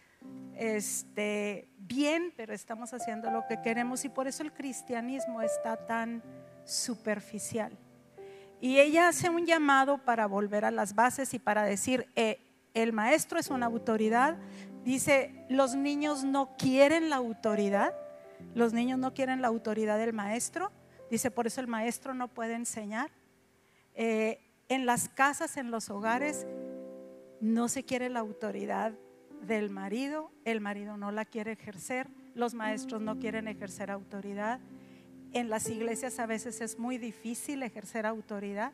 este, 0.54 1.68
bien, 1.78 2.32
pero 2.36 2.54
estamos 2.54 2.92
haciendo 2.92 3.30
lo 3.30 3.46
que 3.48 3.60
queremos 3.62 4.04
y 4.04 4.08
por 4.08 4.28
eso 4.28 4.42
el 4.42 4.52
cristianismo 4.52 5.42
está 5.42 5.76
tan 5.86 6.22
superficial. 6.64 7.76
Y 8.60 8.78
ella 8.78 9.08
hace 9.08 9.28
un 9.28 9.44
llamado 9.44 9.98
para 9.98 10.26
volver 10.26 10.64
a 10.64 10.70
las 10.70 10.94
bases 10.94 11.34
y 11.34 11.38
para 11.38 11.64
decir, 11.64 12.08
eh, 12.14 12.38
el 12.74 12.92
maestro 12.92 13.38
es 13.38 13.50
una 13.50 13.66
autoridad. 13.66 14.38
Dice, 14.84 15.44
los 15.48 15.74
niños 15.74 16.22
no 16.22 16.56
quieren 16.56 17.10
la 17.10 17.16
autoridad, 17.16 17.92
los 18.54 18.72
niños 18.72 18.98
no 18.98 19.14
quieren 19.14 19.42
la 19.42 19.48
autoridad 19.48 19.98
del 19.98 20.12
maestro. 20.12 20.70
Dice, 21.10 21.30
por 21.30 21.46
eso 21.46 21.60
el 21.60 21.66
maestro 21.66 22.14
no 22.14 22.28
puede 22.28 22.54
enseñar. 22.54 23.10
Eh, 23.94 24.40
en 24.68 24.86
las 24.86 25.08
casas, 25.08 25.56
en 25.56 25.70
los 25.70 25.90
hogares, 25.90 26.46
no 27.40 27.68
se 27.68 27.84
quiere 27.84 28.08
la 28.08 28.20
autoridad 28.20 28.94
del 29.46 29.70
marido, 29.70 30.30
el 30.44 30.60
marido 30.60 30.96
no 30.96 31.12
la 31.12 31.24
quiere 31.24 31.52
ejercer, 31.52 32.08
los 32.34 32.54
maestros 32.54 33.02
no 33.02 33.18
quieren 33.18 33.48
ejercer 33.48 33.90
autoridad. 33.90 34.60
En 35.32 35.50
las 35.50 35.68
iglesias 35.68 36.18
a 36.18 36.26
veces 36.26 36.60
es 36.60 36.78
muy 36.78 36.98
difícil 36.98 37.62
ejercer 37.62 38.06
autoridad 38.06 38.72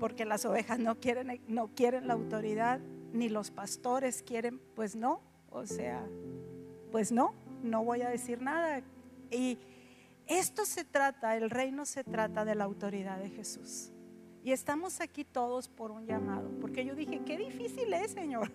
porque 0.00 0.24
las 0.24 0.44
ovejas 0.46 0.78
no 0.78 0.98
quieren, 0.98 1.40
no 1.46 1.68
quieren 1.68 2.08
la 2.08 2.14
autoridad, 2.14 2.80
ni 3.12 3.28
los 3.28 3.50
pastores 3.50 4.22
quieren, 4.22 4.60
pues 4.74 4.96
no, 4.96 5.20
o 5.50 5.66
sea, 5.66 6.04
pues 6.90 7.12
no, 7.12 7.34
no 7.62 7.84
voy 7.84 8.02
a 8.02 8.08
decir 8.08 8.40
nada. 8.40 8.82
Y 9.30 9.58
esto 10.26 10.64
se 10.64 10.84
trata, 10.84 11.36
el 11.36 11.50
reino 11.50 11.84
se 11.84 12.02
trata 12.02 12.44
de 12.44 12.54
la 12.54 12.64
autoridad 12.64 13.18
de 13.18 13.28
Jesús. 13.28 13.92
Y 14.42 14.52
estamos 14.52 15.02
aquí 15.02 15.24
todos 15.24 15.68
por 15.68 15.90
un 15.90 16.06
llamado, 16.06 16.50
porque 16.60 16.84
yo 16.84 16.94
dije, 16.94 17.20
qué 17.26 17.36
difícil 17.36 17.92
es, 17.92 18.12
Señor. 18.12 18.50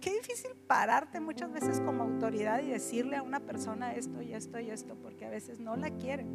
Qué 0.00 0.12
difícil 0.12 0.52
pararte 0.66 1.20
muchas 1.20 1.52
veces 1.52 1.80
como 1.80 2.04
autoridad 2.04 2.62
y 2.62 2.68
decirle 2.68 3.16
a 3.16 3.22
una 3.22 3.40
persona 3.40 3.94
esto 3.94 4.22
y 4.22 4.32
esto 4.32 4.60
y 4.60 4.70
esto, 4.70 4.94
porque 4.96 5.26
a 5.26 5.30
veces 5.30 5.58
no 5.58 5.76
la 5.76 5.90
quieren. 5.90 6.28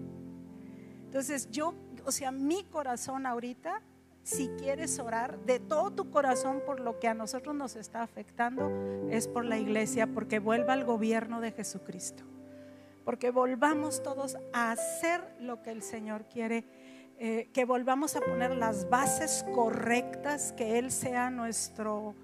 Entonces 1.05 1.49
yo, 1.51 1.74
o 2.05 2.11
sea, 2.11 2.32
mi 2.32 2.64
corazón 2.64 3.26
ahorita, 3.26 3.82
si 4.24 4.49
quieres 4.57 4.99
orar 4.99 5.39
de 5.45 5.59
todo 5.59 5.91
tu 5.91 6.09
corazón 6.09 6.61
por 6.66 6.80
lo 6.80 6.99
que 6.99 7.07
a 7.07 7.14
nosotros 7.14 7.55
nos 7.55 7.76
está 7.76 8.01
afectando, 8.01 8.72
es 9.09 9.28
por 9.28 9.45
la 9.45 9.57
iglesia, 9.57 10.07
porque 10.07 10.39
vuelva 10.39 10.74
al 10.74 10.86
gobierno 10.86 11.39
de 11.39 11.51
Jesucristo. 11.51 12.24
Porque 13.05 13.32
volvamos 13.32 14.01
todos 14.01 14.38
a 14.53 14.72
hacer 14.72 15.22
lo 15.39 15.61
que 15.61 15.72
el 15.72 15.84
Señor 15.84 16.26
quiere 16.30 16.66
eh, 17.20 17.49
que 17.53 17.64
volvamos 17.64 18.16
a 18.16 18.22
poner 18.22 18.55
las 18.55 18.89
bases 18.89 19.45
correctas, 19.53 20.51
que 20.51 20.80
Él 20.80 20.91
sea 20.91 21.30
nuestro, 21.30 22.16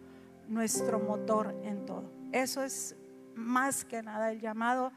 nuestro 0.50 1.00
motor 1.00 1.56
en 1.64 1.86
todo. 1.86 2.12
Eso 2.32 2.64
es 2.64 2.95
más 3.36 3.86
que 3.86 4.04
nada 4.04 4.32
el 4.32 4.41
llamado. 4.41 4.91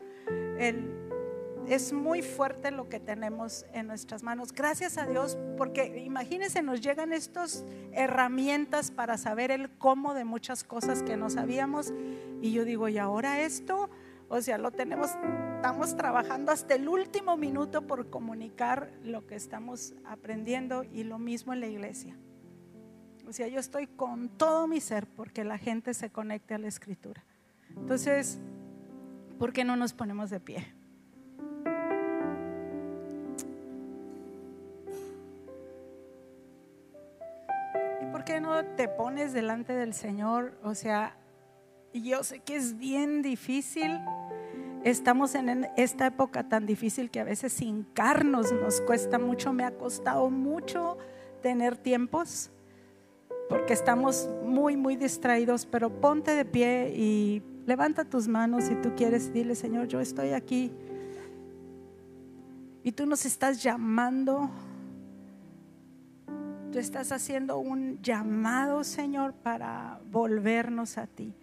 es 1.69 1.93
muy 1.93 2.23
fuerte 2.23 2.73
lo 2.73 2.89
que 2.89 2.99
tenemos 2.99 3.65
en 3.73 3.87
nuestras 3.87 4.23
manos. 4.23 4.53
Gracias 4.53 4.99
a 4.99 5.07
Dios, 5.07 5.39
porque 5.57 6.03
imagínense, 6.05 6.63
nos 6.63 6.81
llegan 6.81 7.13
estas 7.13 7.65
herramientas 7.93 8.91
para 8.91 9.17
saber 9.17 9.51
el 9.53 9.71
cómo 9.79 10.15
de 10.15 10.25
muchas 10.25 10.65
cosas 10.65 11.03
que 11.03 11.17
no 11.17 11.31
sabíamos. 11.31 11.93
Y 12.41 12.53
yo 12.53 12.65
digo, 12.65 12.89
¿y 12.89 12.99
ahora 12.99 13.43
esto? 13.43 13.91
O 14.29 14.41
sea, 14.41 14.59
lo 14.59 14.73
tenemos, 14.73 15.11
estamos 15.57 15.97
trabajando 15.97 16.53
hasta 16.53 16.75
el 16.75 16.89
último 16.89 17.37
minuto 17.37 17.87
por 17.87 18.09
comunicar 18.11 18.91
lo 19.05 19.27
que 19.27 19.37
estamos 19.37 19.95
aprendiendo 20.05 20.85
y 20.85 21.05
lo 21.05 21.19
mismo 21.19 21.53
en 21.53 21.61
la 21.61 21.67
iglesia. 21.67 22.17
O 23.33 23.47
yo 23.47 23.61
estoy 23.61 23.87
con 23.87 24.29
todo 24.29 24.67
mi 24.67 24.79
ser 24.79 25.07
porque 25.07 25.43
la 25.43 25.57
gente 25.57 25.95
se 25.95 26.11
conecte 26.11 26.53
a 26.53 26.59
la 26.59 26.69
escritura. 26.69 27.25
Entonces, 27.75 28.39
¿por 29.39 29.55
qué 29.55 29.65
no 29.65 29.75
nos 29.75 29.95
ponemos 29.95 30.29
de 30.29 30.39
pie? 30.39 30.67
¿Y 38.03 38.13
por 38.13 38.23
qué 38.25 38.39
no 38.43 38.63
te 38.77 38.87
pones 38.89 39.33
delante 39.33 39.73
del 39.73 39.95
Señor? 39.95 40.53
O 40.63 40.75
sea, 40.75 41.17
yo 41.95 42.25
sé 42.25 42.41
que 42.41 42.57
es 42.57 42.77
bien 42.77 43.23
difícil. 43.23 43.99
Estamos 44.85 45.35
en 45.35 45.71
esta 45.79 46.09
época 46.09 46.51
tan 46.51 46.67
difícil 46.67 47.11
que 47.11 47.21
a 47.21 47.25
veces 47.25 47.63
hincarnos 47.63 48.53
nos 48.53 48.83
cuesta 48.83 49.19
mucho. 49.19 49.55
Me 49.55 49.65
ha 49.65 49.71
costado 49.71 50.29
mucho 50.29 50.99
tener 51.41 51.79
tiempos 51.79 52.51
porque 53.53 53.75
estamos 53.75 54.31
muy, 54.43 54.79
muy 54.79 54.97
distraídos, 54.97 55.67
pero 55.67 55.91
ponte 56.01 56.35
de 56.35 56.47
pie 56.47 56.91
y 56.97 57.43
levanta 57.67 58.03
tus 58.03 58.27
manos 58.27 58.65
si 58.65 58.75
tú 58.77 58.95
quieres. 58.97 59.31
Dile, 59.31 59.55
Señor, 59.55 59.89
yo 59.89 60.01
estoy 60.01 60.31
aquí. 60.31 60.73
Y 62.83 62.93
tú 62.93 63.05
nos 63.05 63.27
estás 63.27 63.63
llamando. 63.63 64.49
Tú 66.73 66.79
estás 66.79 67.13
haciendo 67.13 67.59
un 67.59 68.01
llamado, 68.01 68.85
Señor, 68.85 69.35
para 69.35 70.01
volvernos 70.11 70.97
a 70.97 71.07
ti. 71.07 71.35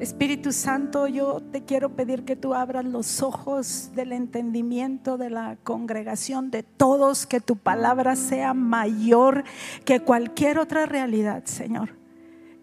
Espíritu 0.00 0.52
Santo, 0.52 1.06
yo 1.06 1.40
te 1.40 1.62
quiero 1.62 1.90
pedir 1.90 2.24
que 2.24 2.34
tú 2.34 2.54
abras 2.54 2.84
los 2.84 3.22
ojos 3.22 3.90
del 3.94 4.12
entendimiento 4.12 5.16
de 5.16 5.30
la 5.30 5.56
congregación, 5.62 6.50
de 6.50 6.62
todos, 6.62 7.26
que 7.26 7.40
tu 7.40 7.56
palabra 7.56 8.16
sea 8.16 8.52
mayor 8.52 9.44
que 9.84 10.00
cualquier 10.00 10.58
otra 10.58 10.86
realidad, 10.86 11.44
Señor. 11.44 11.90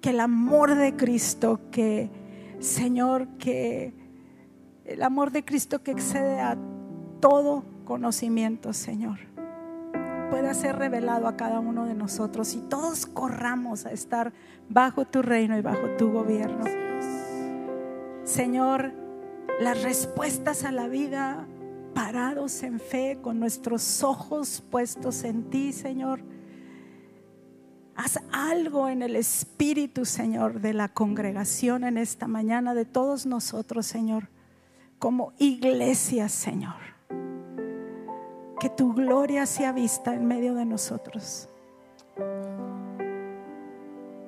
Que 0.01 0.09
el 0.09 0.19
amor 0.19 0.75
de 0.75 0.95
Cristo, 0.95 1.61
que, 1.71 2.09
Señor, 2.59 3.27
que 3.37 3.93
el 4.85 5.03
amor 5.03 5.31
de 5.31 5.45
Cristo 5.45 5.81
que 5.81 5.91
excede 5.91 6.41
a 6.41 6.57
todo 7.19 7.63
conocimiento, 7.85 8.73
Señor, 8.73 9.19
pueda 10.29 10.53
ser 10.53 10.77
revelado 10.77 11.27
a 11.27 11.37
cada 11.37 11.59
uno 11.59 11.85
de 11.85 11.93
nosotros 11.93 12.53
y 12.53 12.59
todos 12.59 13.05
corramos 13.05 13.85
a 13.85 13.91
estar 13.91 14.33
bajo 14.67 15.05
tu 15.05 15.21
reino 15.21 15.57
y 15.57 15.61
bajo 15.61 15.87
tu 15.97 16.11
gobierno. 16.11 16.65
Señor, 18.29 18.93
las 19.59 19.81
respuestas 19.81 20.63
a 20.63 20.71
la 20.71 20.87
vida 20.87 21.47
parados 21.95 22.61
en 22.61 22.79
fe, 22.79 23.17
con 23.19 23.39
nuestros 23.39 24.03
ojos 24.03 24.63
puestos 24.69 25.23
en 25.23 25.49
ti, 25.49 25.73
Señor. 25.73 26.21
Haz 27.95 28.19
algo 28.31 28.87
en 28.87 29.01
el 29.01 29.15
espíritu, 29.15 30.05
Señor, 30.05 30.61
de 30.61 30.75
la 30.75 30.89
congregación 30.89 31.83
en 31.83 31.97
esta 31.97 32.27
mañana, 32.27 32.75
de 32.75 32.85
todos 32.85 33.25
nosotros, 33.25 33.87
Señor, 33.87 34.29
como 34.99 35.33
iglesia, 35.39 36.29
Señor. 36.29 36.75
Que 38.59 38.69
tu 38.69 38.93
gloria 38.93 39.47
sea 39.47 39.71
vista 39.71 40.13
en 40.13 40.27
medio 40.27 40.53
de 40.53 40.65
nosotros. 40.65 41.49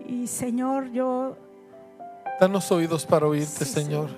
Y 0.08 0.26
Señor, 0.26 0.90
yo 0.90 1.38
Danos 2.42 2.72
oídos 2.72 3.06
para 3.06 3.28
oírte, 3.28 3.66
Señor. 3.66 4.10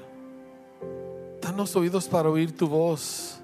Danos 1.41 1.75
oídos 1.75 2.07
para 2.07 2.29
oír 2.29 2.55
tu 2.55 2.69
voz. 2.69 3.41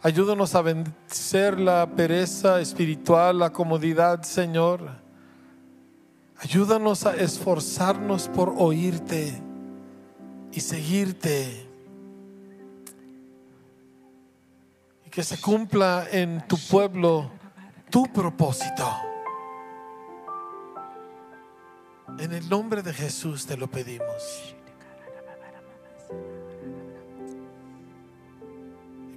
Ayúdanos 0.00 0.54
a 0.54 0.62
vencer 0.62 1.58
la 1.58 1.90
pereza 1.96 2.60
espiritual, 2.60 3.40
la 3.40 3.52
comodidad, 3.52 4.22
Señor. 4.22 4.88
Ayúdanos 6.38 7.04
a 7.04 7.16
esforzarnos 7.16 8.28
por 8.28 8.54
oírte 8.56 9.42
y 10.52 10.60
seguirte. 10.60 11.66
Y 15.04 15.10
que 15.10 15.24
se 15.24 15.40
cumpla 15.40 16.06
en 16.12 16.46
tu 16.46 16.56
pueblo 16.70 17.28
tu 17.90 18.04
propósito. 18.04 19.09
En 22.18 22.32
el 22.32 22.48
nombre 22.48 22.82
de 22.82 22.92
Jesús 22.92 23.46
te 23.46 23.56
lo 23.56 23.70
pedimos. 23.70 24.54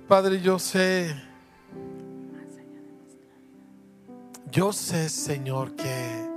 Padre, 0.07 0.41
yo 0.41 0.59
sé, 0.59 1.15
yo 4.51 4.71
sé, 4.71 5.09
Señor, 5.09 5.75
que 5.75 6.29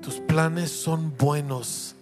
tus 0.00 0.20
planes 0.20 0.72
son 0.72 1.16
buenos 1.16 1.94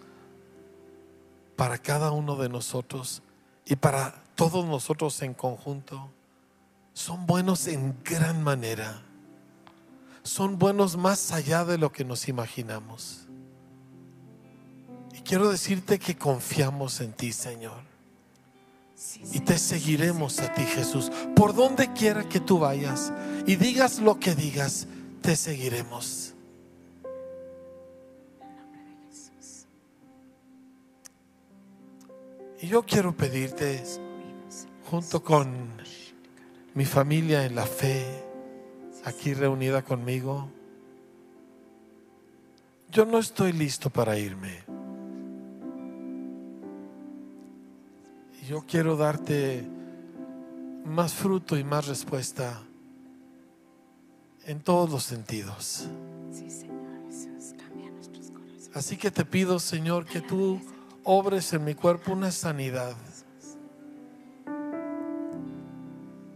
para 1.57 1.77
cada 1.77 2.13
uno 2.13 2.37
de 2.37 2.49
nosotros 2.49 3.23
y 3.67 3.77
para 3.77 4.25
todos 4.35 4.65
nosotros 4.65 5.21
en 5.21 5.35
conjunto. 5.35 6.09
Son 6.95 7.27
buenos 7.27 7.67
en 7.67 7.95
gran 8.03 8.43
manera. 8.43 9.03
Son 10.23 10.59
buenos 10.59 10.97
más 10.97 11.33
allá 11.33 11.65
de 11.65 11.77
lo 11.77 11.93
que 11.93 12.05
nos 12.05 12.29
imaginamos. 12.29 13.27
Quiero 15.31 15.49
decirte 15.49 16.01
que 16.01 16.17
confiamos 16.17 17.01
en 17.01 17.13
ti, 17.13 17.33
Señor. 17.33 17.83
Y 19.33 19.39
te 19.39 19.59
seguiremos 19.59 20.41
a 20.41 20.53
ti, 20.53 20.63
Jesús. 20.63 21.13
Por 21.37 21.55
donde 21.55 21.93
quiera 21.93 22.29
que 22.29 22.41
tú 22.41 22.59
vayas 22.59 23.13
y 23.47 23.55
digas 23.55 24.01
lo 24.01 24.19
que 24.19 24.35
digas, 24.35 24.89
te 25.23 25.37
seguiremos. 25.37 26.35
Y 32.61 32.67
yo 32.67 32.83
quiero 32.83 33.17
pedirte, 33.17 33.85
junto 34.91 35.23
con 35.23 35.81
mi 36.75 36.85
familia 36.85 37.45
en 37.45 37.55
la 37.55 37.67
fe, 37.67 38.05
aquí 39.05 39.35
reunida 39.35 39.83
conmigo, 39.83 40.51
yo 42.91 43.07
no 43.07 43.21
estoy 43.21 43.53
listo 43.53 43.91
para 43.91 44.19
irme. 44.19 44.80
Yo 48.49 48.65
quiero 48.67 48.97
darte 48.97 49.65
más 50.85 51.13
fruto 51.13 51.57
y 51.57 51.65
más 51.65 51.87
respuesta 51.87 52.61
en 54.47 54.61
todos 54.61 54.91
los 54.91 55.05
sentidos. 55.05 55.89
Así 58.73 58.97
que 58.97 59.11
te 59.11 59.25
pido, 59.25 59.59
Señor, 59.59 60.07
que 60.07 60.21
tú 60.21 60.61
obres 61.05 61.53
en 61.53 61.65
mi 61.65 61.75
cuerpo 61.75 62.13
una 62.13 62.31
sanidad. 62.31 62.95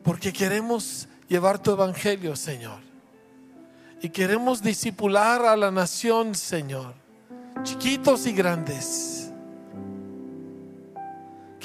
Porque 0.02 0.32
queremos 0.32 1.08
llevar 1.28 1.62
tu 1.62 1.70
evangelio, 1.70 2.36
Señor. 2.36 2.80
Y 4.02 4.10
queremos 4.10 4.62
disipular 4.62 5.46
a 5.46 5.56
la 5.56 5.70
nación, 5.70 6.34
Señor. 6.34 6.94
Chiquitos 7.62 8.26
y 8.26 8.32
grandes 8.32 9.13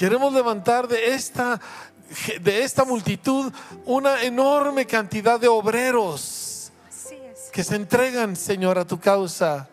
Queremos 0.00 0.32
levantar 0.32 0.88
de 0.88 1.12
esta, 1.12 1.60
de 2.40 2.62
esta 2.64 2.86
multitud 2.86 3.52
una 3.84 4.22
enorme 4.22 4.86
cantidad 4.86 5.38
de 5.38 5.46
obreros 5.46 6.72
que 7.52 7.62
se 7.62 7.76
entregan, 7.76 8.34
Señor, 8.34 8.78
a 8.78 8.86
tu 8.86 8.98
causa 8.98 9.68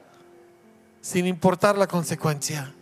sin 1.00 1.28
importar 1.28 1.78
la 1.78 1.88
consecuencia. 1.88 2.74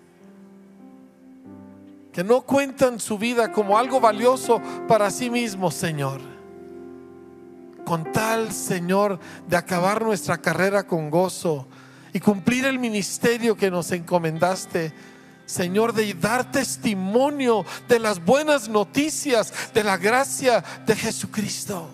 Que 2.12 2.24
no 2.24 2.41
cuentan 2.41 3.00
su 3.00 3.20
vida 3.20 3.52
como 3.52 3.78
algo 3.78 4.00
valioso 4.00 4.60
para 4.88 5.12
sí 5.12 5.30
mismos, 5.30 5.76
Señor. 5.76 6.22
Con 7.86 8.12
tal, 8.12 8.52
Señor, 8.54 9.20
de 9.48 9.56
acabar 9.56 10.04
nuestra 10.04 10.39
carrera 10.39 10.88
con 10.88 11.12
gozo 11.12 11.68
y 12.12 12.20
cumplir 12.20 12.66
el 12.66 12.80
ministerio 12.80 13.56
que 13.56 13.70
nos 13.70 13.91
encomendaste 13.91 15.14
Señor, 15.46 15.93
de 15.93 16.14
dar 16.14 16.52
testimonio 16.52 17.66
de 17.88 18.00
las 18.00 18.24
buenas 18.24 18.68
noticias, 18.68 19.54
de 19.74 19.84
la 19.84 19.98
gracia 19.98 20.64
de 20.86 20.96
Jesucristo. 20.96 21.89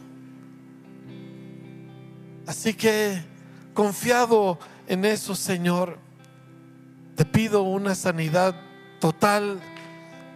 Así 2.47 2.73
que, 2.73 3.23
confiado 3.73 4.57
en 4.87 5.05
eso, 5.05 5.35
Señor, 5.35 5.97
te 7.15 7.25
pido 7.25 7.63
una 7.63 7.95
sanidad 7.95 8.55
total 8.99 9.59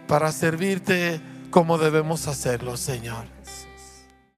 para 0.06 0.30
servirte 0.32 1.20
como 1.50 1.78
debemos 1.78 2.28
hacerlo, 2.28 2.76
Señor. 2.76 3.35